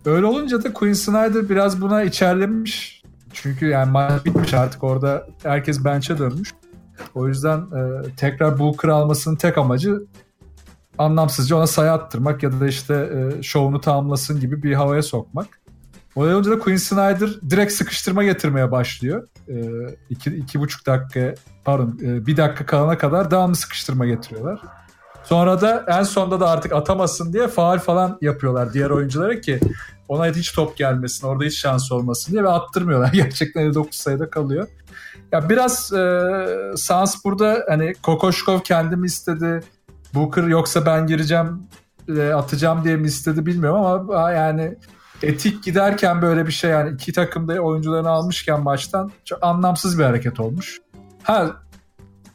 [0.04, 3.02] Öyle olunca da Quinn Snyder biraz buna içerlemiş.
[3.32, 6.54] Çünkü yani maç bitmiş artık orada herkes bench'e dönmüş.
[7.14, 10.02] O yüzden e, tekrar Booker almasının tek amacı
[10.98, 15.62] anlamsızca ona sayı attırmak ya da işte e, şovunu tamamlasın gibi bir havaya sokmak.
[16.16, 19.28] O olunca da Quinn Snyder direkt sıkıştırma getirmeye başlıyor.
[19.48, 19.54] E,
[20.10, 21.34] iki, iki buçuk dakika
[21.64, 24.60] pardon e, bir dakika kalana kadar devamlı sıkıştırma getiriyorlar.
[25.24, 29.60] Sonra da en sonda da artık atamasın diye faal falan yapıyorlar diğer oyunculara ki
[30.08, 33.10] ona hiç top gelmesin, orada hiç şans olmasın diye ve attırmıyorlar.
[33.12, 34.68] Gerçekten 59 sayıda kalıyor.
[35.32, 36.28] Ya biraz e,
[36.76, 39.60] Sans burada hani Kokoşkov kendim istedi.
[40.14, 41.62] Booker yoksa ben gireceğim
[42.08, 44.78] e, atacağım diye mi istedi bilmiyorum ama yani
[45.22, 50.40] etik giderken böyle bir şey yani iki takımda oyuncularını almışken maçtan çok anlamsız bir hareket
[50.40, 50.80] olmuş.
[51.22, 51.61] Ha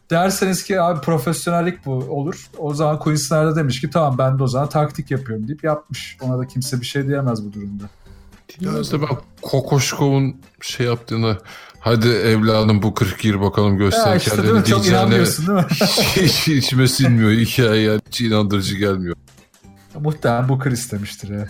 [0.09, 2.49] derseniz ki abi profesyonellik bu olur.
[2.57, 6.17] O zaman Snyder demiş ki tamam ben de o zaman taktik yapıyorum deyip yapmış.
[6.21, 7.83] Ona da kimse bir şey diyemez bu durumda.
[8.59, 11.37] Diyemez de ben Kokoşkov'un şey yaptığını
[11.79, 14.65] hadi evladım bu 40 gir bakalım göster ya işte kendini?
[14.65, 15.65] Çok inanmıyorsun değil mi?
[15.71, 19.15] hiç, hiç içime sinmiyor hikaye yani hiç inandırıcı gelmiyor.
[19.99, 21.47] Muhtemelen Booker istemiştir ya.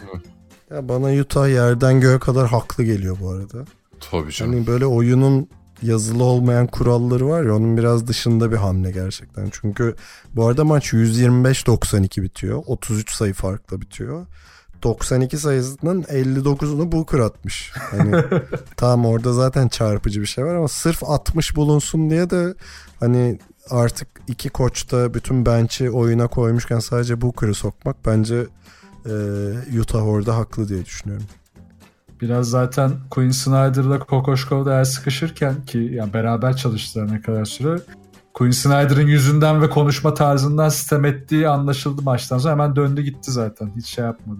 [0.71, 3.65] Ya bana Utah yerden göğe kadar haklı geliyor bu arada.
[4.11, 4.53] Tabii canım.
[4.53, 5.49] Hani böyle oyunun
[5.81, 9.49] yazılı olmayan kuralları var ya onun biraz dışında bir hamle gerçekten.
[9.51, 9.95] Çünkü
[10.35, 12.63] bu arada maç 125-92 bitiyor.
[12.65, 14.25] 33 sayı farkla bitiyor.
[14.83, 17.71] 92 sayısının 59'unu Booker atmış.
[17.75, 18.23] Hani
[18.77, 22.53] tamam orada zaten çarpıcı bir şey var ama sırf 60 bulunsun diye de
[22.99, 23.39] hani
[23.69, 28.45] artık iki koç da bütün bench'i oyuna koymuşken sadece Booker'ı sokmak bence
[29.05, 31.25] e, Utah orada haklı diye düşünüyorum.
[32.21, 37.79] Biraz zaten Quinn Snyder'la Kokoşkov da el sıkışırken ki yani beraber çalıştılar ne kadar süre.
[38.33, 43.71] Quinn Snyder'ın yüzünden ve konuşma tarzından sistem ettiği anlaşıldı maçtan sonra hemen döndü gitti zaten.
[43.75, 44.39] Hiç şey yapmadı.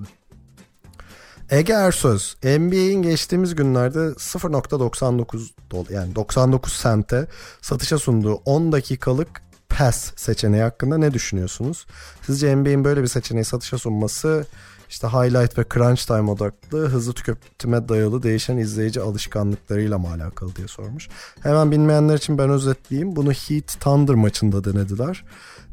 [1.49, 7.27] Ege Ersöz, NBA'in geçtiğimiz günlerde 0.99 dolar yani 99 sente
[7.61, 11.85] satışa sunduğu 10 dakikalık pass seçeneği hakkında ne düşünüyorsunuz?
[12.21, 14.45] Sizce NBA'in böyle bir seçeneği satışa sunması
[14.89, 20.67] işte highlight ve crunch time odaklı hızlı tüketime dayalı değişen izleyici alışkanlıklarıyla mı alakalı diye
[20.67, 21.09] sormuş.
[21.43, 23.15] Hemen bilmeyenler için ben özetleyeyim.
[23.15, 25.23] Bunu Heat Thunder maçında denediler.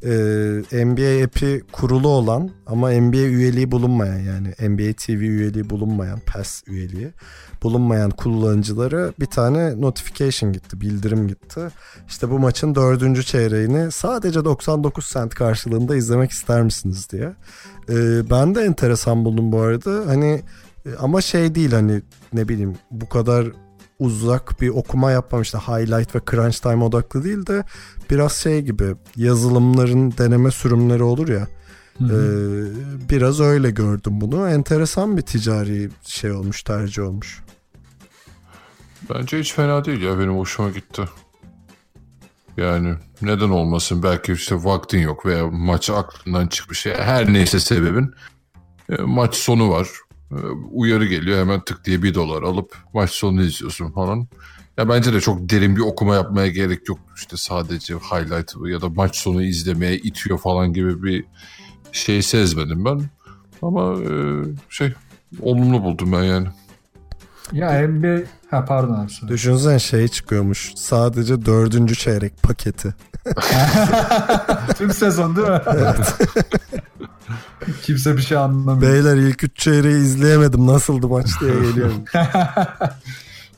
[0.04, 6.62] Ee, NBA app'i kurulu olan ama NBA üyeliği bulunmayan yani NBA TV üyeliği bulunmayan PAS
[6.66, 7.12] üyeliği
[7.62, 11.60] bulunmayan kullanıcılara bir tane notification gitti, bildirim gitti.
[12.08, 17.32] İşte bu maçın dördüncü çeyreğini sadece 99 cent karşılığında izlemek ister misiniz diye.
[17.88, 20.02] Ee, ben de enteresan buldum bu arada.
[20.06, 20.42] Hani
[20.98, 22.02] ama şey değil hani
[22.32, 23.46] ne bileyim bu kadar
[23.98, 27.64] uzak bir okuma yapmam işte highlight ve crunch time odaklı değil de
[28.10, 31.48] biraz şey gibi yazılımların deneme sürümleri olur ya.
[31.98, 32.14] Hı hı.
[32.14, 34.48] Ee, biraz öyle gördüm bunu.
[34.48, 37.42] Enteresan bir ticari şey olmuş, tercih olmuş.
[39.10, 40.18] Bence hiç fena değil ya.
[40.18, 41.02] Benim hoşuma gitti.
[42.56, 44.02] Yani neden olmasın?
[44.02, 46.86] Belki işte vaktin yok veya maç aklından çıkmış.
[46.86, 48.14] Her neyse sebebin.
[48.90, 49.88] E, maç sonu var.
[50.30, 50.36] E,
[50.72, 54.28] uyarı geliyor hemen tık diye bir dolar alıp maç sonunu izliyorsun falan.
[54.78, 56.98] Ya bence de çok derin bir okuma yapmaya gerek yok.
[57.16, 61.24] İşte sadece highlight ya da maç sonu izlemeye itiyor falan gibi bir
[61.92, 63.00] şey sezmedim ben.
[63.62, 64.10] Ama e,
[64.68, 64.92] şey
[65.40, 66.48] olumlu buldum ben yani.
[67.52, 69.28] Ya NBA ha pardon abi.
[69.28, 70.72] Düşünsene şey çıkıyormuş.
[70.76, 72.94] Sadece dördüncü çeyrek paketi.
[74.78, 75.60] Tüm sezon değil mi?
[75.66, 76.18] Evet.
[77.82, 78.92] Kimse bir şey anlamıyor.
[78.92, 80.66] Beyler ilk üç çeyreği izleyemedim.
[80.66, 82.04] Nasıldı maç diye geliyorum.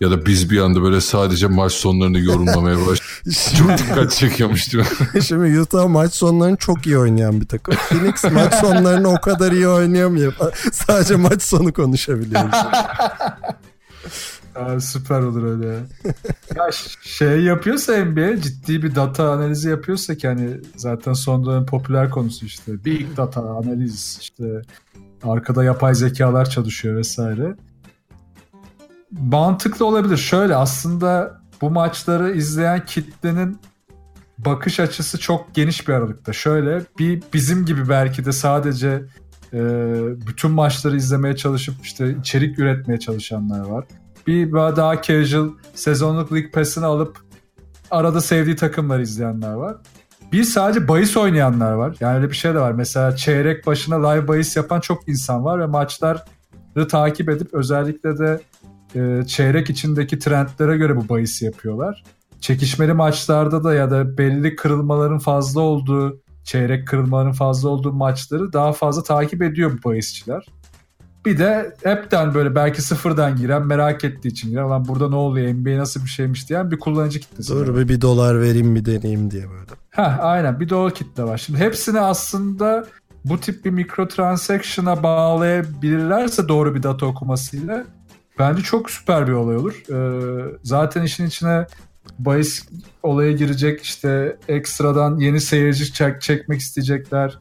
[0.01, 3.32] ya da biz bir anda böyle sadece maç sonlarını yorumlamaya başladık.
[3.59, 4.84] çok dikkat çekiyormuş değil
[5.14, 5.22] mi?
[5.22, 7.74] Şimdi Utah maç sonlarını çok iyi oynayan bir takım.
[7.74, 10.32] Phoenix maç sonlarını o kadar iyi oynayamıyor.
[10.72, 12.56] Sadece maç sonu konuşabiliyoruz.
[14.57, 15.66] Aa, süper olur öyle.
[16.57, 16.70] ya
[17.03, 22.47] şey yapıyorsa NBA ciddi bir data analizi yapıyorsa ki hani zaten son dönem popüler konusu
[22.47, 24.62] işte big data analiz işte
[25.23, 27.57] arkada yapay zekalar çalışıyor vesaire.
[29.11, 30.16] Mantıklı olabilir.
[30.16, 33.59] Şöyle aslında bu maçları izleyen kitlenin
[34.39, 36.33] bakış açısı çok geniş bir aralıkta.
[36.33, 39.03] Şöyle bir bizim gibi belki de sadece
[39.53, 39.61] e,
[40.27, 43.85] bütün maçları izlemeye çalışıp işte içerik üretmeye çalışanlar var
[44.27, 47.19] bir daha casual sezonluk League Pass'ını alıp
[47.90, 49.77] arada sevdiği takımları izleyenler var.
[50.32, 51.97] Bir sadece bahis oynayanlar var.
[52.01, 52.73] Yani öyle bir şey de var.
[52.73, 58.40] Mesela çeyrek başına live bahis yapan çok insan var ve maçları takip edip özellikle de
[58.94, 62.05] e, çeyrek içindeki trendlere göre bu bahisi yapıyorlar.
[62.40, 68.73] Çekişmeli maçlarda da ya da belli kırılmaların fazla olduğu, çeyrek kırılmaların fazla olduğu maçları daha
[68.73, 70.47] fazla takip ediyor bu bahisçiler.
[71.27, 75.55] Bir de hepten böyle belki sıfırdan giren merak ettiği için giren lan burada ne oluyor
[75.55, 77.77] NBA nasıl bir şeymiş diyen bir kullanıcı kitlesi var.
[77.77, 79.66] bir, bir dolar vereyim bir deneyeyim diye böyle.
[79.90, 81.39] Ha aynen bir dolar kitle var.
[81.39, 82.86] Şimdi hepsini aslında
[83.24, 87.85] bu tip bir mikrotransaction'a bağlayabilirlerse doğru bir data okumasıyla
[88.39, 89.82] bence çok süper bir olay olur.
[89.93, 91.66] Ee, zaten işin içine
[92.19, 92.69] bahis
[93.03, 97.39] olaya girecek işte ekstradan yeni seyirci çek, çekmek isteyecekler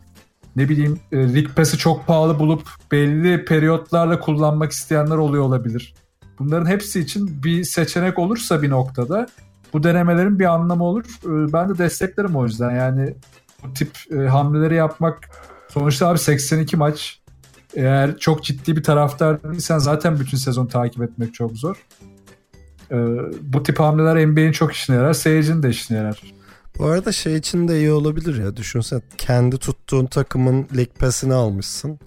[0.55, 5.93] ne bileyim League Pass'i çok pahalı bulup belli periyotlarla kullanmak isteyenler oluyor olabilir.
[6.39, 9.27] Bunların hepsi için bir seçenek olursa bir noktada
[9.73, 11.05] bu denemelerin bir anlamı olur.
[11.25, 12.71] E, ben de desteklerim o yüzden.
[12.71, 13.15] Yani
[13.63, 15.29] bu tip e, hamleleri yapmak
[15.69, 17.19] sonuçta abi 82 maç
[17.75, 21.85] eğer çok ciddi bir taraftar değilsen zaten bütün sezon takip etmek çok zor.
[22.91, 22.95] E,
[23.41, 25.13] bu tip hamleler NBA'in çok işine yarar.
[25.13, 26.21] Seyircinin de işine yarar.
[26.79, 28.57] Bu arada şey için de iyi olabilir ya.
[28.57, 31.99] Düşünsen kendi tuttuğun takımın lig pass'ini almışsın.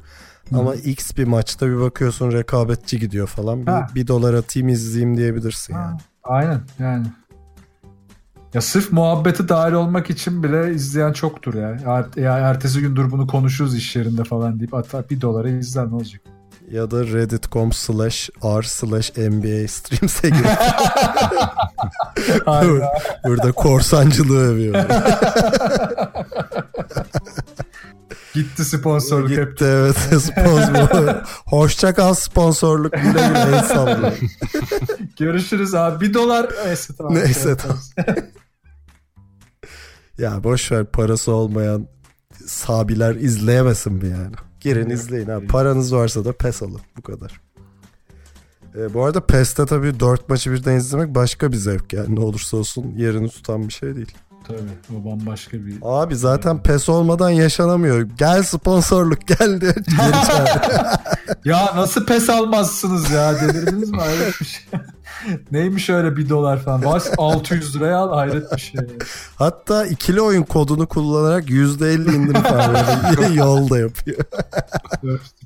[0.55, 3.63] Ama X bir maçta bir bakıyorsun rekabetçi gidiyor falan.
[3.67, 3.87] Bir, Ha.
[3.95, 5.99] bir dolar atayım izleyeyim diyebilirsin yani.
[6.25, 7.07] Aynen yani.
[8.55, 11.69] Ya sırf muhabbeti dahil olmak için bile izleyen çoktur ya.
[11.87, 15.89] Er- ya ertesi gün dur bunu konuşuruz iş yerinde falan deyip hatta bir dolara izler
[15.91, 16.23] ne olacak?
[16.71, 20.47] Ya da reddit.com slash r slash NBA streams'e gir.
[23.25, 24.85] Burada korsancılığı övüyor.
[28.35, 29.51] Gitti sponsorluk hep.
[29.51, 31.15] Gitti evet sponsor.
[31.47, 34.19] Hoşça kal sponsorluk güle güle el sallıyor.
[35.19, 36.01] Görüşürüz abi.
[36.01, 36.47] Bir dolar.
[36.67, 37.15] Neyse tamam.
[37.15, 37.79] Neyse, tamam.
[40.19, 41.89] Ya boş ver parası olmayan
[42.47, 44.48] sabiler izleyemesin mi yani?
[44.61, 45.47] Girin izleyin abi.
[45.47, 46.81] Paranız varsa da pes alın.
[46.97, 47.41] Bu kadar.
[48.77, 52.17] Ee, bu arada PES'te tabii 4 maçı birden izlemek başka bir zevk yani.
[52.17, 54.13] Ne olursa olsun yerini tutan bir şey değil.
[54.49, 55.75] Tabii o bambaşka bir...
[55.83, 58.01] Abi zaten PES olmadan yaşanamıyor.
[58.01, 59.75] Gel sponsorluk geldi.
[59.89, 60.49] Geri çağır.
[61.45, 63.97] Ya nasıl pes almazsınız ya delirdiniz mi?
[63.99, 64.63] Hayret bir şey.
[65.51, 66.83] Neymiş öyle bir dolar falan.
[66.83, 68.81] Bas 600 liraya al hayret bir şey.
[69.37, 74.19] Hatta ikili oyun kodunu kullanarak %50 indirim falan yolda yapıyor.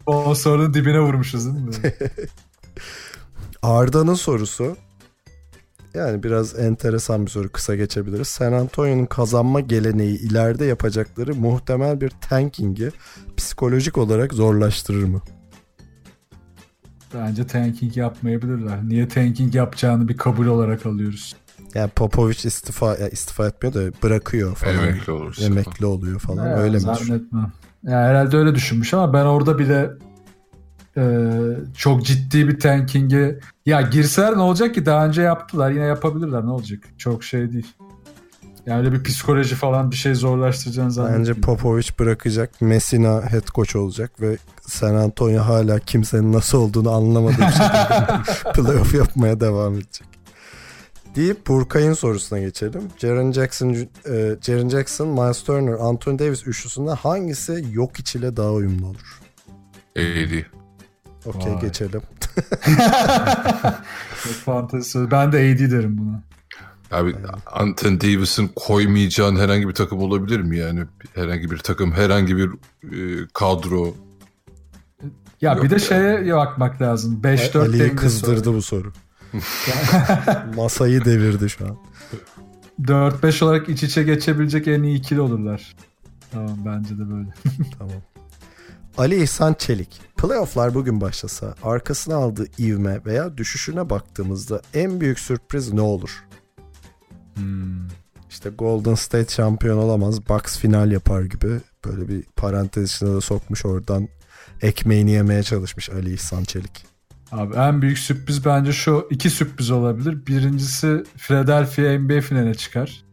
[0.01, 1.75] Sponsorun dibine vurmuşuz değil mi?
[3.63, 4.77] Arda'nın sorusu
[5.95, 8.29] yani biraz enteresan bir soru kısa geçebiliriz.
[8.29, 12.91] San Antonio'nun kazanma geleneği ileride yapacakları muhtemel bir tanking'i
[13.37, 15.21] psikolojik olarak zorlaştırır mı?
[17.15, 18.89] Bence tanking yapmayabilirler.
[18.89, 21.37] Niye tanking yapacağını bir kabul olarak alıyoruz.
[21.75, 24.89] Yani Popovic istifa ya istifa etmiyor da bırakıyor falan.
[24.89, 25.45] Emekli olursa.
[25.45, 26.47] Emekli oluyor falan.
[26.47, 26.81] Ya, öyle mi?
[26.81, 27.53] Zannetmem.
[27.83, 29.91] Ya herhalde öyle düşünmüş ama ben orada bile
[30.97, 31.05] e,
[31.77, 36.51] çok ciddi bir tanking'e ya girseler ne olacak ki daha önce yaptılar yine yapabilirler ne
[36.51, 37.67] olacak çok şey değil.
[38.67, 41.27] Yani öyle bir psikoloji falan bir şey zorlaştıracağını zannetmiyorum.
[41.29, 42.61] Bence Popovic bırakacak.
[42.61, 48.95] Messina head coach olacak ve San Antonio hala kimsenin nasıl olduğunu anlamadığı bir şekilde playoff
[48.95, 50.07] yapmaya devam edecek.
[51.17, 52.83] Deyip Burkay'ın sorusuna geçelim.
[52.99, 58.87] Jaren Jackson, e, Jaren Jackson, Miles Turner, Anthony Davis üçlüsünden hangisi yok ile daha uyumlu
[58.87, 59.21] olur?
[59.97, 60.45] AD.
[61.27, 62.03] Okey geçelim.
[64.25, 65.11] Çok fantezi.
[65.11, 66.23] Ben de AD derim buna.
[66.93, 67.17] Abi
[67.47, 70.85] Anthony Davis'in koymayacağın herhangi bir takım olabilir mi yani?
[71.15, 72.51] Herhangi bir takım, herhangi bir
[72.85, 73.95] e, kadro.
[75.41, 75.79] Ya Yok bir de ya.
[75.79, 77.21] şeye bakmak lazım.
[77.23, 78.93] 5-4 Ali'yi dengesi kızdırdı bu soru.
[80.57, 81.77] Masayı devirdi şu an.
[82.83, 85.77] 4-5 olarak iç içe geçebilecek en iyi ikili olurlar.
[86.33, 87.29] Tamam bence de böyle.
[87.79, 88.03] Tamam.
[88.99, 90.01] Ali İhsan Çelik.
[90.17, 96.25] Playoff'lar bugün başlasa arkasına aldığı ivme veya düşüşüne baktığımızda en büyük sürpriz ne olur?
[98.31, 100.29] İşte Golden State şampiyon olamaz.
[100.29, 104.09] Bucks final yapar gibi böyle bir parantez içine de sokmuş oradan
[104.63, 106.85] ekmeğini yemeye çalışmış Ali İhsan Çelik.
[107.33, 110.27] Abi en büyük sürpriz bence şu iki sürpriz olabilir.
[110.27, 113.05] Birincisi Philadelphia NBA finaline çıkar.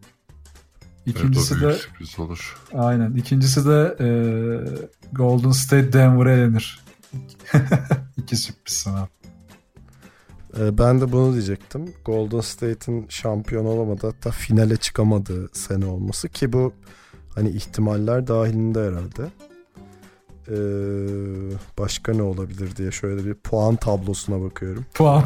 [1.08, 2.58] Evet, İkincisi büyük de sürpriz olur.
[2.74, 3.14] aynen.
[3.16, 4.08] İkincisi de e,
[5.12, 6.80] Golden State Denver'a elenir.
[8.18, 9.08] İki sürpriz sana.
[10.58, 11.94] Ee, ben de bunu diyecektim.
[12.06, 16.74] Golden State'in şampiyon olamadı hatta finale çıkamadığı sene olması ki bu
[17.36, 19.32] hani ihtimaller dahilinde herhalde.
[20.52, 20.58] Ee,
[21.78, 24.86] başka ne olabilir diye şöyle bir puan tablosuna bakıyorum.
[24.94, 25.24] Puan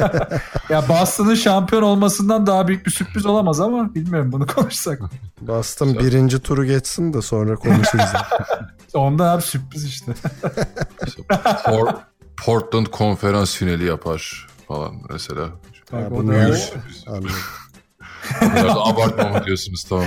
[0.70, 5.00] ya Boston'ın şampiyon olmasından daha büyük bir sürpriz olamaz ama bilmiyorum bunu konuşsak.
[5.40, 8.04] Boston birinci turu geçsin de sonra konuşuruz.
[8.94, 10.12] Ondan abi sürpriz işte.
[12.44, 15.48] Portland konferans finali yapar falan mesela.
[15.90, 17.04] Ha, o bunu da- Büyük sürpriz.
[17.06, 17.30] Anladım.
[18.42, 20.06] Biraz da abartma mı diyorsunuz tamam.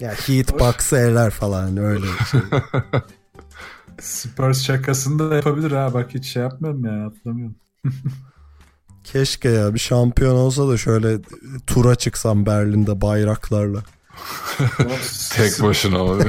[0.00, 2.40] Ya Heat Bucks'ı eler falan öyle şey.
[4.00, 5.94] Spurs şakasını da yapabilir ha.
[5.94, 7.56] Bak hiç şey yapmıyorum ya atlamıyorum.
[9.04, 11.18] Keşke ya bir şampiyon olsa da şöyle
[11.66, 13.78] tura çıksam Berlin'de bayraklarla.
[15.32, 16.24] Tek başına abi.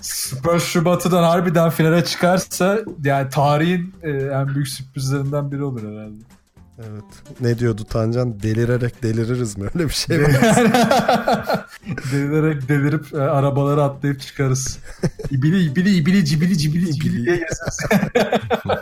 [0.00, 6.24] Spurs şu batıdan harbiden finale çıkarsa yani tarihin e, en büyük sürprizlerinden biri olur herhalde.
[6.78, 7.04] Evet.
[7.40, 8.42] Ne diyordu Tancan?
[8.42, 9.68] Delirerek deliririz mi?
[9.74, 10.30] Öyle bir şey var.
[12.12, 14.78] Delilerek delirip e, arabalara atlayıp çıkarız.
[15.30, 17.78] İbili ibili ibili cibili cibili cibili diye gezeriz.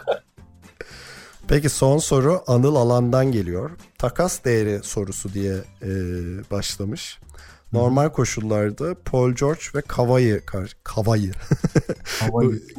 [1.49, 3.71] Peki son soru Anıl Alan'dan geliyor.
[3.99, 5.91] Takas değeri sorusu diye e,
[6.51, 7.19] başlamış.
[7.73, 10.43] Normal koşullarda Paul George ve Kava'yı
[10.85, 11.33] Kava'yı.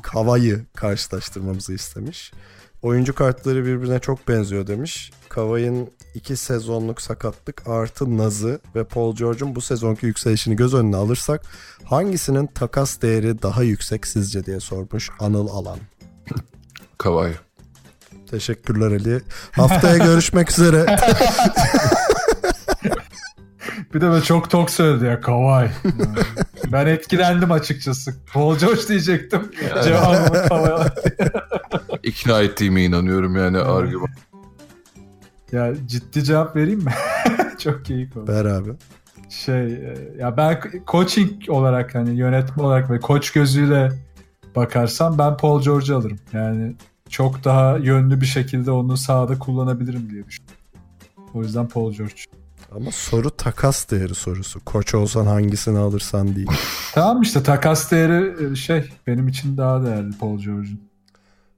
[0.04, 2.32] Kava'yı karşılaştırmamızı istemiş.
[2.82, 5.12] Oyuncu kartları birbirine çok benziyor demiş.
[5.30, 11.42] Kavay'ın iki sezonluk sakatlık artı Naz'ı ve Paul George'un bu sezonki yükselişini göz önüne alırsak
[11.84, 15.80] hangisinin takas değeri daha yüksek sizce diye sormuş Anıl Alan.
[16.98, 17.34] Kavay.
[18.32, 19.22] Teşekkürler Ali.
[19.52, 20.86] Haftaya görüşmek üzere.
[23.98, 25.70] Bir de böyle çok tok söyledi ya Kavay.
[26.72, 28.14] ben etkilendim açıkçası.
[28.34, 29.52] Paul George diyecektim.
[29.84, 30.88] Cevabımı Kavay.
[32.04, 34.10] İkna ettiğime inanıyorum yani argüman.
[35.52, 36.94] Ya ciddi cevap vereyim mi?
[37.60, 38.32] çok keyif oldu.
[38.32, 38.70] Ver abi.
[39.30, 43.92] Şey e, ya ben coaching olarak hani yönetme olarak ve koç gözüyle
[44.56, 46.20] bakarsam ben Paul George'u alırım.
[46.34, 46.76] Yani
[47.10, 50.58] çok daha yönlü bir şekilde onu sahada kullanabilirim diye düşünüyorum.
[51.34, 52.37] O yüzden Paul George.
[52.76, 54.60] Ama soru takas değeri sorusu.
[54.60, 56.48] Koç olsan hangisini alırsan değil.
[56.94, 60.82] Tamam işte takas değeri e, şey benim için daha değerli Paul George'un.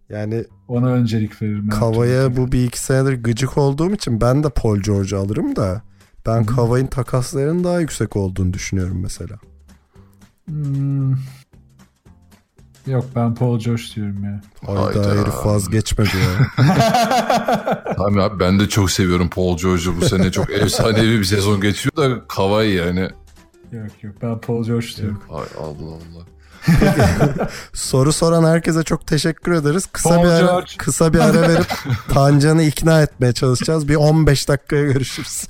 [0.09, 1.69] Yani Ona öncelik veririm.
[1.69, 5.81] Kava'ya bu bir iki senedir gıcık olduğum için ben de Paul George'u alırım da
[6.25, 9.35] ben Kava'nın takas değerinin daha yüksek olduğunu düşünüyorum mesela.
[10.45, 11.15] Hmm.
[12.89, 14.41] Yok ben Paul George diyorum ya.
[14.65, 15.11] Hayda, Hayda.
[15.21, 16.65] herif vazgeçmedi ya.
[17.97, 21.95] Tamam abi ben de çok seviyorum Paul George'u bu sene çok efsanevi bir sezon geçiyor
[21.95, 23.09] da Kavay yani.
[23.71, 25.21] Yok yok ben Paul George diyorum.
[25.29, 26.25] Ay Allah Allah.
[27.73, 29.85] Soru soran herkese çok teşekkür ederiz.
[29.91, 30.71] Kısa Paul bir ara, George.
[30.77, 31.67] kısa bir ara verip
[32.13, 33.87] Tancan'ı ikna etmeye çalışacağız.
[33.87, 35.47] Bir 15 dakikaya görüşürüz.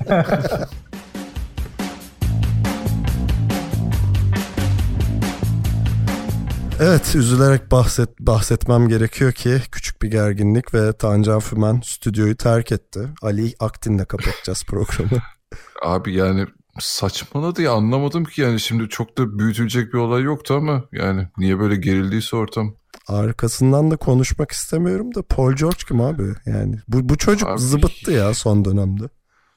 [6.81, 13.09] Evet üzülerek bahset, bahsetmem gerekiyor ki küçük bir gerginlik ve Tancan Fümen stüdyoyu terk etti.
[13.21, 15.21] Ali Aktin'le kapatacağız programı.
[15.83, 16.45] Abi yani
[16.79, 21.59] saçmaladı ya anlamadım ki yani şimdi çok da büyütülecek bir olay yoktu ama yani niye
[21.59, 22.75] böyle gerildiyse ortam.
[23.07, 26.23] Arkasından da konuşmak istemiyorum da Paul George kim abi?
[26.45, 29.03] Yani bu, bu çocuk Abi- zıbıttı ya son dönemde.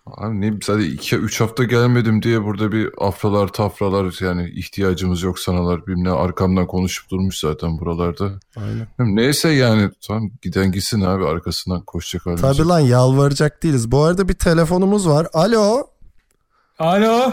[0.06, 5.86] Abi ne sadece 2-3 hafta gelmedim diye burada bir afralar tafralar yani ihtiyacımız yok sanalar
[5.86, 8.30] bilmem ne arkamdan konuşup durmuş zaten buralarda.
[8.56, 8.86] Aynen.
[8.98, 13.90] Neyse yani tamam giden gitsin abi arkasından koşacak halimiz Tabii lan yalvaracak değiliz.
[13.90, 15.26] Bu arada bir telefonumuz var.
[15.32, 15.86] Alo.
[16.78, 17.32] Alo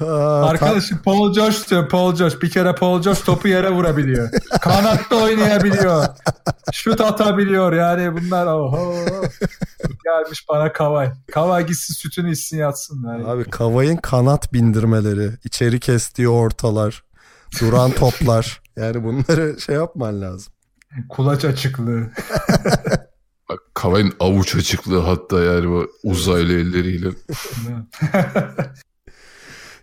[0.00, 2.40] Aa, arkadaşım Paul George diyor Paul George.
[2.40, 4.30] Bir kere Paul George topu yere vurabiliyor.
[4.60, 6.04] Kanatta oynayabiliyor.
[6.72, 8.94] Şut atabiliyor yani bunlar oho.
[10.04, 11.12] Gelmiş bana Kavay.
[11.32, 13.04] Kavay gitsin sütünü içsin yatsın.
[13.06, 13.26] Yani.
[13.26, 17.04] Abi Kavay'ın kanat bindirmeleri, içeri kestiği ortalar,
[17.60, 18.60] duran toplar.
[18.76, 20.52] Yani bunları şey yapman lazım.
[21.08, 22.10] Kulaç açıklığı.
[23.48, 27.08] Bak, Kavay'ın avuç açıklığı hatta yani bu uzaylı elleriyle.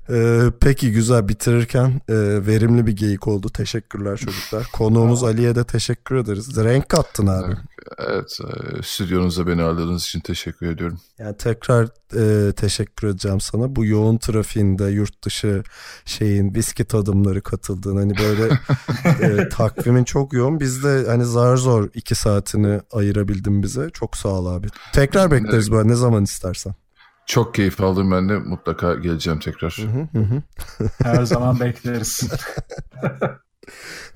[0.09, 2.15] Ee, peki güzel bitirirken e,
[2.47, 3.49] verimli bir geyik oldu.
[3.49, 4.67] Teşekkürler çocuklar.
[4.73, 6.57] Konuğumuz Ali'ye de teşekkür ederiz.
[6.63, 7.55] Renk kattın abi.
[7.97, 10.99] Evet e, stüdyonuzda beni ağırladığınız için teşekkür ediyorum.
[11.19, 13.75] Yani tekrar e, teşekkür edeceğim sana.
[13.75, 15.63] Bu yoğun trafiğinde yurt dışı
[16.05, 18.59] şeyin viski tadımları katıldığın hani böyle
[19.41, 20.59] e, takvimin çok yoğun.
[20.59, 23.89] Biz de hani zar zor iki saatini ayırabildin bize.
[23.89, 24.67] Çok sağ ol abi.
[24.93, 26.73] Tekrar bekleriz böyle ne zaman istersen.
[27.25, 29.87] Çok keyif aldım ben de mutlaka geleceğim tekrar.
[30.11, 30.41] Hı hı.
[31.03, 32.21] Her zaman bekleriz.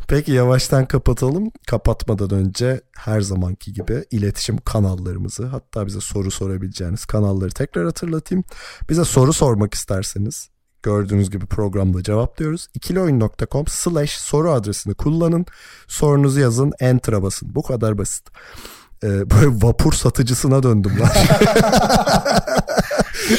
[0.07, 1.51] Peki yavaştan kapatalım.
[1.67, 8.43] Kapatmadan önce her zamanki gibi iletişim kanallarımızı hatta bize soru sorabileceğiniz kanalları tekrar hatırlatayım.
[8.89, 10.49] Bize soru sormak isterseniz
[10.83, 12.67] gördüğünüz gibi programda cevaplıyoruz.
[12.73, 15.45] ikilioyun.com slash soru adresini kullanın.
[15.87, 17.55] Sorunuzu yazın enter'a basın.
[17.55, 18.27] Bu kadar basit.
[19.03, 21.09] Ee, böyle vapur satıcısına döndüm lan.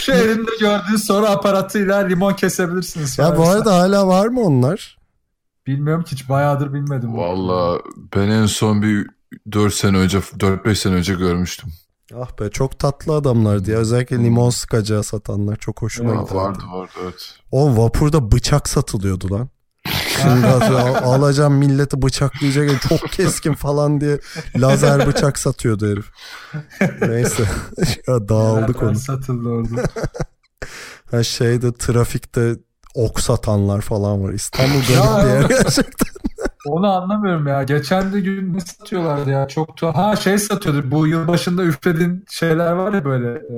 [0.00, 3.18] Şu elinde gördüğün soru aparatıyla limon kesebilirsiniz.
[3.18, 4.98] ya bu arada hala var mı onlar?
[5.66, 7.16] Bilmiyorum ki hiç bayağıdır bilmedim.
[7.16, 7.80] Valla
[8.16, 9.06] ben en son bir
[9.52, 11.70] 4 sene önce 4-5 sene önce görmüştüm.
[12.16, 13.78] Ah be çok tatlı adamlardı ya.
[13.78, 16.34] Özellikle limon sıkacağı satanlar çok hoşuma gitti.
[16.34, 17.34] Vardı vardı evet.
[17.52, 19.48] O vapurda bıçak satılıyordu lan.
[20.22, 24.18] Şimdi al- alacağım milleti bıçaklayacak çok keskin falan diye
[24.56, 26.06] lazer bıçak satıyordu herif.
[27.08, 27.42] Neyse
[28.08, 28.94] ya dağıldık onu.
[28.96, 29.82] satıldı orada.
[31.10, 32.54] Ha şeyde trafikte
[32.94, 34.32] ok satanlar falan var.
[34.32, 36.10] İstanbul garip bir yer gerçekten.
[36.66, 37.62] Onu anlamıyorum ya.
[37.62, 39.48] Geçen de gün ne satıyorlardı ya?
[39.48, 39.96] Çok tuhaf.
[39.96, 40.90] Ha şey satıyordu.
[40.90, 43.56] Bu yıl başında üflediğin şeyler var ya böyle e,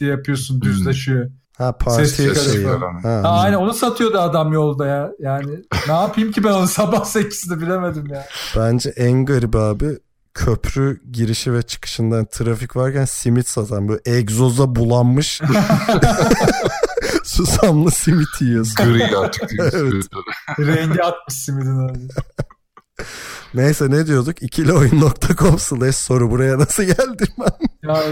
[0.00, 1.30] diye yapıyorsun düzleşiyor.
[1.60, 2.34] Ha parti Ses şeyi.
[2.34, 2.80] çıkarıyor.
[3.02, 5.10] Ha, Ha, aynen onu satıyordu adam yolda ya.
[5.18, 8.26] Yani ne yapayım ki ben onu sabah 8'de bilemedim ya.
[8.56, 9.86] Bence en garip abi
[10.34, 15.40] köprü girişi ve çıkışından trafik varken simit satan böyle egzoza bulanmış
[17.24, 18.74] susamlı simit yiyorsun.
[18.92, 19.50] Gri artık.
[19.60, 20.04] Evet.
[20.58, 21.98] Rengi atmış simidin abi.
[23.54, 24.42] Neyse ne diyorduk?
[24.42, 27.88] ikilioyun.com slash soru buraya nasıl geldim ben?
[27.88, 28.02] Ya,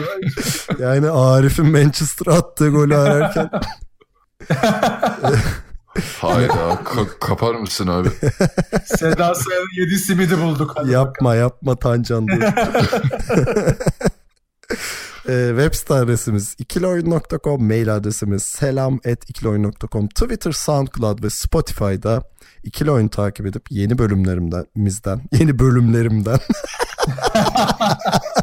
[0.78, 3.50] Yani Arif'in Manchester attığı golü ararken
[6.20, 6.52] Hayda
[6.84, 8.08] ka- kapar mısın abi?
[8.84, 10.72] Seda Sayan'ın yedi simidi bulduk.
[10.76, 12.42] Hadi yapma yapma Tancan dur.
[15.28, 22.22] Ee, web site adresimiz ikilioyun.com mail adresimiz selam at ikilioyun.com Twitter, Soundcloud ve Spotify'da
[22.68, 24.64] ikili oyun takip edip yeni bölümlerimden
[25.32, 26.38] yeni bölümlerimden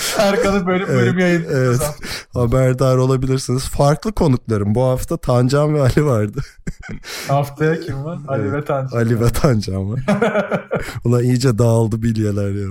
[0.18, 1.80] Erkan'ın bölüm bölüm Evet, yayınlıyoruz.
[1.80, 1.94] evet.
[2.34, 3.62] haberdar olabilirsiniz.
[3.68, 4.74] Farklı konuklarım.
[4.74, 6.40] Bu hafta Tancan ve Ali vardı.
[7.28, 8.18] Haftaya kim var?
[8.28, 8.52] Ali Evet.
[8.52, 8.96] ve Tanju.
[8.96, 10.00] Ali ve Tancan var.
[11.04, 12.68] Ulan iyice dağıldı bilyeler ya.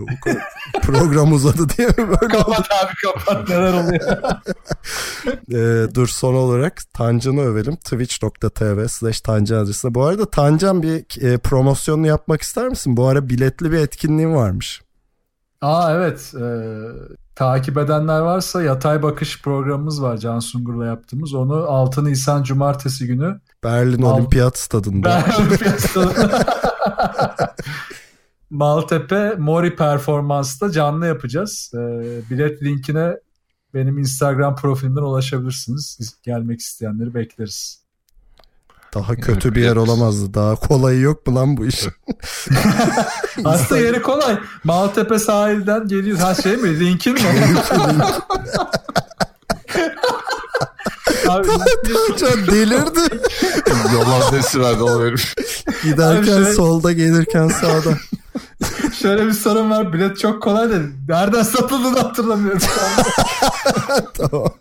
[0.82, 2.52] Program uzadı diye mi böyle oldu?
[2.52, 4.02] Kapat abi kapat neler oluyor.
[5.52, 7.76] Ee, dur son olarak Tancan'ı övelim.
[7.76, 9.94] Twitch.tv slash Tancan adresine.
[9.96, 12.98] Bu arada Tancan bir e, promosyonunu yapmak ister misin?
[12.98, 14.82] Bu ara biletli bir etkinliğin varmış.
[15.62, 16.34] Aa evet.
[16.42, 16.44] e,
[17.36, 21.34] takip edenler varsa yatay bakış programımız var Can Sungur'la yaptığımız.
[21.34, 25.08] Onu 6 Nisan Cumartesi günü Berlin Al- Olimpiyat Stadında.
[25.28, 26.46] Ben Olimpiyat'ta-
[28.50, 31.72] Maltepe Mori Performans'ta canlı yapacağız.
[31.76, 31.80] E,
[32.30, 33.18] bilet linkine
[33.74, 36.00] benim Instagram profilimden ulaşabilirsiniz.
[36.24, 37.84] Gelmek isteyenleri bekleriz.
[38.94, 40.34] Daha kötü bir yer olamazdı.
[40.34, 41.82] Daha kolayı yok mu lan bu iş?
[43.46, 44.40] Aslında yeri kolay.
[44.64, 46.18] Maltepe sahilden geliyor.
[46.18, 46.80] Ha şey mi?
[46.80, 47.20] Linkin mi?
[51.28, 53.00] Abi, Tancan delirdi.
[53.94, 55.36] Yalan desi verdi o herif.
[55.84, 57.98] Giderken Abi şey- solda gelirken sağda.
[59.02, 59.94] şöyle bir sorun var.
[59.94, 60.76] Bilet çok kolay da
[61.10, 62.62] nereden satıldığını hatırlamıyorum.
[64.18, 64.54] tamam.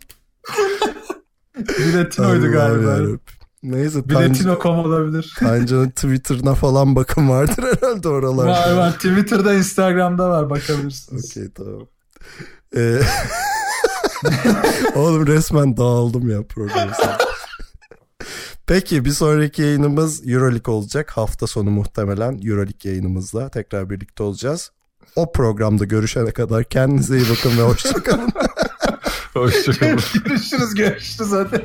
[1.78, 2.90] Biletin oydu galiba.
[2.90, 3.20] yarabbim.
[3.62, 5.34] Neyse Biletino.com olabilir.
[5.38, 8.50] Tancan'ın Twitter'ına falan bakın vardır herhalde oralarda.
[8.50, 8.92] Var var.
[8.92, 10.50] Twitter'da, Instagram'da var.
[10.50, 11.30] Bakabilirsiniz.
[11.30, 11.86] Okey tamam.
[12.76, 13.00] Ee,
[14.94, 16.92] Oğlum resmen dağıldım ya programı.
[18.66, 21.10] Peki bir sonraki yayınımız Euroleague olacak.
[21.10, 24.70] Hafta sonu muhtemelen Euroleague yayınımızla tekrar birlikte olacağız.
[25.16, 28.32] O programda görüşene kadar kendinize iyi bakın ve hoşçakalın.
[29.34, 30.00] Hoşçakalın.
[30.24, 31.64] görüşürüz görüşürüz hadi.